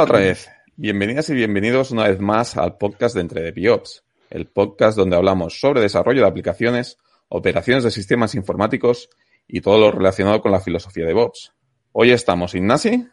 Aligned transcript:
Hola 0.00 0.12
otra 0.12 0.20
vez. 0.20 0.50
Bienvenidas 0.76 1.28
y 1.28 1.34
bienvenidos 1.34 1.90
una 1.90 2.08
vez 2.08 2.18
más 2.20 2.56
al 2.56 2.78
podcast 2.78 3.14
de 3.14 3.20
Entre 3.20 3.52
DevOps, 3.52 4.02
el 4.30 4.46
podcast 4.46 4.96
donde 4.96 5.14
hablamos 5.14 5.60
sobre 5.60 5.82
desarrollo 5.82 6.22
de 6.22 6.26
aplicaciones, 6.26 6.96
operaciones 7.28 7.84
de 7.84 7.90
sistemas 7.90 8.34
informáticos 8.34 9.10
y 9.46 9.60
todo 9.60 9.78
lo 9.78 9.92
relacionado 9.92 10.40
con 10.40 10.52
la 10.52 10.60
filosofía 10.60 11.04
de 11.04 11.08
DevOps. 11.08 11.52
Hoy 11.92 12.12
estamos 12.12 12.54
Ignasi. 12.54 13.08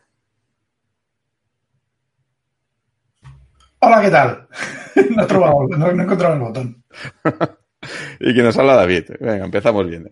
Hola, 3.80 4.02
¿qué 4.02 4.10
tal? 4.10 4.48
No 5.14 5.24
he, 5.24 5.28
probado, 5.28 5.68
no, 5.68 5.88
he 5.90 5.92
encontrado 5.92 6.36
el 6.36 6.40
botón. 6.40 6.84
y 8.22 8.34
que 8.34 8.42
nos 8.42 8.58
habla 8.58 8.76
David. 8.76 9.10
Venga, 9.20 9.44
empezamos 9.44 9.86
bien. 9.88 10.10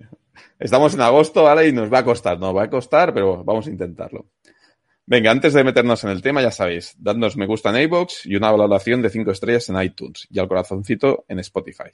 Estamos 0.60 0.94
en 0.94 1.00
agosto, 1.00 1.44
¿vale? 1.44 1.70
Y 1.70 1.72
nos 1.72 1.92
va 1.92 2.00
a 2.00 2.04
costar, 2.04 2.38
no 2.38 2.54
va 2.54 2.64
a 2.64 2.70
costar, 2.70 3.14
pero 3.14 3.46
vamos 3.46 3.66
a 3.66 3.70
intentarlo. 3.70 4.26
Venga, 5.08 5.30
antes 5.30 5.54
de 5.54 5.64
meternos 5.64 6.04
en 6.04 6.10
el 6.10 6.24
tema, 6.24 6.42
ya 6.42 6.50
sabéis, 6.50 6.96
dadnos 6.98 7.38
me 7.38 7.46
gusta 7.46 7.70
en 7.70 7.84
iVoox 7.84 8.26
y 8.26 8.36
una 8.36 8.50
valoración 8.50 9.04
de 9.04 9.12
5 9.12 9.30
estrellas 9.30 9.70
en 9.70 9.80
iTunes 9.80 10.26
y 10.32 10.40
al 10.40 10.48
corazoncito 10.48 11.26
en 11.28 11.38
Spotify. 11.40 11.92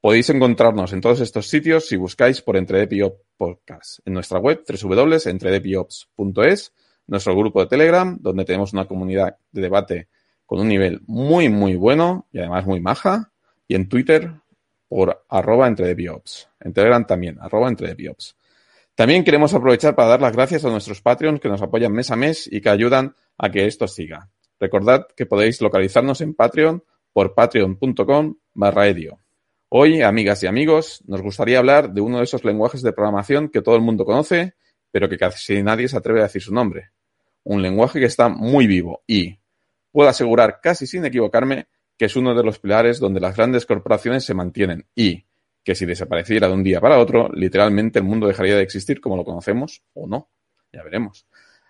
Podéis 0.00 0.30
encontrarnos 0.30 0.94
en 0.94 1.02
todos 1.02 1.20
estos 1.20 1.46
sitios 1.46 1.86
si 1.86 1.96
buscáis 1.96 2.40
por 2.40 2.56
EntreDepiops 2.56 3.18
Podcast, 3.36 3.98
en 4.06 4.14
nuestra 4.14 4.38
web 4.38 4.64
www.entredepiops.es, 4.66 6.72
nuestro 7.08 7.36
grupo 7.36 7.60
de 7.60 7.66
Telegram, 7.66 8.16
donde 8.18 8.46
tenemos 8.46 8.72
una 8.72 8.86
comunidad 8.86 9.36
de 9.52 9.60
debate 9.60 10.08
con 10.46 10.60
un 10.60 10.68
nivel 10.68 11.02
muy, 11.06 11.50
muy 11.50 11.74
bueno 11.74 12.26
y 12.32 12.38
además 12.38 12.64
muy 12.64 12.80
maja, 12.80 13.30
y 13.68 13.74
en 13.74 13.86
Twitter 13.86 14.32
por 14.88 15.26
arroba 15.28 15.68
entredepiops, 15.68 16.48
en 16.60 16.72
Telegram 16.72 17.06
también, 17.06 17.36
arroba 17.38 17.68
entredepiops. 17.68 18.34
También 19.00 19.24
queremos 19.24 19.54
aprovechar 19.54 19.94
para 19.94 20.08
dar 20.10 20.20
las 20.20 20.34
gracias 20.34 20.62
a 20.62 20.68
nuestros 20.68 21.00
Patreons 21.00 21.40
que 21.40 21.48
nos 21.48 21.62
apoyan 21.62 21.90
mes 21.90 22.10
a 22.10 22.16
mes 22.16 22.46
y 22.52 22.60
que 22.60 22.68
ayudan 22.68 23.14
a 23.38 23.50
que 23.50 23.64
esto 23.64 23.88
siga. 23.88 24.28
Recordad 24.58 25.06
que 25.16 25.24
podéis 25.24 25.62
localizarnos 25.62 26.20
en 26.20 26.34
Patreon 26.34 26.84
por 27.14 27.34
patreon.com 27.34 28.34
barra 28.52 28.88
edio. 28.88 29.18
Hoy, 29.70 30.02
amigas 30.02 30.42
y 30.42 30.48
amigos, 30.48 31.02
nos 31.06 31.22
gustaría 31.22 31.60
hablar 31.60 31.94
de 31.94 32.02
uno 32.02 32.18
de 32.18 32.24
esos 32.24 32.44
lenguajes 32.44 32.82
de 32.82 32.92
programación 32.92 33.48
que 33.48 33.62
todo 33.62 33.74
el 33.74 33.80
mundo 33.80 34.04
conoce, 34.04 34.52
pero 34.90 35.08
que 35.08 35.16
casi 35.16 35.62
nadie 35.62 35.88
se 35.88 35.96
atreve 35.96 36.20
a 36.20 36.24
decir 36.24 36.42
su 36.42 36.52
nombre. 36.52 36.90
Un 37.42 37.62
lenguaje 37.62 38.00
que 38.00 38.06
está 38.06 38.28
muy 38.28 38.66
vivo 38.66 39.02
y, 39.06 39.38
puedo 39.92 40.10
asegurar 40.10 40.60
casi 40.62 40.86
sin 40.86 41.06
equivocarme, 41.06 41.68
que 41.96 42.04
es 42.04 42.16
uno 42.16 42.34
de 42.34 42.42
los 42.42 42.58
pilares 42.58 43.00
donde 43.00 43.20
las 43.20 43.34
grandes 43.34 43.64
corporaciones 43.64 44.24
se 44.24 44.34
mantienen 44.34 44.84
y, 44.94 45.24
que 45.64 45.74
si 45.74 45.86
desapareciera 45.86 46.48
de 46.48 46.54
un 46.54 46.62
día 46.62 46.80
para 46.80 46.98
otro, 46.98 47.28
literalmente 47.32 47.98
el 47.98 48.04
mundo 48.04 48.26
dejaría 48.26 48.56
de 48.56 48.62
existir 48.62 49.00
como 49.00 49.16
lo 49.16 49.24
conocemos 49.24 49.82
o 49.94 50.06
no. 50.06 50.30
Ya 50.72 50.82
veremos. 50.82 51.26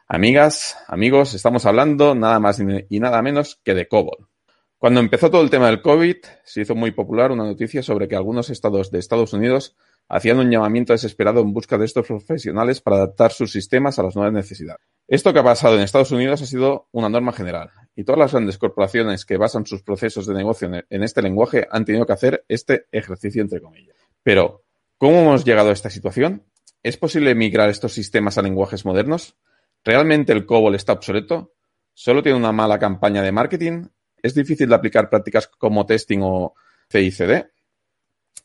Amigas, 0.07 0.77
amigos, 0.89 1.35
estamos 1.35 1.67
hablando 1.67 2.15
nada 2.15 2.41
más 2.41 2.61
y 2.61 3.01
nada 3.01 3.23
menos 3.23 3.61
que 3.65 3.75
de 3.75 3.87
COBOL. 3.89 4.29
Cuando 4.77 5.01
empezó 5.01 5.31
todo 5.31 5.43
el 5.43 5.51
tema 5.51 5.67
del 5.67 5.83
COVID, 5.83 6.17
se 6.43 6.63
hizo 6.63 6.75
muy 6.75 6.91
popular 6.91 7.33
una 7.33 7.45
noticia 7.45 7.83
sobre 7.83 8.09
que 8.09 8.17
algunos 8.17 8.49
estados 8.49 8.91
de 8.91 8.99
Estados 8.99 9.33
Unidos 9.35 9.77
hacían 10.11 10.41
un 10.41 10.51
llamamiento 10.51 10.93
desesperado 10.93 11.41
en 11.41 11.53
busca 11.53 11.79
de 11.79 11.85
estos 11.85 12.07
profesionales 12.07 12.81
para 12.81 12.97
adaptar 12.97 13.33
sus 13.33 13.53
sistemas 13.53 13.99
a 13.99 14.03
las 14.03 14.17
nuevas 14.17 14.35
necesidades. 14.35 14.81
Esto 15.07 15.33
que 15.33 15.39
ha 15.39 15.45
pasado 15.45 15.77
en 15.77 15.83
Estados 15.83 16.11
Unidos 16.11 16.43
ha 16.43 16.47
sido 16.47 16.89
una 16.91 17.09
norma 17.09 17.33
general 17.33 17.71
y 17.95 18.05
todas 18.05 18.19
las 18.19 18.33
grandes 18.33 18.59
corporaciones 18.59 19.25
que 19.25 19.37
basan 19.37 19.67
sus 19.67 19.83
procesos 19.83 20.27
de 20.27 20.35
negocio 20.35 20.69
en 20.89 21.03
este 21.03 21.23
lenguaje 21.23 21.67
han 21.71 21.85
tenido 21.85 22.07
que 22.07 22.13
hacer 22.13 22.45
este 22.49 22.87
ejercicio 22.91 23.41
entre 23.41 23.61
comillas. 23.61 23.97
Pero, 24.23 24.65
¿cómo 24.99 25.21
hemos 25.21 25.45
llegado 25.45 25.71
a 25.71 25.73
esta 25.73 25.91
situación? 25.91 26.45
¿Es 26.83 26.97
posible 26.97 27.35
migrar 27.35 27.71
estos 27.71 27.93
sistemas 27.93 28.37
a 28.37 28.43
lenguajes 28.43 28.85
modernos? 28.85 29.37
¿Realmente 29.85 30.33
el 30.33 30.45
COBOL 30.45 30.75
está 30.75 30.93
obsoleto? 30.93 31.55
¿Solo 31.95 32.23
tiene 32.23 32.39
una 32.39 32.53
mala 32.53 32.79
campaña 32.79 33.23
de 33.23 33.33
marketing? 33.33 33.87
¿Es 34.21 34.35
difícil 34.35 34.69
de 34.69 34.75
aplicar 34.75 35.09
prácticas 35.09 35.47
como 35.47 35.87
testing 35.87 36.21
o 36.23 36.55
CICD? 36.91 37.47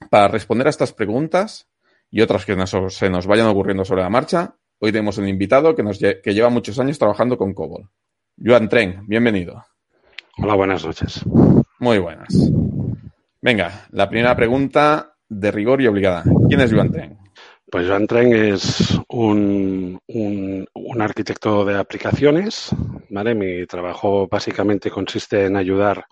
Para 0.09 0.27
responder 0.27 0.67
a 0.67 0.69
estas 0.69 0.93
preguntas 0.93 1.67
y 2.11 2.21
otras 2.21 2.45
que 2.45 2.55
se 2.89 3.09
nos 3.09 3.27
vayan 3.27 3.47
ocurriendo 3.47 3.85
sobre 3.85 4.03
la 4.03 4.09
marcha, 4.09 4.55
hoy 4.79 4.91
tenemos 4.91 5.17
un 5.17 5.27
invitado 5.27 5.75
que, 5.75 5.83
nos, 5.83 5.99
que 5.99 6.33
lleva 6.33 6.49
muchos 6.49 6.79
años 6.79 6.99
trabajando 6.99 7.37
con 7.37 7.53
COBOL. 7.53 7.89
Joan 8.43 8.69
Tren, 8.69 9.03
bienvenido. 9.07 9.65
Hola, 10.37 10.55
buenas 10.55 10.85
noches. 10.85 11.21
Muy 11.79 11.99
buenas. 11.99 12.27
Venga, 13.41 13.85
la 13.91 14.09
primera 14.09 14.35
pregunta 14.35 15.15
de 15.29 15.51
rigor 15.51 15.81
y 15.81 15.87
obligada. 15.87 16.23
¿Quién 16.47 16.61
es 16.61 16.73
Joan 16.73 16.91
Tren? 16.91 17.17
Pues 17.71 17.87
Joan 17.87 18.07
Tren 18.07 18.33
es 18.33 18.99
un, 19.09 19.99
un, 20.07 20.67
un, 20.73 21.01
arquitecto 21.01 21.63
de 21.65 21.77
aplicaciones. 21.77 22.69
¿vale? 23.09 23.35
Mi 23.35 23.65
trabajo 23.65 24.27
básicamente 24.27 24.89
consiste 24.89 25.45
en 25.45 25.55
ayudar 25.55 26.05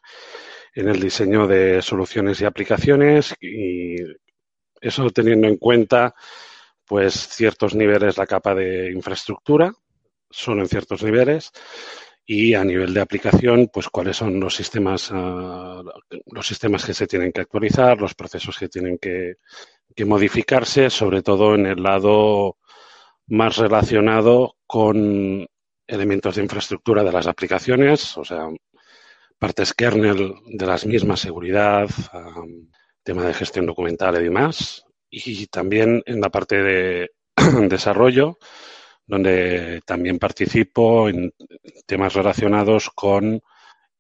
en 0.74 0.90
el 0.90 1.00
diseño 1.00 1.48
de 1.48 1.82
soluciones 1.82 2.42
y 2.42 2.46
aplicaciones 2.46 3.36
y 3.40 3.96
eso 4.82 5.10
teniendo 5.12 5.48
en 5.48 5.58
cuenta 5.58 6.14
pues 6.86 7.14
ciertos 7.14 7.76
niveles 7.76 8.18
la 8.18 8.28
capa 8.28 8.54
de 8.54 8.92
infraestructura, 8.92 9.74
solo 10.30 10.62
en 10.62 10.68
ciertos 10.68 11.04
niveles, 11.04 11.52
y 12.26 12.54
a 12.54 12.64
nivel 12.64 12.94
de 12.94 13.02
aplicación, 13.02 13.70
pues 13.72 13.90
cuáles 13.90 14.18
son 14.18 14.40
los 14.40 14.56
sistemas, 14.56 15.12
uh, 15.12 15.84
los 16.28 16.48
sistemas 16.48 16.86
que 16.86 16.94
se 16.94 17.08
tienen 17.08 17.32
que 17.32 17.42
actualizar, 17.42 18.00
los 18.00 18.16
procesos 18.16 18.58
que 18.58 18.70
tienen 18.70 18.98
que, 18.98 19.36
que, 19.96 20.06
modificarse, 20.06 20.90
sobre 20.90 21.22
todo 21.22 21.56
en 21.56 21.66
el 21.66 21.84
lado 21.84 22.58
más 23.28 23.58
relacionado 23.58 24.56
con 24.66 25.46
elementos 25.88 26.36
de 26.36 26.44
infraestructura 26.44 27.04
de 27.04 27.12
las 27.12 27.28
aplicaciones, 27.28 28.18
o 28.18 28.24
sea, 28.24 28.48
partes 29.44 29.74
kernel 29.74 30.36
de 30.46 30.66
las 30.66 30.86
mismas, 30.86 31.20
seguridad, 31.20 31.90
um, 32.14 32.70
tema 33.04 33.26
de 33.26 33.34
gestión 33.34 33.66
documental 33.66 34.16
y 34.16 34.24
demás. 34.24 34.86
Y 35.10 35.48
también 35.48 36.02
en 36.06 36.22
la 36.22 36.30
parte 36.30 36.64
de 36.64 37.10
desarrollo, 37.68 38.38
donde 39.06 39.82
también 39.86 40.18
participo 40.18 41.10
en 41.10 41.34
temas 41.86 42.14
relacionados 42.14 42.90
con 42.96 43.42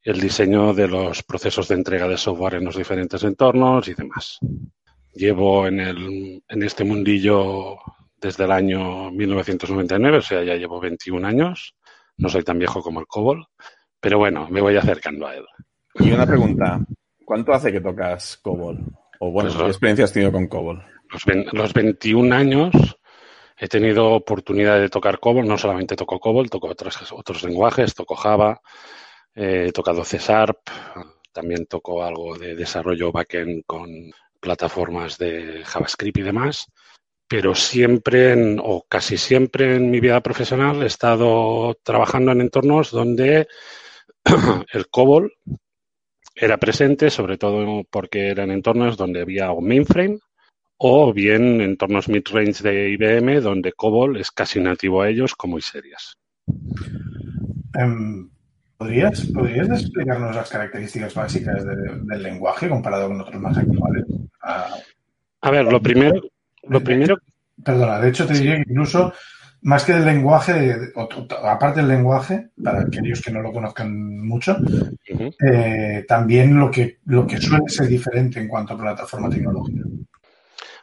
el 0.01 0.21
diseño 0.21 0.73
de 0.73 0.87
los 0.87 1.23
procesos 1.23 1.67
de 1.67 1.75
entrega 1.75 2.07
de 2.07 2.15
software 2.15 2.53
en 2.53 2.63
los 2.63 2.77
diferentes 2.77 3.21
entornos 3.25 3.85
y 3.89 3.95
demás. 3.95 4.39
Llevo 5.13 5.67
en, 5.67 5.81
el, 5.81 6.41
en 6.47 6.63
este 6.63 6.85
mundillo 6.85 7.75
desde 8.15 8.45
el 8.45 8.51
año 8.53 9.11
1999, 9.11 10.19
o 10.19 10.21
sea, 10.21 10.41
ya 10.41 10.55
llevo 10.55 10.79
21 10.79 11.27
años. 11.27 11.75
No 12.15 12.29
soy 12.29 12.43
tan 12.43 12.59
viejo 12.59 12.81
como 12.81 13.01
el 13.01 13.07
COBOL, 13.07 13.45
pero 14.03 14.17
bueno, 14.17 14.49
me 14.49 14.59
voy 14.59 14.75
acercando 14.75 15.25
a 15.25 15.33
él. 15.33 15.45
Y 15.95 16.11
una 16.11 16.27
pregunta, 16.27 16.77
¿cuánto 17.23 17.53
hace 17.53 17.71
que 17.71 17.79
tocas 17.79 18.37
COBOL? 18.43 18.79
O 19.21 19.31
bueno, 19.31 19.49
pues 19.49 19.63
¿qué 19.63 19.67
experiencia 19.69 20.03
has 20.03 20.11
tenido 20.11 20.33
con 20.33 20.47
COBOL? 20.47 20.83
Los, 21.09 21.53
los 21.53 21.73
21 21.73 22.35
años 22.35 22.73
he 23.57 23.69
tenido 23.69 24.11
oportunidad 24.11 24.81
de 24.81 24.89
tocar 24.89 25.21
COBOL, 25.21 25.47
no 25.47 25.57
solamente 25.57 25.95
toco 25.95 26.19
COBOL, 26.19 26.49
toco 26.49 26.67
otros, 26.67 27.13
otros 27.13 27.43
lenguajes, 27.43 27.95
toco 27.95 28.15
Java, 28.15 28.59
eh, 29.35 29.67
he 29.69 29.71
tocado 29.71 30.03
C 30.03 30.17
Sharp, 30.17 30.57
también 31.31 31.65
toco 31.65 32.03
algo 32.03 32.37
de 32.37 32.55
desarrollo 32.55 33.13
backend 33.13 33.63
con 33.65 33.89
plataformas 34.41 35.17
de 35.17 35.63
JavaScript 35.63 36.17
y 36.17 36.23
demás 36.23 36.67
pero 37.25 37.55
siempre 37.55 38.33
en, 38.33 38.59
o 38.61 38.85
casi 38.87 39.17
siempre 39.17 39.75
en 39.75 39.89
mi 39.89 39.99
vida 39.99 40.21
profesional 40.21 40.83
he 40.83 40.87
estado 40.87 41.73
trabajando 41.81 42.31
en 42.31 42.41
entornos 42.41 42.91
donde 42.91 43.47
el 44.73 44.87
COBOL 44.89 45.33
era 46.35 46.57
presente, 46.57 47.09
sobre 47.09 47.37
todo 47.37 47.83
porque 47.89 48.29
eran 48.29 48.51
entornos 48.51 48.97
donde 48.97 49.21
había 49.21 49.51
un 49.51 49.67
mainframe 49.67 50.19
o 50.77 51.13
bien 51.13 51.61
entornos 51.61 52.09
mid-range 52.09 52.63
de 52.63 52.89
IBM 52.91 53.41
donde 53.41 53.73
COBOL 53.73 54.17
es 54.17 54.31
casi 54.31 54.59
nativo 54.59 55.01
a 55.01 55.09
ellos 55.09 55.35
como 55.35 55.59
serias. 55.59 56.17
Um, 57.75 58.29
¿podrías, 58.77 59.25
¿Podrías 59.27 59.69
explicarnos 59.69 60.35
las 60.35 60.49
características 60.49 61.13
básicas 61.13 61.63
de, 61.65 61.75
del 62.03 62.23
lenguaje 62.23 62.67
comparado 62.67 63.07
con 63.07 63.21
otros 63.21 63.41
más 63.41 63.57
actuales? 63.57 64.05
Uh, 64.09 64.81
a 65.41 65.51
ver, 65.51 65.65
lo 65.65 65.81
primero, 65.81 66.21
lo 66.63 66.81
primero... 66.81 67.17
Perdona, 67.63 67.99
de 67.99 68.09
hecho 68.09 68.25
te 68.25 68.33
diría 68.33 68.55
que 68.55 68.71
incluso 68.71 69.13
más 69.63 69.85
que 69.85 69.93
del 69.93 70.05
lenguaje, 70.05 70.75
aparte 71.43 71.79
del 71.79 71.89
lenguaje, 71.89 72.49
para 72.61 72.81
aquellos 72.81 73.21
que 73.21 73.31
no 73.31 73.41
lo 73.41 73.51
conozcan 73.51 74.19
mucho, 74.25 74.57
uh 74.59 75.17
-huh. 75.17 75.35
eh, 75.39 76.05
también 76.07 76.57
lo 76.59 76.69
que, 76.69 76.99
lo 77.05 77.25
que 77.25 77.37
suele 77.37 77.67
ser 77.67 77.87
diferente 77.87 78.39
en 78.39 78.47
cuanto 78.47 78.73
a 78.73 78.77
plataforma 78.77 79.29
tecnológica. 79.29 79.83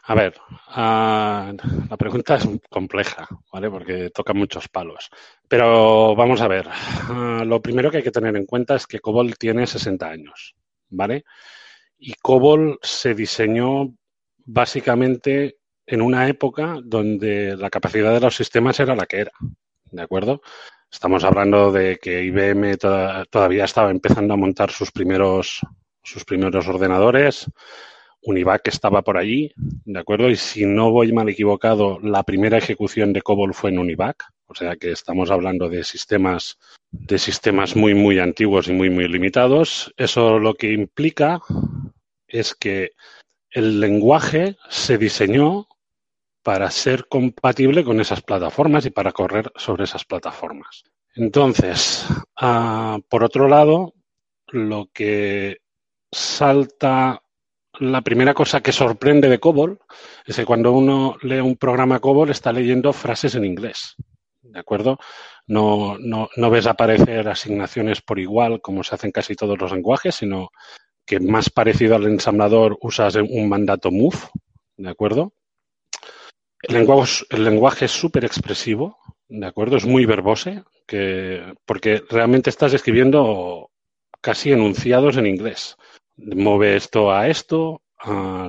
A 0.03 0.15
ver, 0.15 0.33
uh, 0.75 1.55
la 1.89 1.97
pregunta 1.97 2.35
es 2.35 2.47
compleja, 2.69 3.27
¿vale? 3.53 3.69
Porque 3.69 4.09
toca 4.09 4.33
muchos 4.33 4.67
palos. 4.67 5.09
Pero 5.47 6.15
vamos 6.15 6.41
a 6.41 6.47
ver. 6.47 6.67
Uh, 7.09 7.45
lo 7.45 7.61
primero 7.61 7.91
que 7.91 7.97
hay 7.97 8.03
que 8.03 8.11
tener 8.11 8.35
en 8.35 8.47
cuenta 8.47 8.75
es 8.75 8.87
que 8.87 8.99
COBOL 8.99 9.37
tiene 9.37 9.67
60 9.67 10.09
años, 10.09 10.55
¿vale? 10.89 11.23
Y 11.99 12.13
COBOL 12.15 12.79
se 12.81 13.13
diseñó 13.13 13.93
básicamente 14.43 15.57
en 15.91 16.01
una 16.01 16.27
época 16.29 16.79
donde 16.81 17.57
la 17.57 17.69
capacidad 17.69 18.13
de 18.13 18.21
los 18.21 18.35
sistemas 18.35 18.79
era 18.79 18.95
la 18.95 19.05
que 19.05 19.19
era, 19.19 19.31
¿de 19.91 20.01
acuerdo? 20.01 20.41
Estamos 20.89 21.25
hablando 21.25 21.69
de 21.71 21.97
que 22.01 22.23
IBM 22.23 22.77
todavía 23.29 23.65
estaba 23.65 23.91
empezando 23.91 24.33
a 24.33 24.37
montar 24.37 24.71
sus 24.71 24.89
primeros, 24.91 25.59
sus 26.01 26.23
primeros 26.23 26.65
ordenadores. 26.67 27.45
Univac 28.23 28.67
estaba 28.69 29.01
por 29.01 29.17
allí, 29.17 29.51
¿de 29.57 29.99
acuerdo? 29.99 30.29
Y 30.29 30.37
si 30.37 30.65
no 30.65 30.91
voy 30.91 31.11
mal 31.11 31.27
equivocado, 31.27 31.99
la 32.01 32.23
primera 32.23 32.57
ejecución 32.57 33.11
de 33.11 33.21
COBOL 33.21 33.53
fue 33.53 33.71
en 33.71 33.79
Univac. 33.79 34.23
O 34.45 34.55
sea 34.55 34.77
que 34.77 34.91
estamos 34.91 35.29
hablando 35.29 35.67
de 35.67 35.83
sistemas, 35.83 36.57
de 36.91 37.17
sistemas 37.17 37.75
muy, 37.75 37.95
muy 37.95 38.19
antiguos 38.19 38.69
y 38.69 38.73
muy, 38.73 38.89
muy 38.89 39.09
limitados. 39.09 39.93
Eso 39.97 40.39
lo 40.39 40.53
que 40.53 40.71
implica 40.71 41.41
es 42.27 42.55
que 42.55 42.91
el 43.49 43.81
lenguaje 43.81 44.55
se 44.69 44.97
diseñó 44.97 45.67
para 46.43 46.69
ser 46.71 47.07
compatible 47.07 47.83
con 47.83 47.99
esas 47.99 48.21
plataformas 48.21 48.85
y 48.85 48.89
para 48.89 49.11
correr 49.11 49.51
sobre 49.55 49.83
esas 49.83 50.05
plataformas. 50.05 50.83
Entonces, 51.15 52.07
ah, 52.39 52.99
por 53.09 53.23
otro 53.23 53.47
lado, 53.47 53.93
lo 54.47 54.89
que 54.93 55.57
salta, 56.11 57.21
la 57.79 58.01
primera 58.01 58.33
cosa 58.33 58.61
que 58.61 58.71
sorprende 58.71 59.29
de 59.29 59.39
COBOL 59.39 59.79
es 60.25 60.35
que 60.35 60.45
cuando 60.45 60.71
uno 60.71 61.17
lee 61.21 61.39
un 61.39 61.57
programa 61.57 61.99
COBOL 61.99 62.29
está 62.29 62.51
leyendo 62.51 62.93
frases 62.93 63.35
en 63.35 63.45
inglés. 63.45 63.95
¿De 64.41 64.59
acuerdo? 64.59 64.97
No, 65.47 65.97
no, 65.99 66.29
no 66.35 66.49
ves 66.49 66.67
aparecer 66.67 67.27
asignaciones 67.27 68.01
por 68.01 68.19
igual 68.19 68.61
como 68.61 68.83
se 68.83 68.95
hacen 68.95 69.11
casi 69.11 69.35
todos 69.35 69.59
los 69.59 69.71
lenguajes, 69.71 70.15
sino 70.15 70.49
que 71.05 71.19
más 71.19 71.49
parecido 71.49 71.95
al 71.95 72.05
ensamblador 72.05 72.77
usas 72.81 73.15
un 73.15 73.49
mandato 73.49 73.91
move, 73.91 74.17
¿de 74.77 74.89
acuerdo? 74.89 75.33
El 76.63 77.43
lenguaje, 77.43 77.85
es 77.85 77.91
súper 77.91 78.23
expresivo, 78.23 78.97
¿de 79.27 79.45
acuerdo? 79.45 79.77
Es 79.77 79.85
muy 79.85 80.05
verbose, 80.05 80.63
que, 80.85 81.53
porque 81.65 82.03
realmente 82.09 82.49
estás 82.49 82.73
escribiendo 82.73 83.71
casi 84.21 84.51
enunciados 84.51 85.17
en 85.17 85.25
inglés. 85.25 85.75
Mueve 86.17 86.75
esto 86.75 87.11
a 87.11 87.27
esto, 87.27 87.81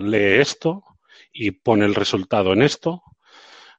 lee 0.00 0.40
esto 0.40 0.84
y 1.32 1.52
pone 1.52 1.86
el 1.86 1.94
resultado 1.94 2.52
en 2.52 2.62
esto. 2.62 3.02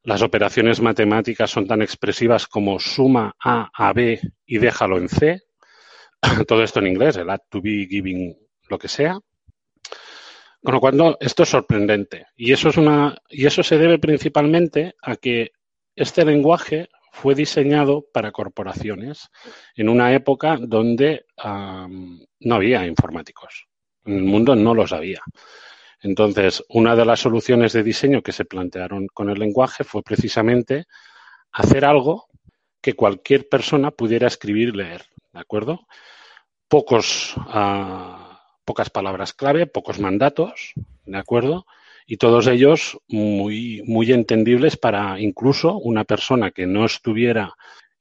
Las 0.02 0.22
operaciones 0.22 0.82
matemáticas 0.82 1.52
son 1.52 1.68
tan 1.68 1.82
expresivas 1.82 2.48
como 2.48 2.80
suma 2.80 3.36
A 3.40 3.70
a 3.74 3.94
B 3.94 4.20
y 4.46 4.58
déjalo 4.58 4.98
en 4.98 5.10
C. 5.10 5.42
Todo 6.48 6.64
esto 6.64 6.80
en 6.80 6.88
inglés, 6.88 7.18
el 7.18 7.30
add 7.30 7.42
to 7.50 7.62
be, 7.62 7.88
giving, 7.88 8.36
lo 8.68 8.80
que 8.80 8.88
sea. 8.88 9.20
Con 10.64 10.74
lo 10.74 10.80
cual, 10.80 11.18
esto 11.20 11.44
es 11.44 11.50
sorprendente. 11.50 12.28
Y 12.38 12.54
eso, 12.54 12.70
es 12.70 12.78
una, 12.78 13.18
y 13.30 13.46
eso 13.46 13.64
se 13.64 13.78
debe 13.78 14.00
principalmente 14.00 14.96
a 15.02 15.18
que 15.18 15.52
este 15.96 16.24
lenguaje 16.24 16.90
fue 17.12 17.36
diseñado 17.36 18.06
para 18.14 18.32
corporaciones 18.32 19.30
en 19.76 19.90
una 19.90 20.14
época 20.14 20.58
donde 20.60 21.26
no 21.44 22.56
había 22.56 22.88
informáticos. 22.88 23.68
En 24.06 24.18
el 24.18 24.24
mundo 24.24 24.56
no 24.56 24.74
los 24.74 24.94
había. 24.94 25.22
Entonces, 26.02 26.64
una 26.70 26.96
de 26.96 27.06
las 27.06 27.20
soluciones 27.20 27.74
de 27.74 27.84
diseño 27.84 28.22
que 28.22 28.32
se 28.32 28.46
plantearon 28.46 29.08
con 29.08 29.30
el 29.30 29.40
lenguaje 29.40 29.84
fue 29.84 30.02
precisamente 30.02 30.86
hacer 31.52 31.86
algo 31.86 32.28
que 32.82 32.94
cualquier 32.94 33.48
persona 33.48 33.92
pudiera 33.92 34.28
escribir 34.28 34.70
y 34.70 34.78
leer. 34.78 35.06
¿De 35.32 35.40
acuerdo? 35.40 35.88
Pocos. 36.68 37.36
Uh, 37.38 38.33
pocas 38.64 38.90
palabras 38.90 39.34
clave, 39.34 39.68
pocos 39.68 40.00
mandatos, 40.00 40.74
¿de 41.06 41.18
acuerdo? 41.18 41.66
Y 42.06 42.18
todos 42.18 42.48
ellos 42.48 42.98
muy, 43.08 43.82
muy 43.86 44.12
entendibles 44.12 44.78
para 44.78 45.20
incluso 45.20 45.78
una 45.78 46.04
persona 46.04 46.52
que 46.52 46.66
no 46.66 46.86
estuviera 46.86 47.54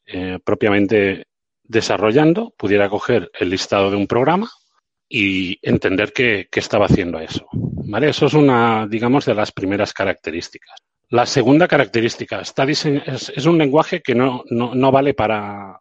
eh, 0.06 0.38
propiamente 0.44 1.26
desarrollando, 1.62 2.52
pudiera 2.56 2.88
coger 2.88 3.30
el 3.38 3.50
listado 3.50 3.90
de 3.90 3.96
un 3.96 4.06
programa 4.06 4.50
y 5.08 5.58
entender 5.62 6.12
qué, 6.12 6.48
estaba 6.52 6.86
haciendo 6.86 7.20
eso. 7.20 7.46
¿Vale? 7.52 8.08
Eso 8.08 8.26
es 8.26 8.34
una, 8.34 8.86
digamos, 8.88 9.24
de 9.24 9.34
las 9.34 9.52
primeras 9.52 9.92
características. 9.92 10.80
La 11.10 11.26
segunda 11.26 11.68
característica, 11.68 12.40
está 12.40 12.64
es, 12.64 12.86
es, 12.86 13.46
un 13.46 13.58
lenguaje 13.58 14.00
que 14.00 14.14
no, 14.14 14.44
no, 14.48 14.74
no 14.74 14.90
vale 14.90 15.12
para, 15.12 15.78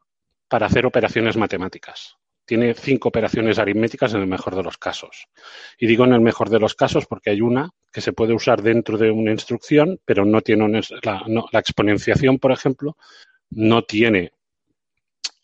para 0.49 0.65
hacer 0.65 0.85
operaciones 0.85 1.37
matemáticas 1.37 2.17
tiene 2.51 2.73
cinco 2.73 3.07
operaciones 3.07 3.59
aritméticas 3.59 4.13
en 4.13 4.19
el 4.19 4.27
mejor 4.27 4.57
de 4.57 4.63
los 4.63 4.77
casos. 4.77 5.29
Y 5.79 5.87
digo 5.87 6.03
en 6.03 6.11
el 6.11 6.19
mejor 6.19 6.49
de 6.49 6.59
los 6.59 6.75
casos 6.75 7.05
porque 7.05 7.29
hay 7.29 7.39
una 7.39 7.69
que 7.93 8.01
se 8.01 8.11
puede 8.11 8.33
usar 8.33 8.61
dentro 8.61 8.97
de 8.97 9.09
una 9.09 9.31
instrucción, 9.31 10.01
pero 10.03 10.25
no 10.25 10.41
tiene 10.41 10.81
la, 11.01 11.59
exponenciación, 11.59 12.39
por 12.39 12.51
ejemplo, 12.51 12.97
no 13.51 13.83
tiene 13.83 14.33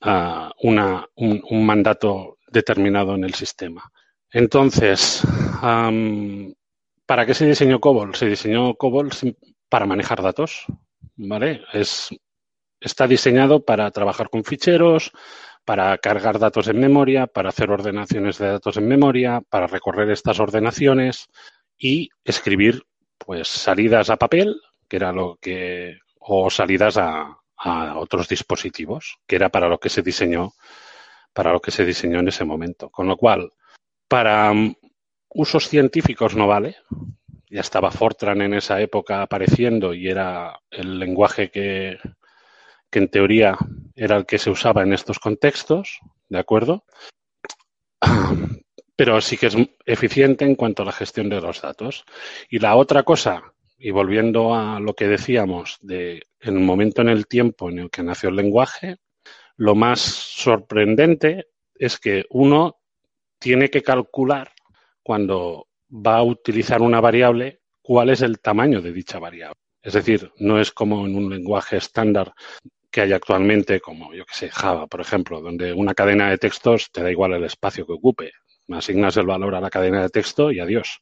ah, 0.01 0.51
un, 0.63 1.65
mandato 1.65 2.39
determinado 2.51 3.15
en 3.15 3.24
el 3.24 3.36
sistema. 3.36 3.89
Entonces, 4.30 5.25
¿para 5.62 7.25
qué 7.25 7.33
se 7.33 7.45
diseñó 7.45 7.80
COBOL? 7.80 8.15
Se 8.15 8.25
diseñó 8.25 8.74
COBOL 8.74 9.12
para 9.69 9.86
manejar 9.86 10.21
datos. 10.21 10.65
¿Vale? 11.15 11.62
Es, 11.71 12.09
está 12.81 13.07
diseñado 13.07 13.63
para 13.63 13.89
trabajar 13.92 14.30
con 14.30 14.44
ficheros, 14.44 15.13
para 15.68 15.98
cargar 15.98 16.40
datos 16.40 16.69
en 16.69 16.80
memoria, 16.80 17.28
para 17.28 17.50
hacer 17.50 17.69
ordenaciones 17.69 18.38
de 18.38 18.48
datos 18.48 18.78
en 18.78 18.88
memoria, 18.88 19.42
para 19.50 19.68
recorrer 19.68 20.10
estas 20.12 20.40
ordenaciones 20.40 21.28
y 21.78 22.10
escribir 22.24 22.84
pues 23.18 23.50
salidas 23.50 24.10
a 24.10 24.16
papel, 24.16 24.62
que 24.88 24.96
era 24.96 25.12
lo 25.12 25.36
que, 25.42 25.98
o 26.22 26.50
salidas 26.50 26.96
a, 26.96 27.40
a 27.58 28.00
otros 28.00 28.30
dispositivos, 28.30 29.18
que 29.28 29.36
era 29.36 29.50
para 29.50 29.68
lo 29.68 29.78
que 29.78 29.90
se 29.90 30.02
diseñó, 30.02 30.54
para 31.34 31.52
lo 31.52 31.60
que 31.60 31.72
se 31.72 31.84
diseñó 31.84 32.19
en 32.19 32.30
ese 32.30 32.46
momento. 32.46 32.90
Con 32.90 33.10
lo 33.10 33.18
cual, 33.18 33.52
para 34.08 34.54
mm, 34.54 34.74
usos 35.31 35.68
científicos 35.68 36.34
no 36.34 36.48
vale. 36.48 36.78
Ya 37.50 37.60
estaba 37.60 37.92
Fortran 37.92 38.42
en 38.42 38.54
esa 38.54 38.80
época 38.80 39.22
apareciendo 39.22 39.94
y 39.94 40.08
era 40.08 40.62
el 40.72 40.98
lenguaje 40.98 41.52
que, 41.52 41.98
que 42.90 43.00
en 43.00 43.10
teoría 43.10 43.58
era 43.96 44.16
el 44.16 44.26
que 44.26 44.38
se 44.38 44.50
usaba 44.50 44.84
en 44.84 44.94
estos 44.94 45.20
contextos, 45.20 46.00
¿de 46.30 46.40
acuerdo? 46.40 46.86
Pero 48.96 49.22
sí 49.22 49.38
que 49.38 49.48
es 49.48 49.58
eficiente 49.86 50.46
en 50.46 50.56
cuanto 50.56 50.84
a 50.84 50.86
la 50.86 50.92
gestión 50.92 51.30
de 51.30 51.42
los 51.42 51.62
datos. 51.62 52.06
Y 52.50 52.60
la 52.60 52.76
otra 52.76 53.04
cosa, 53.04 53.44
y 53.78 53.92
volviendo 53.92 54.56
a 54.56 54.80
lo 54.80 54.96
que 54.96 55.08
decíamos 55.08 55.78
de 55.82 56.24
el 56.40 56.54
momento 56.54 57.02
en 57.02 57.10
el 57.10 57.28
tiempo 57.28 57.70
en 57.70 57.80
el 57.80 57.90
que 57.90 58.04
nació 58.04 58.30
el 58.30 58.36
lenguaje, 58.36 58.98
lo 59.56 59.76
más 59.76 60.00
sorprendente 60.00 61.48
es 61.76 62.00
que 62.00 62.26
uno 62.30 62.78
tiene 63.40 63.70
que 63.70 63.84
calcular 63.84 64.52
cuando 65.04 65.68
va 65.92 66.18
a 66.18 66.24
utilizar 66.24 66.82
una 66.82 67.00
variable 67.00 67.62
cuál 67.82 68.10
es 68.10 68.22
el 68.22 68.40
tamaño 68.40 68.82
de 68.82 68.92
dicha 68.92 69.20
variable. 69.20 69.60
Es 69.82 69.94
decir, 69.94 70.32
no 70.40 70.60
es 70.60 70.72
como 70.72 71.06
en 71.06 71.16
un 71.16 71.30
lenguaje 71.30 71.78
estándar 71.78 72.34
que 72.90 73.02
hay 73.02 73.14
actualmente, 73.14 73.80
como 73.80 74.14
yo 74.14 74.26
que 74.26 74.34
sé, 74.34 74.50
Java, 74.50 74.88
por 74.88 75.02
ejemplo, 75.02 75.42
donde 75.42 75.74
una 75.74 75.94
cadena 75.94 76.30
de 76.30 76.38
textos 76.38 76.90
te 76.92 77.04
da 77.04 77.12
igual 77.12 77.34
el 77.34 77.44
espacio 77.44 77.86
que 77.86 77.94
ocupe. 77.94 78.32
Asignas 78.70 79.16
el 79.18 79.26
valor 79.26 79.56
a 79.56 79.62
la 79.62 79.70
cadena 79.70 80.02
de 80.02 80.10
texto 80.10 80.52
y 80.52 80.60
adiós. 80.60 81.02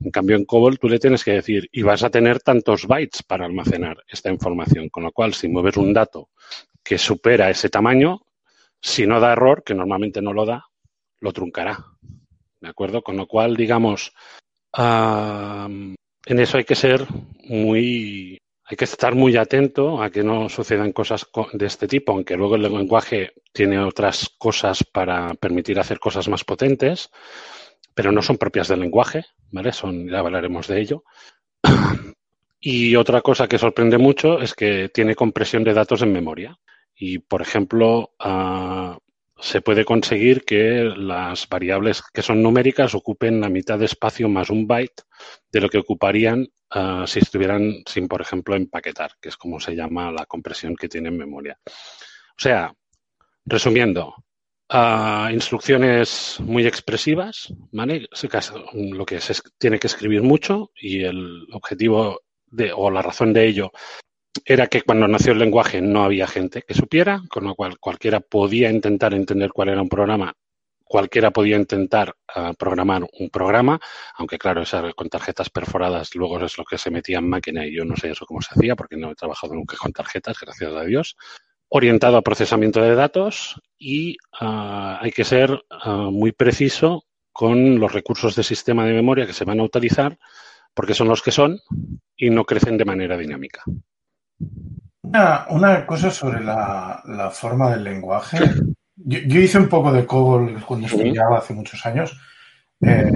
En 0.00 0.10
cambio, 0.10 0.36
en 0.36 0.44
COBOL 0.44 0.78
tú 0.78 0.88
le 0.88 0.98
tienes 0.98 1.24
que 1.24 1.32
decir, 1.32 1.68
y 1.72 1.82
vas 1.82 2.02
a 2.02 2.10
tener 2.10 2.40
tantos 2.40 2.86
bytes 2.86 3.22
para 3.22 3.46
almacenar 3.46 4.02
esta 4.08 4.30
información, 4.30 4.88
con 4.88 5.02
lo 5.02 5.12
cual, 5.12 5.34
si 5.34 5.48
mueves 5.48 5.76
un 5.76 5.92
dato 5.92 6.30
que 6.82 6.98
supera 6.98 7.50
ese 7.50 7.68
tamaño, 7.68 8.22
si 8.80 9.06
no 9.06 9.20
da 9.20 9.32
error, 9.32 9.62
que 9.64 9.74
normalmente 9.74 10.22
no 10.22 10.32
lo 10.32 10.46
da, 10.46 10.64
lo 11.20 11.32
truncará. 11.32 11.84
¿De 12.60 12.68
acuerdo? 12.68 13.02
Con 13.02 13.16
lo 13.16 13.26
cual, 13.26 13.56
digamos, 13.56 14.12
en 14.76 15.96
eso 16.26 16.58
hay 16.58 16.64
que 16.64 16.74
ser 16.74 17.06
muy, 17.44 18.38
hay 18.70 18.76
que 18.76 18.84
estar 18.84 19.14
muy 19.14 19.34
atento 19.38 20.02
a 20.02 20.10
que 20.10 20.22
no 20.22 20.50
sucedan 20.50 20.92
cosas 20.92 21.26
de 21.54 21.66
este 21.66 21.88
tipo, 21.88 22.12
aunque 22.12 22.36
luego 22.36 22.56
el 22.56 22.62
lenguaje 22.62 23.32
tiene 23.52 23.78
otras 23.78 24.28
cosas 24.36 24.84
para 24.84 25.32
permitir 25.34 25.80
hacer 25.80 25.98
cosas 25.98 26.28
más 26.28 26.44
potentes, 26.44 27.08
pero 27.94 28.12
no 28.12 28.20
son 28.20 28.36
propias 28.36 28.68
del 28.68 28.80
lenguaje, 28.80 29.24
¿vale? 29.50 29.72
Son, 29.72 30.06
ya 30.06 30.18
hablaremos 30.18 30.68
de 30.68 30.80
ello. 30.80 31.04
Y 32.60 32.96
otra 32.96 33.20
cosa 33.20 33.46
que 33.46 33.56
sorprende 33.56 33.98
mucho 33.98 34.40
es 34.40 34.52
que 34.52 34.88
tiene 34.88 35.14
compresión 35.14 35.62
de 35.62 35.74
datos 35.74 36.02
en 36.02 36.12
memoria. 36.12 36.58
Y, 36.92 37.20
por 37.20 37.40
ejemplo, 37.40 38.10
ah, 38.18 38.98
se 39.38 39.60
puede 39.60 39.84
conseguir 39.84 40.44
que 40.44 40.92
las 40.96 41.48
variables 41.48 42.02
que 42.12 42.22
son 42.22 42.42
numéricas 42.42 42.96
ocupen 42.96 43.40
la 43.40 43.48
mitad 43.48 43.78
de 43.78 43.84
espacio 43.84 44.28
más 44.28 44.50
un 44.50 44.66
byte 44.66 45.04
de 45.52 45.60
lo 45.60 45.68
que 45.68 45.78
ocuparían 45.78 46.48
Ah, 46.70 47.04
si 47.06 47.20
estuvieran 47.20 47.82
sin, 47.86 48.08
por 48.08 48.20
ejemplo, 48.20 48.54
empaquetar, 48.54 49.12
que 49.20 49.30
es 49.30 49.36
como 49.36 49.58
se 49.58 49.74
llama 49.74 50.12
la 50.12 50.26
compresión 50.26 50.76
que 50.76 50.88
tiene 50.88 51.08
en 51.08 51.16
memoria. 51.16 51.58
O 51.66 52.40
sea, 52.40 52.72
resumiendo, 53.46 54.14
ah, 54.68 55.30
instrucciones 55.32 56.36
muy 56.40 56.66
expresivas, 56.66 57.52
¿vale? 57.72 58.06
Lo 58.72 59.06
que 59.06 59.20
se 59.20 59.34
tiene 59.58 59.78
que 59.78 59.86
escribir 59.86 60.22
mucho 60.22 60.70
y 60.80 61.04
el 61.04 61.46
objetivo 61.52 62.20
de, 62.46 62.72
o 62.72 62.90
la 62.90 63.02
razón 63.02 63.32
de 63.32 63.46
ello 63.46 63.72
era 64.44 64.66
que 64.66 64.82
cuando 64.82 65.08
nació 65.08 65.32
el 65.32 65.38
lenguaje 65.38 65.80
no 65.80 66.04
había 66.04 66.26
gente 66.26 66.62
que 66.62 66.74
supiera, 66.74 67.22
con 67.30 67.44
lo 67.44 67.54
cual 67.54 67.78
cualquiera 67.78 68.20
podía 68.20 68.70
intentar 68.70 69.14
entender 69.14 69.52
cuál 69.52 69.70
era 69.70 69.82
un 69.82 69.88
programa, 69.88 70.34
cualquiera 70.88 71.30
podía 71.30 71.56
intentar 71.56 72.14
uh, 72.34 72.54
programar 72.54 73.04
un 73.20 73.30
programa, 73.30 73.78
aunque 74.16 74.38
claro, 74.38 74.62
esa, 74.62 74.92
con 74.94 75.08
tarjetas 75.08 75.50
perforadas 75.50 76.14
luego 76.14 76.40
es 76.40 76.58
lo 76.58 76.64
que 76.64 76.78
se 76.78 76.90
metía 76.90 77.18
en 77.18 77.28
máquina 77.28 77.66
y 77.66 77.76
yo 77.76 77.84
no 77.84 77.96
sé 77.96 78.10
eso 78.10 78.26
cómo 78.26 78.40
se 78.40 78.54
hacía 78.54 78.74
porque 78.74 78.96
no 78.96 79.10
he 79.10 79.14
trabajado 79.14 79.54
nunca 79.54 79.76
con 79.76 79.92
tarjetas, 79.92 80.38
gracias 80.40 80.72
a 80.72 80.84
Dios 80.84 81.16
orientado 81.68 82.16
a 82.16 82.22
procesamiento 82.22 82.80
de 82.80 82.94
datos 82.94 83.60
y 83.78 84.16
uh, 84.40 84.96
hay 85.00 85.10
que 85.10 85.24
ser 85.24 85.50
uh, 85.84 86.10
muy 86.10 86.32
preciso 86.32 87.04
con 87.32 87.78
los 87.78 87.92
recursos 87.92 88.34
de 88.34 88.42
sistema 88.42 88.84
de 88.84 88.94
memoria 88.94 89.26
que 89.26 89.32
se 89.32 89.44
van 89.44 89.60
a 89.60 89.64
utilizar 89.64 90.18
porque 90.74 90.94
son 90.94 91.08
los 91.08 91.22
que 91.22 91.30
son 91.30 91.60
y 92.16 92.30
no 92.30 92.44
crecen 92.44 92.76
de 92.78 92.84
manera 92.84 93.16
dinámica. 93.16 93.62
Una, 95.02 95.46
una 95.50 95.86
cosa 95.86 96.10
sobre 96.10 96.42
la, 96.42 97.02
la, 97.06 97.30
forma 97.30 97.70
del 97.70 97.84
lenguaje. 97.84 98.38
Yo, 99.04 99.18
yo, 99.20 99.40
hice 99.40 99.58
un 99.58 99.68
poco 99.68 99.92
de 99.92 100.06
COBOL 100.06 100.62
cuando 100.64 100.86
estudiaba 100.86 101.38
hace 101.38 101.54
muchos 101.54 101.84
años. 101.86 102.18
Eh, 102.80 103.10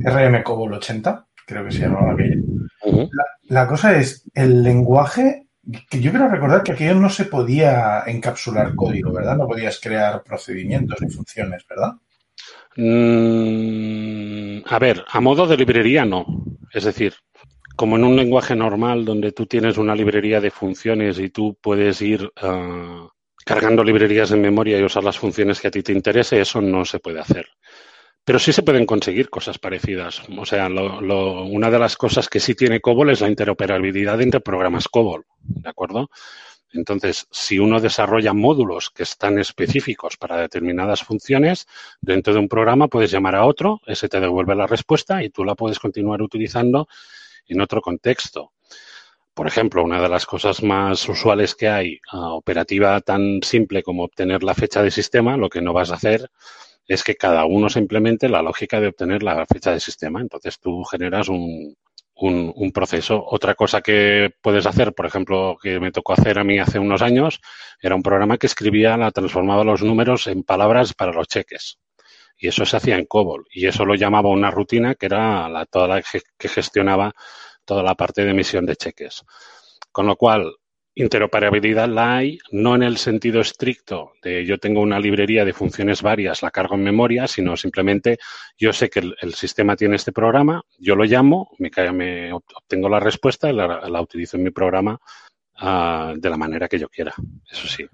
RM 0.00 0.42
COBOL 0.42 0.74
80, 0.74 1.26
creo 1.46 1.64
que 1.64 1.72
se 1.72 1.80
llamaba 1.80 2.12
aquello. 2.12 2.42
La, 2.84 3.24
la 3.48 3.68
cosa 3.68 3.96
es, 3.96 4.28
el 4.34 4.62
lenguaje 4.62 5.44
que 5.88 6.00
yo 6.00 6.10
quiero 6.10 6.28
recordar 6.28 6.62
que 6.62 6.72
aquello 6.72 6.94
no 6.94 7.08
se 7.08 7.24
podía 7.24 8.02
encapsular 8.06 8.74
código, 8.74 9.12
¿verdad? 9.12 9.36
No 9.36 9.46
podías 9.46 9.80
crear 9.80 10.22
procedimientos 10.22 11.00
ni 11.00 11.10
funciones, 11.10 11.64
¿verdad? 11.68 11.92
Mm, 12.76 14.62
a 14.66 14.78
ver, 14.78 15.04
a 15.08 15.20
modo 15.20 15.46
de 15.46 15.56
librería 15.56 16.04
no. 16.04 16.26
Es 16.72 16.84
decir, 16.84 17.14
como 17.76 17.96
en 17.96 18.04
un 18.04 18.16
lenguaje 18.16 18.54
normal 18.54 19.04
donde 19.04 19.32
tú 19.32 19.46
tienes 19.46 19.78
una 19.78 19.94
librería 19.94 20.40
de 20.40 20.50
funciones 20.50 21.18
y 21.18 21.30
tú 21.30 21.56
puedes 21.60 22.02
ir 22.02 22.30
uh, 22.42 23.08
cargando 23.44 23.84
librerías 23.84 24.30
en 24.32 24.40
memoria 24.40 24.78
y 24.78 24.82
usar 24.82 25.04
las 25.04 25.18
funciones 25.18 25.60
que 25.60 25.68
a 25.68 25.70
ti 25.70 25.82
te 25.82 25.92
interese, 25.92 26.40
eso 26.40 26.60
no 26.60 26.84
se 26.84 26.98
puede 26.98 27.20
hacer. 27.20 27.46
Pero 28.24 28.38
sí 28.38 28.52
se 28.52 28.62
pueden 28.62 28.86
conseguir 28.86 29.28
cosas 29.28 29.58
parecidas. 29.58 30.22
O 30.38 30.46
sea, 30.46 30.68
una 30.68 31.70
de 31.70 31.78
las 31.78 31.96
cosas 31.96 32.28
que 32.28 32.40
sí 32.40 32.54
tiene 32.54 32.80
COBOL 32.80 33.10
es 33.10 33.20
la 33.20 33.28
interoperabilidad 33.28 34.20
entre 34.22 34.40
programas 34.40 34.88
COBOL, 34.88 35.26
¿de 35.40 35.68
acuerdo? 35.68 36.08
Entonces, 36.72 37.28
si 37.30 37.58
uno 37.58 37.80
desarrolla 37.80 38.32
módulos 38.32 38.90
que 38.90 39.04
están 39.04 39.38
específicos 39.38 40.16
para 40.16 40.40
determinadas 40.40 41.02
funciones, 41.02 41.66
dentro 42.00 42.32
de 42.32 42.40
un 42.40 42.48
programa 42.48 42.88
puedes 42.88 43.10
llamar 43.10 43.36
a 43.36 43.44
otro, 43.44 43.80
ese 43.86 44.08
te 44.08 44.18
devuelve 44.18 44.56
la 44.56 44.66
respuesta 44.66 45.22
y 45.22 45.30
tú 45.30 45.44
la 45.44 45.54
puedes 45.54 45.78
continuar 45.78 46.20
utilizando 46.20 46.88
en 47.46 47.60
otro 47.60 47.80
contexto. 47.80 48.52
Por 49.34 49.48
ejemplo, 49.48 49.82
una 49.82 50.00
de 50.00 50.08
las 50.08 50.26
cosas 50.26 50.62
más 50.62 51.08
usuales 51.08 51.56
que 51.56 51.68
hay, 51.68 52.00
uh, 52.12 52.36
operativa 52.36 53.00
tan 53.00 53.40
simple 53.42 53.82
como 53.82 54.04
obtener 54.04 54.44
la 54.44 54.54
fecha 54.54 54.82
de 54.82 54.92
sistema, 54.92 55.36
lo 55.36 55.50
que 55.50 55.60
no 55.60 55.72
vas 55.72 55.90
a 55.90 55.96
hacer 55.96 56.30
es 56.86 57.02
que 57.02 57.16
cada 57.16 57.44
uno 57.44 57.68
se 57.68 57.80
implemente 57.80 58.28
la 58.28 58.42
lógica 58.42 58.80
de 58.80 58.88
obtener 58.88 59.22
la 59.22 59.44
fecha 59.46 59.72
de 59.72 59.80
sistema. 59.80 60.20
Entonces 60.20 60.60
tú 60.60 60.84
generas 60.84 61.28
un, 61.28 61.76
un, 62.14 62.52
un, 62.54 62.72
proceso. 62.72 63.24
Otra 63.26 63.54
cosa 63.54 63.80
que 63.80 64.30
puedes 64.40 64.66
hacer, 64.66 64.94
por 64.94 65.06
ejemplo, 65.06 65.56
que 65.60 65.80
me 65.80 65.92
tocó 65.92 66.12
hacer 66.12 66.38
a 66.38 66.44
mí 66.44 66.58
hace 66.58 66.78
unos 66.78 67.02
años, 67.02 67.40
era 67.80 67.94
un 67.96 68.02
programa 68.02 68.38
que 68.38 68.46
escribía, 68.46 68.96
la 68.96 69.10
transformaba 69.10 69.64
los 69.64 69.82
números 69.82 70.26
en 70.26 70.44
palabras 70.44 70.94
para 70.94 71.12
los 71.12 71.28
cheques. 71.28 71.78
Y 72.36 72.48
eso 72.48 72.64
se 72.66 72.76
hacía 72.76 72.98
en 72.98 73.06
COBOL. 73.06 73.46
Y 73.50 73.66
eso 73.66 73.84
lo 73.84 73.94
llamaba 73.94 74.28
una 74.30 74.50
rutina 74.50 74.94
que 74.94 75.06
era 75.06 75.48
la, 75.48 75.66
toda 75.66 75.88
la 75.88 76.02
que 76.38 76.48
gestionaba 76.48 77.14
toda 77.64 77.82
la 77.82 77.94
parte 77.94 78.24
de 78.24 78.30
emisión 78.30 78.66
de 78.66 78.76
cheques. 78.76 79.24
Con 79.92 80.06
lo 80.06 80.16
cual, 80.16 80.54
interoperabilidad 80.94 81.88
la 81.88 82.16
hay, 82.16 82.38
no 82.52 82.74
en 82.74 82.82
el 82.82 82.96
sentido 82.98 83.40
estricto 83.40 84.12
de 84.22 84.44
yo 84.46 84.58
tengo 84.58 84.80
una 84.80 85.00
librería 85.00 85.44
de 85.44 85.52
funciones 85.52 86.02
varias, 86.02 86.42
la 86.42 86.50
cargo 86.50 86.76
en 86.76 86.84
memoria, 86.84 87.26
sino 87.26 87.56
simplemente 87.56 88.18
yo 88.56 88.72
sé 88.72 88.88
que 88.88 89.00
el, 89.00 89.34
sistema 89.34 89.76
tiene 89.76 89.96
este 89.96 90.12
programa, 90.12 90.62
yo 90.78 90.94
lo 90.94 91.04
llamo, 91.04 91.50
me, 91.58 91.70
me 91.92 92.32
obtengo 92.32 92.88
la 92.88 93.00
respuesta 93.00 93.50
y 93.50 93.54
la, 93.54 94.00
utilizo 94.00 94.36
en 94.36 94.44
mi 94.44 94.50
programa 94.50 95.00
uh, 95.60 96.16
de 96.16 96.30
la 96.30 96.36
manera 96.36 96.68
que 96.68 96.78
yo 96.78 96.88
quiera. 96.88 97.12
Eso 97.50 97.66
sí. 97.66 97.86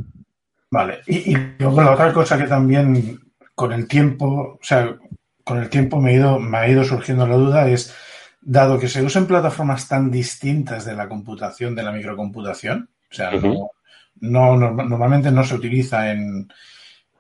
Vale, 0.71 1.01
y, 1.07 1.33
y, 1.33 1.37
luego 1.59 1.83
la 1.83 1.93
otra 1.93 2.13
cosa 2.13 2.39
que 2.39 2.47
también 2.47 3.19
con 3.55 3.73
el 3.73 3.89
tiempo, 3.89 4.27
o 4.27 4.59
sea, 4.63 4.97
con 5.43 5.59
el 5.59 5.69
tiempo 5.69 6.01
me, 6.01 6.13
he 6.13 6.17
ido, 6.17 6.39
me 6.39 6.59
ha 6.59 6.69
ido 6.69 6.85
surgiendo 6.85 7.27
la 7.27 7.37
duda 7.37 7.69
es 7.69 7.95
dado 8.41 8.79
que 8.79 8.89
se 8.89 9.03
usan 9.03 9.27
plataformas 9.27 9.87
tan 9.87 10.11
distintas 10.11 10.85
de 10.85 10.95
la 10.95 11.09
computación, 11.09 11.75
de 11.75 11.83
la 11.83 11.93
microcomputación, 11.93 12.91
o 13.11 13.15
sea, 13.15 13.35
uh 13.35 13.41
-huh. 13.41 13.69
no, 14.21 14.57
no, 14.57 14.71
normalmente 14.73 15.31
no 15.31 15.45
se 15.45 15.55
utiliza 15.55 16.11
en, 16.11 16.51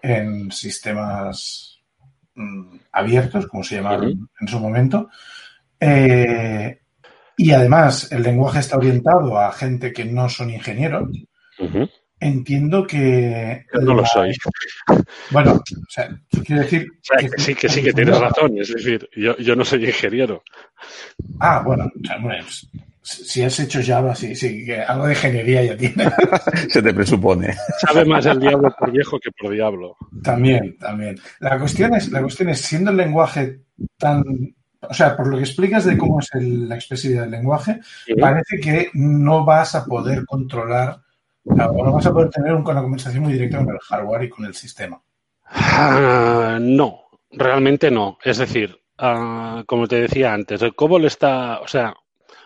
en 0.00 0.50
sistemas 0.50 1.78
mm, 2.34 2.76
abiertos, 2.92 3.46
como 3.46 3.62
se 3.62 3.76
llamaron 3.76 4.06
uh 4.06 4.12
-huh. 4.14 4.28
en 4.40 4.48
su 4.48 4.60
momento, 4.60 5.10
eh, 5.78 6.80
y 7.36 7.52
además 7.52 8.10
el 8.12 8.22
lenguaje 8.22 8.60
está 8.60 8.76
orientado 8.76 9.38
a 9.38 9.52
gente 9.52 9.92
que 9.92 10.04
no 10.04 10.28
son 10.28 10.50
ingenieros, 10.50 11.08
uh 11.58 11.64
-huh. 11.64 11.90
Entiendo 12.20 12.86
que... 12.86 13.64
Yo 13.74 13.80
no 13.80 13.94
la... 13.94 14.02
lo 14.02 14.06
soy. 14.06 14.34
Bueno, 15.30 15.54
o 15.54 15.90
sea, 15.90 16.08
quiero 16.44 16.62
decir... 16.62 16.88
O 16.90 16.98
sea, 17.02 17.18
que, 17.18 17.30
que 17.30 17.42
sí, 17.42 17.54
que 17.54 17.68
sí, 17.68 17.82
que 17.82 17.92
tienes 17.92 18.18
razón. 18.18 18.56
Es 18.58 18.72
decir, 18.72 19.08
yo, 19.16 19.36
yo 19.38 19.56
no 19.56 19.64
soy 19.64 19.86
ingeniero. 19.86 20.42
Ah, 21.40 21.62
bueno, 21.64 21.90
pues, 22.22 22.68
si 23.02 23.42
has 23.42 23.58
hecho 23.58 23.80
Java, 23.84 24.14
sí, 24.14 24.36
sí, 24.36 24.64
que 24.64 24.80
algo 24.80 25.06
de 25.06 25.14
ingeniería 25.14 25.64
ya 25.64 25.76
tiene. 25.76 26.04
Se 26.68 26.82
te 26.82 26.92
presupone. 26.92 27.54
Sabe 27.78 28.04
más 28.04 28.26
el 28.26 28.40
diablo 28.40 28.74
por 28.78 28.92
viejo 28.92 29.18
que 29.18 29.30
por 29.32 29.52
diablo. 29.52 29.96
También, 30.22 30.76
también. 30.78 31.18
La 31.40 31.58
cuestión 31.58 31.94
es, 31.94 32.10
la 32.10 32.20
cuestión 32.20 32.50
es 32.50 32.60
siendo 32.60 32.90
el 32.90 32.98
lenguaje 32.98 33.60
tan 33.96 34.22
o 34.82 34.94
sea, 34.94 35.16
por 35.16 35.26
lo 35.28 35.36
que 35.36 35.44
explicas 35.44 35.84
de 35.84 35.98
cómo 35.98 36.20
es 36.20 36.28
el, 36.34 36.68
la 36.68 36.76
expresividad 36.76 37.22
del 37.22 37.32
lenguaje, 37.32 37.80
sí. 38.06 38.14
parece 38.14 38.58
que 38.58 38.90
no 38.94 39.44
vas 39.44 39.74
a 39.74 39.84
poder 39.84 40.24
controlar 40.24 41.00
no 41.44 41.92
vas 41.92 42.06
a 42.06 42.12
poder 42.12 42.30
tener 42.30 42.54
una 42.54 42.82
conversación 42.82 43.24
muy 43.24 43.32
directa 43.32 43.58
con 43.58 43.70
el 43.70 43.78
hardware 43.78 44.24
y 44.24 44.28
con 44.28 44.44
el 44.44 44.54
sistema. 44.54 45.02
Uh, 45.52 46.58
no, 46.60 47.02
realmente 47.30 47.90
no. 47.90 48.18
Es 48.22 48.38
decir, 48.38 48.78
uh, 49.00 49.64
como 49.66 49.86
te 49.88 50.02
decía 50.02 50.32
antes, 50.32 50.62
el 50.62 50.74
COBOL 50.74 51.04
está, 51.04 51.60
o 51.60 51.68
sea, 51.68 51.94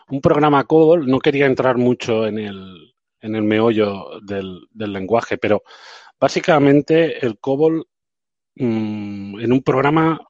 un 0.09 0.21
programa 0.21 0.65
COBOL 0.65 1.07
no 1.07 1.19
quería 1.19 1.47
entrar 1.47 1.77
mucho 1.77 2.27
en 2.27 2.39
el, 2.39 2.95
en 3.21 3.35
el 3.35 3.43
meollo 3.43 4.21
del, 4.23 4.67
del 4.71 4.93
lenguaje, 4.93 5.39
pero 5.39 5.63
básicamente 6.19 7.25
el 7.25 7.39
COBOL 7.39 7.87
mmm, 8.57 9.41
en 9.41 9.53
un 9.53 9.63
programa 9.63 10.21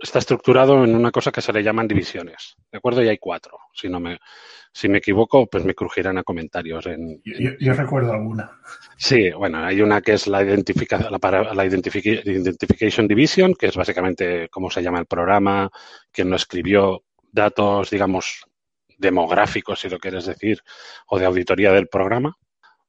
está 0.00 0.18
estructurado 0.18 0.84
en 0.84 0.94
una 0.94 1.10
cosa 1.10 1.30
que 1.30 1.42
se 1.42 1.52
le 1.52 1.62
llaman 1.62 1.88
divisiones, 1.88 2.56
¿de 2.70 2.78
acuerdo? 2.78 3.02
Y 3.02 3.08
hay 3.08 3.18
cuatro. 3.18 3.58
Si 3.72 3.88
no 3.88 4.00
me, 4.00 4.18
si 4.72 4.88
me 4.88 4.98
equivoco, 4.98 5.46
pues 5.46 5.64
me 5.64 5.74
crujirán 5.74 6.18
a 6.18 6.22
comentarios. 6.22 6.86
En... 6.86 7.20
Yo, 7.24 7.50
yo, 7.58 7.72
recuerdo 7.74 8.12
alguna. 8.12 8.60
Sí, 8.96 9.30
bueno, 9.30 9.64
hay 9.64 9.82
una 9.82 10.00
que 10.00 10.12
es 10.12 10.26
la, 10.26 10.42
identifica, 10.42 10.98
la, 10.98 11.54
la 11.54 11.66
identific 11.66 12.06
Identification 12.06 13.08
Division, 13.08 13.54
que 13.54 13.66
es 13.66 13.76
básicamente 13.76 14.48
cómo 14.48 14.70
se 14.70 14.82
llama 14.82 15.00
el 15.00 15.06
programa, 15.06 15.70
quien 16.12 16.30
lo 16.30 16.36
escribió, 16.36 17.02
datos, 17.32 17.90
digamos, 17.90 18.44
demográficos, 18.98 19.80
si 19.80 19.88
lo 19.88 19.98
quieres 19.98 20.26
decir, 20.26 20.60
o 21.06 21.18
de 21.18 21.26
auditoría 21.26 21.72
del 21.72 21.88
programa. 21.88 22.36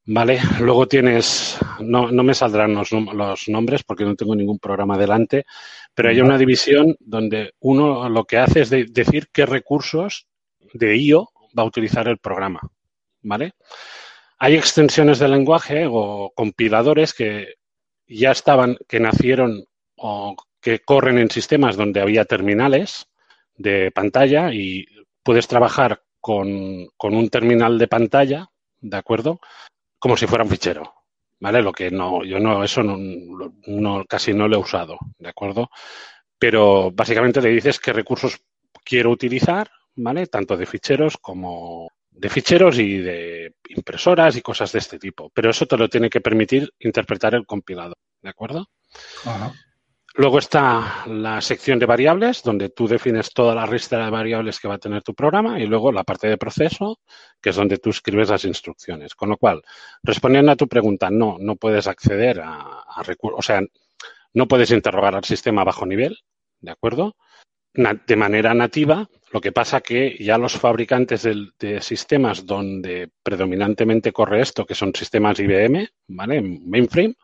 Vale, 0.05 0.39
luego 0.60 0.88
tienes, 0.88 1.60
no, 1.79 2.12
no 2.12 2.24
me 2.24 2.34
saldrán 2.34 2.74
los, 2.74 2.91
los, 2.91 3.48
nombres 3.50 3.84
porque 3.84 4.03
no 4.03 4.15
tengo 4.15 4.36
ningún 4.36 4.58
programa 4.58 4.98
delante, 4.98 5.46
pero 5.93 6.10
hay 6.10 6.20
una 6.20 6.39
división 6.39 6.96
donde 7.00 7.53
uno 7.60 8.10
lo 8.10 8.25
que 8.25 8.39
hace 8.39 8.62
es 8.62 8.72
de 8.72 8.86
decir 8.86 9.27
qué 9.31 9.46
recursos 9.46 10.27
de 10.74 10.98
IO 10.98 11.29
va 11.58 11.63
a 11.63 11.67
utilizar 11.67 12.08
el 12.08 12.17
programa. 12.17 12.62
¿Vale? 13.22 13.53
Hay 14.39 14.55
extensiones 14.55 15.20
de 15.20 15.27
lenguaje 15.27 15.86
o 15.88 16.31
compiladores 16.36 17.13
que 17.13 17.53
ya 18.08 18.31
estaban, 18.31 18.77
que 18.88 19.00
nacieron 19.00 19.65
o 19.98 20.36
que 20.60 20.79
corren 20.79 21.20
en 21.20 21.29
sistemas 21.29 21.77
donde 21.77 22.01
había 22.01 22.25
terminales 22.25 23.08
de 23.55 23.91
pantalla 23.91 24.51
y 24.51 24.86
puedes 25.22 25.48
trabajar 25.48 26.01
con, 26.20 26.88
con 26.98 27.15
un 27.15 27.29
terminal 27.29 27.77
de 27.77 27.88
pantalla, 27.88 28.48
¿de 28.79 28.98
acuerdo? 28.98 29.39
Como 30.01 30.17
si 30.17 30.25
fuera 30.25 30.43
un 30.43 30.50
fichero, 30.50 30.96
¿vale? 31.39 31.62
Lo 31.62 31.72
que 31.72 31.91
no, 31.91 32.24
yo 32.24 32.39
no, 32.39 32.63
eso 32.63 32.81
no, 32.81 32.98
no, 33.67 34.05
casi 34.05 34.34
no 34.34 34.48
lo 34.48 34.55
he 34.55 34.60
usado, 34.60 34.98
¿de 35.20 35.29
acuerdo? 35.29 35.70
Pero 36.39 36.89
básicamente 36.91 37.39
le 37.39 37.50
dices 37.50 37.79
qué 37.79 37.93
recursos 37.93 38.41
quiero 38.84 39.12
utilizar, 39.12 39.70
¿vale? 39.96 40.25
Tanto 40.25 40.58
de 40.58 40.65
ficheros 40.65 41.17
como 41.17 41.91
de 42.10 42.29
ficheros 42.29 42.79
y 42.79 42.98
de 42.98 43.53
impresoras 43.70 44.36
y 44.36 44.41
cosas 44.41 44.72
de 44.72 44.79
este 44.79 44.98
tipo. 44.98 45.29
Pero 45.36 45.51
eso 45.51 45.67
te 45.67 45.77
lo 45.77 45.88
tiene 45.88 46.10
que 46.10 46.20
permitir 46.20 46.74
interpretar 46.79 47.36
el 47.36 47.46
compilador, 47.46 47.98
¿de 48.24 48.29
acuerdo? 48.29 48.70
Luego 50.15 50.39
está 50.39 51.06
la 51.08 51.39
sección 51.39 51.80
de 51.80 51.86
variables, 51.86 52.44
donde 52.44 52.70
tú 52.70 52.88
defines 52.88 53.34
toda 53.34 53.56
la 53.56 53.65
lista 53.65 54.03
de 54.03 54.12
variables 54.12 54.60
que 54.60 54.68
va 54.68 54.75
a 54.75 54.80
tener 54.80 55.03
tu 55.03 55.15
programa, 55.15 55.60
y 55.60 55.65
luego 55.65 55.91
la 55.91 56.03
parte 56.03 56.27
de 56.27 56.38
proceso, 56.38 57.00
que 57.41 57.51
es 57.51 57.56
donde 57.56 57.77
tú 57.77 57.91
escribes 57.91 58.30
las 58.30 58.44
instrucciones. 58.44 59.15
Con 59.15 59.30
lo 59.30 59.38
cual, 59.38 59.62
respondiendo 60.03 60.51
a 60.51 60.58
tu 60.58 60.68
pregunta, 60.68 61.10
no, 61.10 61.38
no 61.39 61.56
puedes 61.56 61.88
acceder 61.88 62.41
a, 62.44 62.84
recursos, 63.03 63.39
o 63.39 63.41
sea, 63.41 63.62
no 64.34 64.48
puedes 64.48 64.72
interrogar 64.72 65.15
al 65.15 65.24
sistema 65.24 65.62
a 65.62 65.65
bajo 65.65 65.86
nivel, 65.86 66.18
¿de 66.60 66.72
acuerdo? 66.72 67.15
de 67.74 68.15
manera 68.18 68.53
nativa, 68.53 69.08
lo 69.32 69.39
que 69.39 69.53
pasa 69.53 69.80
que 69.80 70.18
ya 70.20 70.38
los 70.38 70.58
fabricantes 70.58 71.24
de, 71.24 71.82
sistemas 71.82 72.46
donde 72.46 73.10
predominantemente 73.24 74.12
corre 74.12 74.41
esto, 74.41 74.65
que 74.65 74.75
son 74.75 74.94
sistemas 74.94 75.39
IBM, 75.39 75.88
¿vale? 76.08 76.41
Mainframe, 76.41 77.15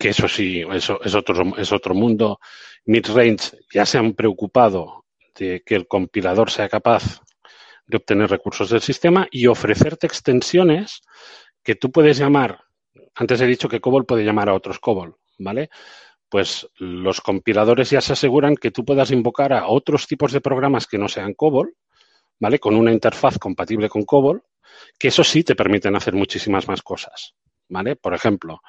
que 0.00 0.08
eso 0.08 0.26
sí, 0.26 0.64
eso 0.72 0.98
es 1.04 1.14
otro, 1.14 1.54
es 1.58 1.70
otro 1.72 1.94
mundo. 1.94 2.40
Midrange 2.86 3.58
ya 3.70 3.84
se 3.84 3.98
han 3.98 4.14
preocupado 4.14 5.04
de 5.36 5.62
que 5.64 5.74
el 5.74 5.86
compilador 5.86 6.50
sea 6.50 6.70
capaz 6.70 7.20
de 7.86 7.98
obtener 7.98 8.30
recursos 8.30 8.70
del 8.70 8.80
sistema 8.80 9.28
y 9.30 9.46
ofrecerte 9.46 10.06
extensiones 10.06 11.02
que 11.62 11.74
tú 11.74 11.92
puedes 11.92 12.16
llamar. 12.16 12.64
Antes 13.14 13.42
he 13.42 13.46
dicho 13.46 13.68
que 13.68 13.80
COBOL 13.80 14.06
puede 14.06 14.24
llamar 14.24 14.48
a 14.48 14.54
otros 14.54 14.78
COBOL, 14.78 15.16
¿vale? 15.38 15.68
Pues 16.30 16.66
los 16.78 17.20
compiladores 17.20 17.90
ya 17.90 18.00
se 18.00 18.14
aseguran 18.14 18.56
que 18.56 18.70
tú 18.70 18.86
puedas 18.86 19.10
invocar 19.10 19.52
a 19.52 19.66
otros 19.66 20.06
tipos 20.06 20.32
de 20.32 20.40
programas 20.40 20.86
que 20.86 20.96
no 20.96 21.08
sean 21.08 21.34
COBOL, 21.34 21.74
¿vale? 22.38 22.58
Con 22.58 22.74
una 22.74 22.92
interfaz 22.92 23.38
compatible 23.38 23.90
con 23.90 24.04
COBOL, 24.04 24.42
que 24.98 25.08
eso 25.08 25.24
sí 25.24 25.44
te 25.44 25.54
permiten 25.54 25.94
hacer 25.94 26.14
muchísimas 26.14 26.66
más 26.68 26.80
cosas, 26.80 27.34
¿vale? 27.68 27.96
Por 27.96 28.14
ejemplo, 28.14 28.62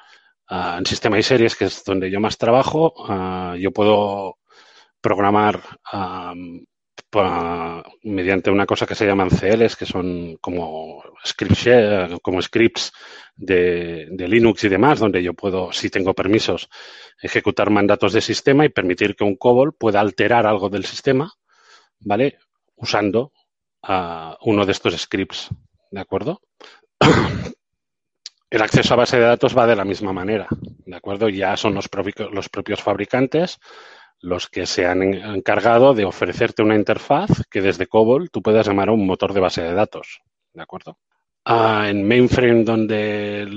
Ah, 0.54 0.76
en 0.78 0.84
sistema 0.84 1.18
y 1.18 1.22
series, 1.22 1.56
que 1.56 1.64
es 1.64 1.82
donde 1.82 2.10
yo 2.10 2.20
más 2.20 2.36
trabajo, 2.36 2.92
ah, 3.08 3.56
yo 3.58 3.70
puedo 3.72 4.36
programar 5.00 5.62
mediante 8.02 8.50
una 8.50 8.66
cosa 8.66 8.86
que 8.86 8.94
se 8.94 9.06
llaman 9.06 9.30
CLs, 9.30 9.76
que 9.76 9.86
son 9.86 10.36
como 10.42 11.02
scripts, 11.24 12.20
como 12.20 12.42
scripts 12.42 12.92
de, 13.34 14.08
Linux 14.28 14.64
y 14.64 14.68
demás, 14.68 14.98
donde 15.00 15.22
yo 15.22 15.32
puedo, 15.32 15.72
si 15.72 15.88
tengo 15.88 16.12
permisos, 16.12 16.68
ejecutar 17.22 17.70
mandatos 17.70 18.12
de 18.12 18.20
sistema 18.20 18.66
y 18.66 18.68
permitir 18.68 19.16
que 19.16 19.24
un 19.24 19.36
COBOL 19.36 19.74
pueda 19.74 20.00
alterar 20.00 20.46
algo 20.46 20.68
del 20.68 20.84
sistema, 20.84 21.32
¿vale? 22.00 22.36
Usando 22.76 23.32
ah, 23.84 24.36
uno 24.42 24.66
de 24.66 24.72
estos 24.72 25.00
scripts, 25.00 25.48
¿de 25.90 26.00
acuerdo? 26.00 26.42
El 28.52 28.60
acceso 28.60 28.92
a 28.92 28.98
base 28.98 29.16
de 29.16 29.24
datos 29.24 29.56
va 29.56 29.66
de 29.66 29.74
la 29.74 29.82
misma 29.86 30.12
manera, 30.12 30.46
¿de 30.84 30.94
acuerdo? 30.94 31.30
Ya 31.30 31.56
son 31.56 31.72
los, 31.72 31.88
propios 31.88 32.82
fabricantes 32.82 33.58
los 34.20 34.46
que 34.46 34.66
se 34.66 34.86
han 34.86 35.02
encargado 35.02 35.94
de 35.94 36.04
ofrecerte 36.04 36.62
una 36.62 36.76
interfaz 36.76 37.30
que 37.50 37.62
desde 37.62 37.86
COBOL 37.86 38.30
tú 38.30 38.42
puedas 38.42 38.66
llamar 38.66 38.90
a 38.90 38.92
un 38.92 39.06
motor 39.06 39.32
de 39.32 39.40
base 39.40 39.62
de 39.62 39.72
datos, 39.72 40.20
¿de 40.52 40.62
acuerdo? 40.62 40.98
Ah, 41.46 41.86
en 41.88 42.06
mainframe, 42.06 42.62
donde, 42.62 43.48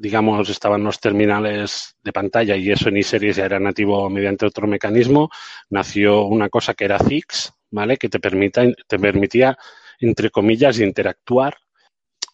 digamos, 0.00 0.48
estaban 0.48 0.82
los 0.82 0.98
terminales 0.98 1.96
de 2.02 2.12
pantalla 2.12 2.56
y 2.56 2.72
eso 2.72 2.88
en 2.88 2.96
iSeries 2.96 3.36
ya 3.36 3.44
era 3.44 3.60
nativo 3.60 4.10
mediante 4.10 4.46
otro 4.46 4.66
mecanismo, 4.66 5.30
nació 5.68 6.24
una 6.24 6.48
cosa 6.48 6.74
que 6.74 6.86
era 6.86 6.98
ZIX, 6.98 7.52
¿vale? 7.70 7.96
Que 7.96 8.08
te 8.08 8.18
permitía, 8.18 9.56
entre 10.00 10.30
comillas, 10.30 10.80
interactuar 10.80 11.56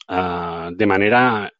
ah, 0.08 0.70
de 0.73 0.87
manera 0.87 1.52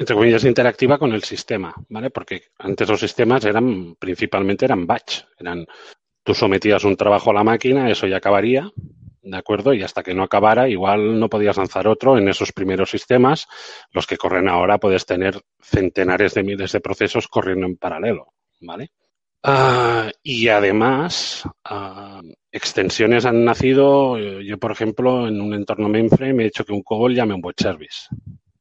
entre 0.00 0.16
comillas, 0.16 0.44
interactiva 0.44 0.96
con 0.96 1.12
el 1.12 1.22
sistema, 1.22 1.74
¿vale? 1.90 2.08
Porque 2.08 2.44
antes 2.58 2.88
los 2.88 2.98
sistemas 2.98 3.44
eran, 3.44 3.96
principalmente 3.96 4.64
eran 4.64 4.86
batch, 4.86 5.24
eran, 5.38 5.66
tú 6.22 6.32
sometías 6.32 6.84
un 6.84 6.96
trabajo 6.96 7.30
a 7.30 7.34
la 7.34 7.44
máquina, 7.44 7.90
eso 7.90 8.06
ya 8.06 8.16
acabaría, 8.16 8.70
¿de 9.20 9.36
acuerdo? 9.36 9.74
Y 9.74 9.82
hasta 9.82 10.02
que 10.02 10.14
no 10.14 10.22
acabara, 10.22 10.70
igual 10.70 11.20
no 11.20 11.28
podías 11.28 11.58
lanzar 11.58 11.86
otro 11.86 12.16
en 12.16 12.30
esos 12.30 12.50
primeros 12.50 12.88
sistemas. 12.90 13.46
Los 13.92 14.06
que 14.06 14.16
corren 14.16 14.48
ahora 14.48 14.78
puedes 14.78 15.04
tener 15.04 15.38
centenares 15.60 16.32
de 16.32 16.44
miles 16.44 16.72
de 16.72 16.80
procesos 16.80 17.28
corriendo 17.28 17.66
en 17.66 17.76
paralelo, 17.76 18.32
¿vale? 18.62 18.92
Ah, 19.42 20.10
y 20.22 20.48
además, 20.48 21.46
ah, 21.62 22.22
extensiones 22.50 23.26
han 23.26 23.44
nacido, 23.44 24.16
yo 24.16 24.56
por 24.56 24.72
ejemplo, 24.72 25.28
en 25.28 25.42
un 25.42 25.52
entorno 25.52 25.90
mainframe 25.90 26.44
he 26.44 26.46
hecho 26.46 26.64
que 26.64 26.72
un 26.72 26.82
COBOL 26.82 27.14
llame 27.14 27.34
un 27.34 27.42
web 27.44 27.54
service, 27.58 28.08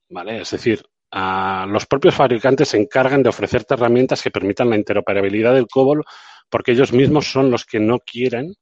¿vale? 0.09 0.41
Es 0.41 0.51
decir, 0.51 0.83
los 1.11 1.85
propios 1.85 2.15
fabricantes 2.15 2.69
se 2.69 2.77
encargan 2.77 3.23
de 3.23 3.29
ofrecerte 3.29 3.73
herramientas 3.73 4.21
que 4.21 4.31
permitan 4.31 4.69
la 4.69 4.75
interoperabilidad 4.75 5.53
del 5.53 5.67
COBOL 5.67 6.03
porque 6.49 6.71
ellos 6.71 6.91
mismos 6.91 7.31
son 7.31 7.51
los 7.51 7.65
que 7.65 7.79
no 7.79 7.99
quieren, 7.99 8.55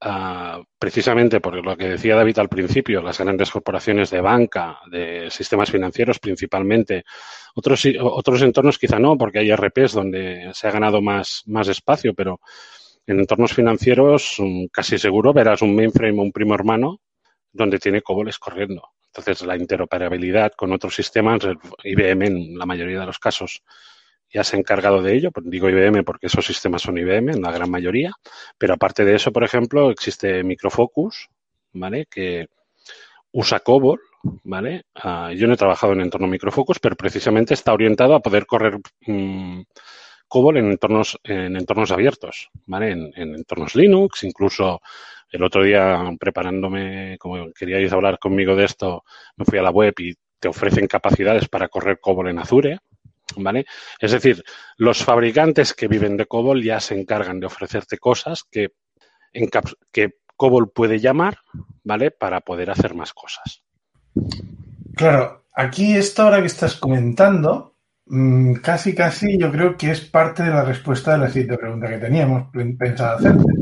ah, 0.00 0.62
precisamente 0.78 1.40
por 1.40 1.64
lo 1.64 1.76
que 1.76 1.88
decía 1.88 2.16
David 2.16 2.38
al 2.38 2.48
principio, 2.48 3.02
las 3.02 3.18
grandes 3.18 3.50
corporaciones 3.50 4.10
de 4.10 4.20
banca, 4.20 4.78
de 4.90 5.30
sistemas 5.30 5.70
financieros 5.70 6.18
principalmente, 6.18 7.04
otros, 7.54 7.86
otros 8.00 8.42
entornos 8.42 8.78
quizá 8.78 8.98
no, 8.98 9.16
porque 9.16 9.40
hay 9.40 9.54
RPs 9.54 9.92
donde 9.92 10.50
se 10.52 10.68
ha 10.68 10.70
ganado 10.70 11.00
más, 11.02 11.42
más 11.46 11.68
espacio, 11.68 12.14
pero 12.14 12.40
en 13.06 13.20
entornos 13.20 13.52
financieros 13.54 14.36
mm, 14.38 14.66
casi 14.72 14.98
seguro 14.98 15.32
verás 15.32 15.62
un 15.62 15.74
mainframe 15.74 16.18
o 16.18 16.22
un 16.22 16.32
primo 16.32 16.54
hermano 16.54 17.00
donde 17.52 17.78
tiene 17.78 18.02
COBOLes 18.02 18.38
corriendo. 18.38 18.95
Entonces, 19.16 19.46
la 19.46 19.56
interoperabilidad 19.56 20.52
con 20.52 20.72
otros 20.72 20.94
sistemas, 20.94 21.40
IBM 21.82 22.26
en 22.26 22.58
la 22.58 22.66
mayoría 22.66 23.00
de 23.00 23.06
los 23.06 23.18
casos 23.18 23.62
ya 24.30 24.44
se 24.44 24.56
ha 24.56 24.58
encargado 24.58 25.02
de 25.02 25.14
ello. 25.14 25.30
Pues 25.30 25.48
digo 25.48 25.68
IBM 25.68 26.04
porque 26.04 26.26
esos 26.26 26.44
sistemas 26.44 26.82
son 26.82 26.98
IBM 26.98 27.32
en 27.32 27.42
la 27.42 27.52
gran 27.52 27.70
mayoría. 27.70 28.12
Pero 28.58 28.74
aparte 28.74 29.04
de 29.04 29.14
eso, 29.14 29.32
por 29.32 29.44
ejemplo, 29.44 29.90
existe 29.90 30.42
Microfocus, 30.42 31.28
¿vale? 31.72 32.06
Que 32.10 32.48
usa 33.32 33.60
COBOL, 33.60 34.00
¿vale? 34.44 34.84
Ah, 34.94 35.32
yo 35.34 35.46
no 35.46 35.54
he 35.54 35.58
trabajado 35.58 35.92
en 35.92 36.00
entorno 36.00 36.26
Microfocus, 36.26 36.78
pero 36.78 36.96
precisamente 36.96 37.54
está 37.54 37.72
orientado 37.72 38.14
a 38.14 38.20
poder 38.20 38.46
correr 38.46 38.78
mm, 39.06 39.62
COBOL 40.28 40.56
en 40.56 40.70
entornos, 40.70 41.18
en 41.22 41.56
entornos 41.56 41.90
abiertos, 41.90 42.50
¿vale? 42.66 42.90
En, 42.90 43.34
entornos 43.34 43.74
Linux, 43.74 44.24
incluso 44.24 44.80
el 45.30 45.42
otro 45.42 45.62
día, 45.62 45.98
preparándome, 46.18 47.16
como 47.18 47.52
queríais 47.52 47.92
hablar 47.92 48.18
conmigo 48.18 48.54
de 48.54 48.64
esto, 48.64 49.04
me 49.36 49.44
fui 49.44 49.58
a 49.58 49.62
la 49.62 49.70
web 49.70 49.94
y 49.98 50.14
te 50.38 50.48
ofrecen 50.48 50.86
capacidades 50.86 51.48
para 51.48 51.68
correr 51.68 51.98
COBOL 52.00 52.28
en 52.28 52.38
Azure, 52.38 52.78
¿vale? 53.36 53.66
Es 53.98 54.12
decir, 54.12 54.42
los 54.76 55.02
fabricantes 55.02 55.74
que 55.74 55.88
viven 55.88 56.16
de 56.16 56.26
COBOL 56.26 56.62
ya 56.62 56.80
se 56.80 56.98
encargan 56.98 57.40
de 57.40 57.46
ofrecerte 57.46 57.98
cosas 57.98 58.44
que, 58.50 58.72
que 59.92 60.10
COBOL 60.36 60.70
puede 60.70 61.00
llamar, 61.00 61.38
¿vale? 61.82 62.10
Para 62.10 62.40
poder 62.40 62.70
hacer 62.70 62.94
más 62.94 63.12
cosas. 63.12 63.62
Claro, 64.94 65.44
aquí 65.54 65.94
esto 65.94 66.22
ahora 66.22 66.40
que 66.40 66.46
estás 66.46 66.76
comentando, 66.76 67.74
mm, 68.06 68.54
casi 68.54 68.94
casi 68.94 69.38
yo 69.38 69.50
creo 69.50 69.76
que 69.76 69.90
es 69.90 70.00
parte 70.00 70.42
de 70.42 70.50
la 70.50 70.64
respuesta 70.64 71.12
de 71.12 71.18
la 71.18 71.28
siguiente 71.28 71.58
pregunta 71.58 71.88
que 71.88 71.98
teníamos 71.98 72.48
pensado 72.78 73.16
hacerte. 73.16 73.52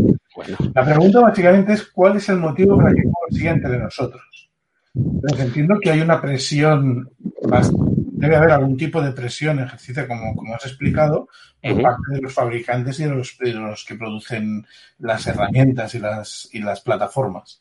La 0.75 0.85
pregunta 0.85 1.20
básicamente 1.20 1.75
es 1.75 1.85
cuál 1.85 2.16
es 2.16 2.29
el 2.29 2.38
motivo 2.38 2.77
para 2.77 2.94
que 2.94 3.03
siga 3.31 3.53
entre 3.53 3.79
nosotros. 3.79 4.51
Entonces 4.94 5.40
entiendo 5.40 5.79
que 5.81 5.90
hay 5.90 6.01
una 6.01 6.20
presión, 6.20 7.11
debe 7.18 8.37
haber 8.37 8.51
algún 8.53 8.77
tipo 8.77 9.01
de 9.03 9.12
presión 9.12 9.59
ejercida, 9.59 10.07
como, 10.07 10.35
como 10.37 10.55
has 10.55 10.66
explicado, 10.66 11.29
por 11.61 11.83
parte 11.83 12.12
de 12.12 12.20
los 12.20 12.33
fabricantes 12.33 13.01
y 13.01 13.05
de 13.05 13.11
los, 13.11 13.37
los, 13.40 13.85
que 13.85 13.97
producen 13.97 14.66
las 14.99 15.27
herramientas 15.27 15.94
y 15.94 15.99
las, 15.99 16.49
y 16.53 16.61
las 16.61 16.81
plataformas. 16.81 17.61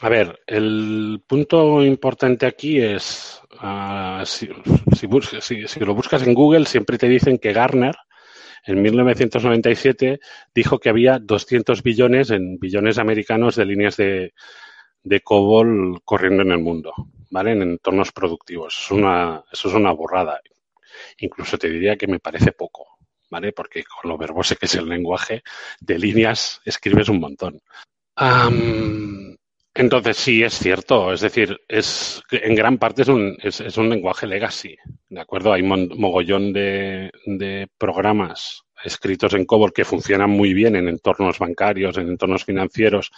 A 0.00 0.08
ver, 0.08 0.40
el 0.46 1.22
punto 1.26 1.84
importante 1.84 2.46
aquí 2.46 2.80
es, 2.80 3.40
uh, 3.62 4.24
si, 4.24 4.48
si, 5.40 5.68
si, 5.68 5.80
lo 5.80 5.94
buscas 5.94 6.26
en 6.26 6.34
Google, 6.34 6.66
siempre 6.66 6.98
te 6.98 7.08
dicen 7.08 7.38
que 7.38 7.52
Garner 7.52 7.94
en 8.66 8.82
1997 8.82 10.20
dijo 10.54 10.78
que 10.78 10.88
había 10.88 11.18
200 11.18 11.82
billones 11.82 12.30
en 12.30 12.58
billones 12.58 12.98
americanos 12.98 13.56
de 13.56 13.64
líneas 13.64 13.96
de, 13.96 14.32
de 15.02 15.20
COBOL 15.20 16.00
corriendo 16.04 16.42
en 16.42 16.52
el 16.52 16.58
mundo, 16.58 16.92
¿vale? 17.30 17.52
En 17.52 17.62
entornos 17.62 18.10
productivos. 18.12 18.74
Eso 18.86 19.44
es 19.52 19.74
una 19.74 19.92
borrada. 19.92 20.40
Incluso 21.18 21.58
te 21.58 21.68
diría 21.68 21.96
que 21.96 22.06
me 22.06 22.20
parece 22.20 22.52
poco, 22.52 22.98
¿vale? 23.30 23.52
Porque 23.52 23.84
con 23.84 24.10
lo 24.10 24.18
verbose 24.18 24.56
que 24.56 24.66
es 24.66 24.74
el 24.74 24.88
lenguaje 24.88 25.42
de 25.80 25.98
líneas 25.98 26.60
escribes 26.64 27.08
un 27.08 27.20
montón. 27.20 27.60
Entonces 29.74 30.16
sí 30.16 30.44
es 30.44 30.56
cierto, 30.56 31.12
es 31.12 31.20
decir, 31.20 31.58
es 31.66 32.22
en 32.30 32.54
gran 32.54 32.78
parte 32.78 33.02
es 33.02 33.08
un, 33.08 33.36
es, 33.42 33.60
es 33.60 33.76
un 33.76 33.90
lenguaje 33.90 34.26
legacy, 34.26 34.76
¿de 35.08 35.20
acuerdo? 35.20 35.52
Hay 35.52 35.62
mogollón 35.64 36.52
de, 36.52 37.10
programas 37.76 38.62
escritos 38.84 39.34
en 39.34 39.46
COBOL 39.46 39.72
que 39.72 39.84
funcionan 39.84 40.30
muy 40.30 40.54
bien 40.54 40.76
en 40.76 40.88
entornos 40.88 41.38
bancarios, 41.38 41.96
en 41.96 42.08
entornos 42.08 42.44
financieros, 42.44 43.10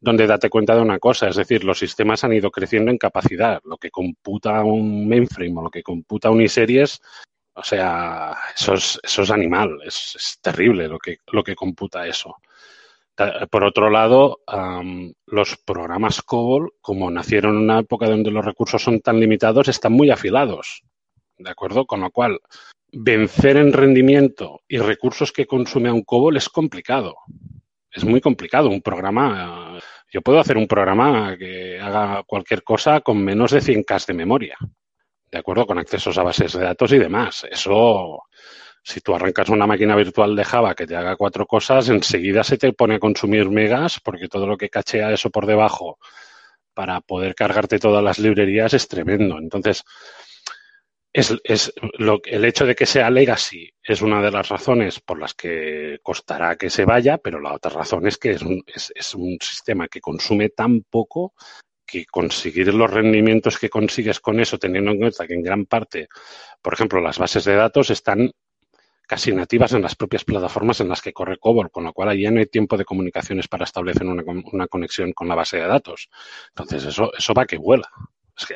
donde 0.00 0.26
date 0.26 0.50
cuenta 0.50 0.74
de 0.74 0.80
una 0.80 0.98
cosa, 0.98 1.28
es 1.28 1.36
decir, 1.36 1.62
los 1.62 1.78
sistemas 1.78 2.24
han 2.24 2.32
ido 2.32 2.50
creciendo 2.50 2.90
en 2.90 2.98
capacidad. 2.98 3.60
Lo 3.64 3.76
que 3.76 3.90
computa 3.90 4.64
un 4.64 5.08
mainframe 5.08 5.58
o 5.58 5.62
lo 5.62 5.70
que 5.70 5.82
computa 5.82 6.30
un 6.30 6.40
iSeries 6.40 7.00
O 7.54 7.62
sea, 7.62 8.34
eso 8.56 8.74
es, 8.74 8.98
eso 9.02 9.22
es 9.22 9.30
animal, 9.30 9.78
es, 9.84 10.38
terrible 10.40 10.88
lo 10.88 10.98
que, 10.98 11.18
lo 11.32 11.44
que 11.44 11.54
computa 11.54 12.06
eso. 12.06 12.34
Por 13.50 13.64
otro 13.64 13.90
lado, 13.90 14.40
los 15.26 15.56
programas 15.64 16.22
COBOL, 16.22 16.72
como 16.80 17.10
nacieron 17.10 17.56
en 17.56 17.62
una 17.62 17.80
época 17.80 18.08
donde 18.08 18.30
los 18.30 18.44
recursos 18.44 18.82
son 18.82 19.00
tan 19.00 19.20
limitados, 19.20 19.68
están 19.68 19.92
muy 19.92 20.10
afilados. 20.10 20.82
¿De 21.36 21.50
acuerdo? 21.50 21.86
Con 21.86 22.00
lo 22.00 22.10
cual, 22.10 22.38
vencer 22.92 23.56
en 23.56 23.72
rendimiento 23.72 24.60
y 24.68 24.78
recursos 24.78 25.32
que 25.32 25.46
consume 25.46 25.90
un 25.90 26.02
COBOL 26.02 26.36
es 26.36 26.48
complicado. 26.48 27.16
Es 27.90 28.04
muy 28.04 28.20
complicado. 28.20 28.68
Un 28.68 28.82
programa, 28.82 29.78
yo 30.12 30.22
puedo 30.22 30.38
hacer 30.38 30.56
un 30.56 30.66
programa 30.66 31.36
que 31.36 31.80
haga 31.80 32.22
cualquier 32.24 32.62
cosa 32.62 33.00
con 33.00 33.24
menos 33.24 33.50
de 33.50 33.60
100K 33.60 34.06
de 34.06 34.14
memoria. 34.14 34.56
¿De 35.30 35.38
acuerdo? 35.38 35.66
Con 35.66 35.78
accesos 35.78 36.18
a 36.18 36.22
bases 36.22 36.52
de 36.52 36.64
datos 36.64 36.92
y 36.92 36.98
demás. 36.98 37.46
Eso, 37.50 38.24
si 38.82 39.00
tú 39.00 39.14
arrancas 39.14 39.48
una 39.48 39.66
máquina 39.66 39.96
virtual 39.96 40.34
de 40.34 40.44
Java 40.44 40.74
que 40.74 40.86
te 40.86 40.96
haga 40.96 41.16
cuatro 41.16 41.46
cosas, 41.46 41.88
enseguida 41.88 42.44
se 42.44 42.58
te 42.58 42.72
pone 42.72 42.96
a 42.96 42.98
consumir 42.98 43.48
megas 43.50 44.00
porque 44.00 44.28
todo 44.28 44.46
lo 44.46 44.56
que 44.56 44.70
cachea 44.70 45.12
eso 45.12 45.30
por 45.30 45.46
debajo 45.46 45.98
para 46.74 47.00
poder 47.00 47.34
cargarte 47.34 47.78
todas 47.78 48.02
las 48.02 48.18
librerías 48.18 48.72
es 48.74 48.88
tremendo. 48.88 49.38
Entonces, 49.38 49.84
es, 51.12 51.34
es 51.42 51.72
lo, 51.98 52.20
el 52.24 52.44
hecho 52.44 52.64
de 52.64 52.74
que 52.74 52.86
sea 52.86 53.10
legacy 53.10 53.68
es 53.82 54.00
una 54.00 54.22
de 54.22 54.30
las 54.30 54.48
razones 54.48 55.00
por 55.00 55.18
las 55.18 55.34
que 55.34 55.98
costará 56.02 56.56
que 56.56 56.70
se 56.70 56.84
vaya, 56.84 57.18
pero 57.18 57.40
la 57.40 57.52
otra 57.52 57.72
razón 57.72 58.06
es 58.06 58.16
que 58.16 58.30
es 58.32 58.42
un, 58.42 58.62
es, 58.66 58.92
es 58.94 59.14
un 59.14 59.36
sistema 59.40 59.88
que 59.88 60.00
consume 60.00 60.50
tan 60.50 60.82
poco 60.82 61.34
que 61.84 62.06
conseguir 62.06 62.72
los 62.72 62.88
rendimientos 62.88 63.58
que 63.58 63.68
consigues 63.68 64.20
con 64.20 64.38
eso, 64.38 64.58
teniendo 64.58 64.92
en 64.92 65.00
cuenta 65.00 65.26
que 65.26 65.34
en 65.34 65.42
gran 65.42 65.66
parte, 65.66 66.06
por 66.62 66.74
ejemplo, 66.74 67.00
las 67.00 67.18
bases 67.18 67.44
de 67.44 67.56
datos 67.56 67.90
están 67.90 68.30
casi 69.10 69.32
nativas 69.32 69.72
en 69.72 69.82
las 69.82 69.96
propias 69.96 70.24
plataformas 70.24 70.78
en 70.78 70.88
las 70.88 71.02
que 71.02 71.12
corre 71.12 71.36
COBOL, 71.36 71.72
con 71.72 71.82
lo 71.82 71.92
cual 71.92 72.10
ahí 72.10 72.22
ya 72.22 72.30
no 72.30 72.38
hay 72.38 72.46
tiempo 72.46 72.76
de 72.76 72.84
comunicaciones 72.84 73.48
para 73.48 73.64
establecer 73.64 74.06
una, 74.06 74.68
conexión 74.68 75.12
con 75.12 75.26
la 75.26 75.34
base 75.34 75.56
de 75.56 75.66
datos. 75.66 76.08
Entonces, 76.50 76.84
eso, 76.84 77.10
eso 77.18 77.34
va 77.34 77.44
que 77.44 77.58
vuela. 77.58 77.90
Es 78.38 78.46
que 78.46 78.54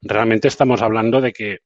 realmente 0.00 0.48
estamos 0.48 0.80
hablando 0.80 1.20
de 1.20 1.34
que 1.34 1.58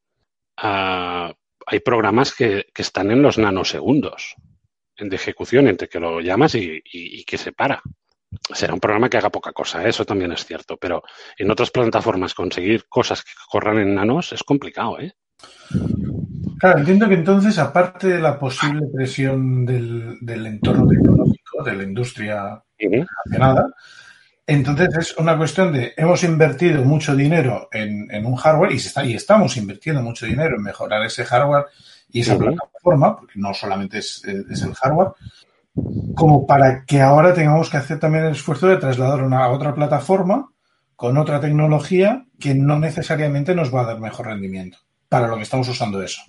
uh, 0.65 1.33
hay 1.65 1.81
programas 1.85 2.35
que, 2.35 2.67
que, 2.75 2.83
están 2.83 3.12
en 3.12 3.23
los 3.23 3.38
nanosegundos 3.38 4.35
de 4.99 5.15
ejecución 5.15 5.69
entre 5.69 5.88
que 5.88 6.01
lo 6.01 6.21
llamas 6.21 6.57
y, 6.57 6.83
y, 6.85 7.23
que 7.23 7.38
se 7.38 7.53
para. 7.53 7.81
Será 8.53 8.75
un 8.75 8.81
programa 8.81 9.09
que 9.09 9.19
haga 9.19 9.31
poca 9.31 9.53
cosa, 9.53 9.87
eso 9.87 10.05
también 10.05 10.33
es 10.33 10.45
cierto, 10.45 10.77
pero 10.77 11.05
en 11.38 11.53
otras 11.53 11.71
plataformas 11.71 12.35
conseguir 12.35 12.87
cosas 12.88 13.23
que 13.23 13.31
corran 13.49 13.79
en 13.79 13.95
nanos 13.95 14.33
es 14.33 14.43
complicado. 14.43 14.99
¿eh? 14.99 15.12
Claro, 16.62 16.79
entiendo 16.79 17.09
que 17.09 17.14
entonces, 17.14 17.59
aparte 17.59 18.09
de 18.09 18.20
la 18.20 18.38
posible 18.38 18.87
presión 18.94 19.66
del, 19.66 20.16
del 20.20 20.46
entorno 20.46 20.87
tecnológico, 20.87 21.62
de 21.64 21.75
la 21.75 21.83
industria 21.83 22.62
relacionada, 22.79 23.62
uh 23.62 23.68
-huh 23.68 23.75
entonces 24.46 24.88
es 24.98 25.16
una 25.18 25.37
cuestión 25.37 25.72
de 25.72 25.92
hemos 25.96 26.25
invertido 26.25 26.85
mucho 26.85 27.14
dinero 27.14 27.68
en, 27.70 28.11
en 28.11 28.27
un 28.27 28.35
hardware 28.35 28.72
y, 28.72 28.79
se 28.79 28.88
está, 28.88 29.05
y, 29.05 29.14
estamos 29.14 29.57
invirtiendo 29.57 30.03
mucho 30.03 30.27
dinero 30.27 30.57
en 30.57 30.62
mejorar 30.62 31.05
ese 31.05 31.25
hardware 31.25 31.66
y 32.11 32.20
esa 32.20 32.35
uh 32.35 32.38
-huh. 32.38 32.57
plataforma, 32.57 33.16
porque 33.16 33.35
no 33.37 33.55
solamente 33.55 33.98
es, 33.98 34.22
es, 34.25 34.62
el 34.62 34.75
hardware, 34.75 35.12
como 36.14 36.46
para 36.46 36.85
que 36.85 37.01
ahora 37.01 37.33
tengamos 37.33 37.70
que 37.70 37.77
hacer 37.77 37.98
también 37.98 38.25
el 38.25 38.33
esfuerzo 38.33 38.66
de 38.66 38.77
trasladar 38.77 39.22
una, 39.22 39.44
a 39.44 39.51
otra 39.51 39.75
plataforma 39.75 40.51
con 40.96 41.16
otra 41.16 41.40
tecnología 41.40 42.27
que 42.38 42.55
no 42.55 42.79
necesariamente 42.79 43.55
nos 43.55 43.75
va 43.75 43.83
a 43.83 43.87
dar 43.87 44.01
mejor 44.01 44.27
rendimiento 44.27 44.79
para 45.09 45.29
lo 45.29 45.37
que 45.37 45.42
estamos 45.42 45.68
usando 45.68 46.03
eso. 46.03 46.22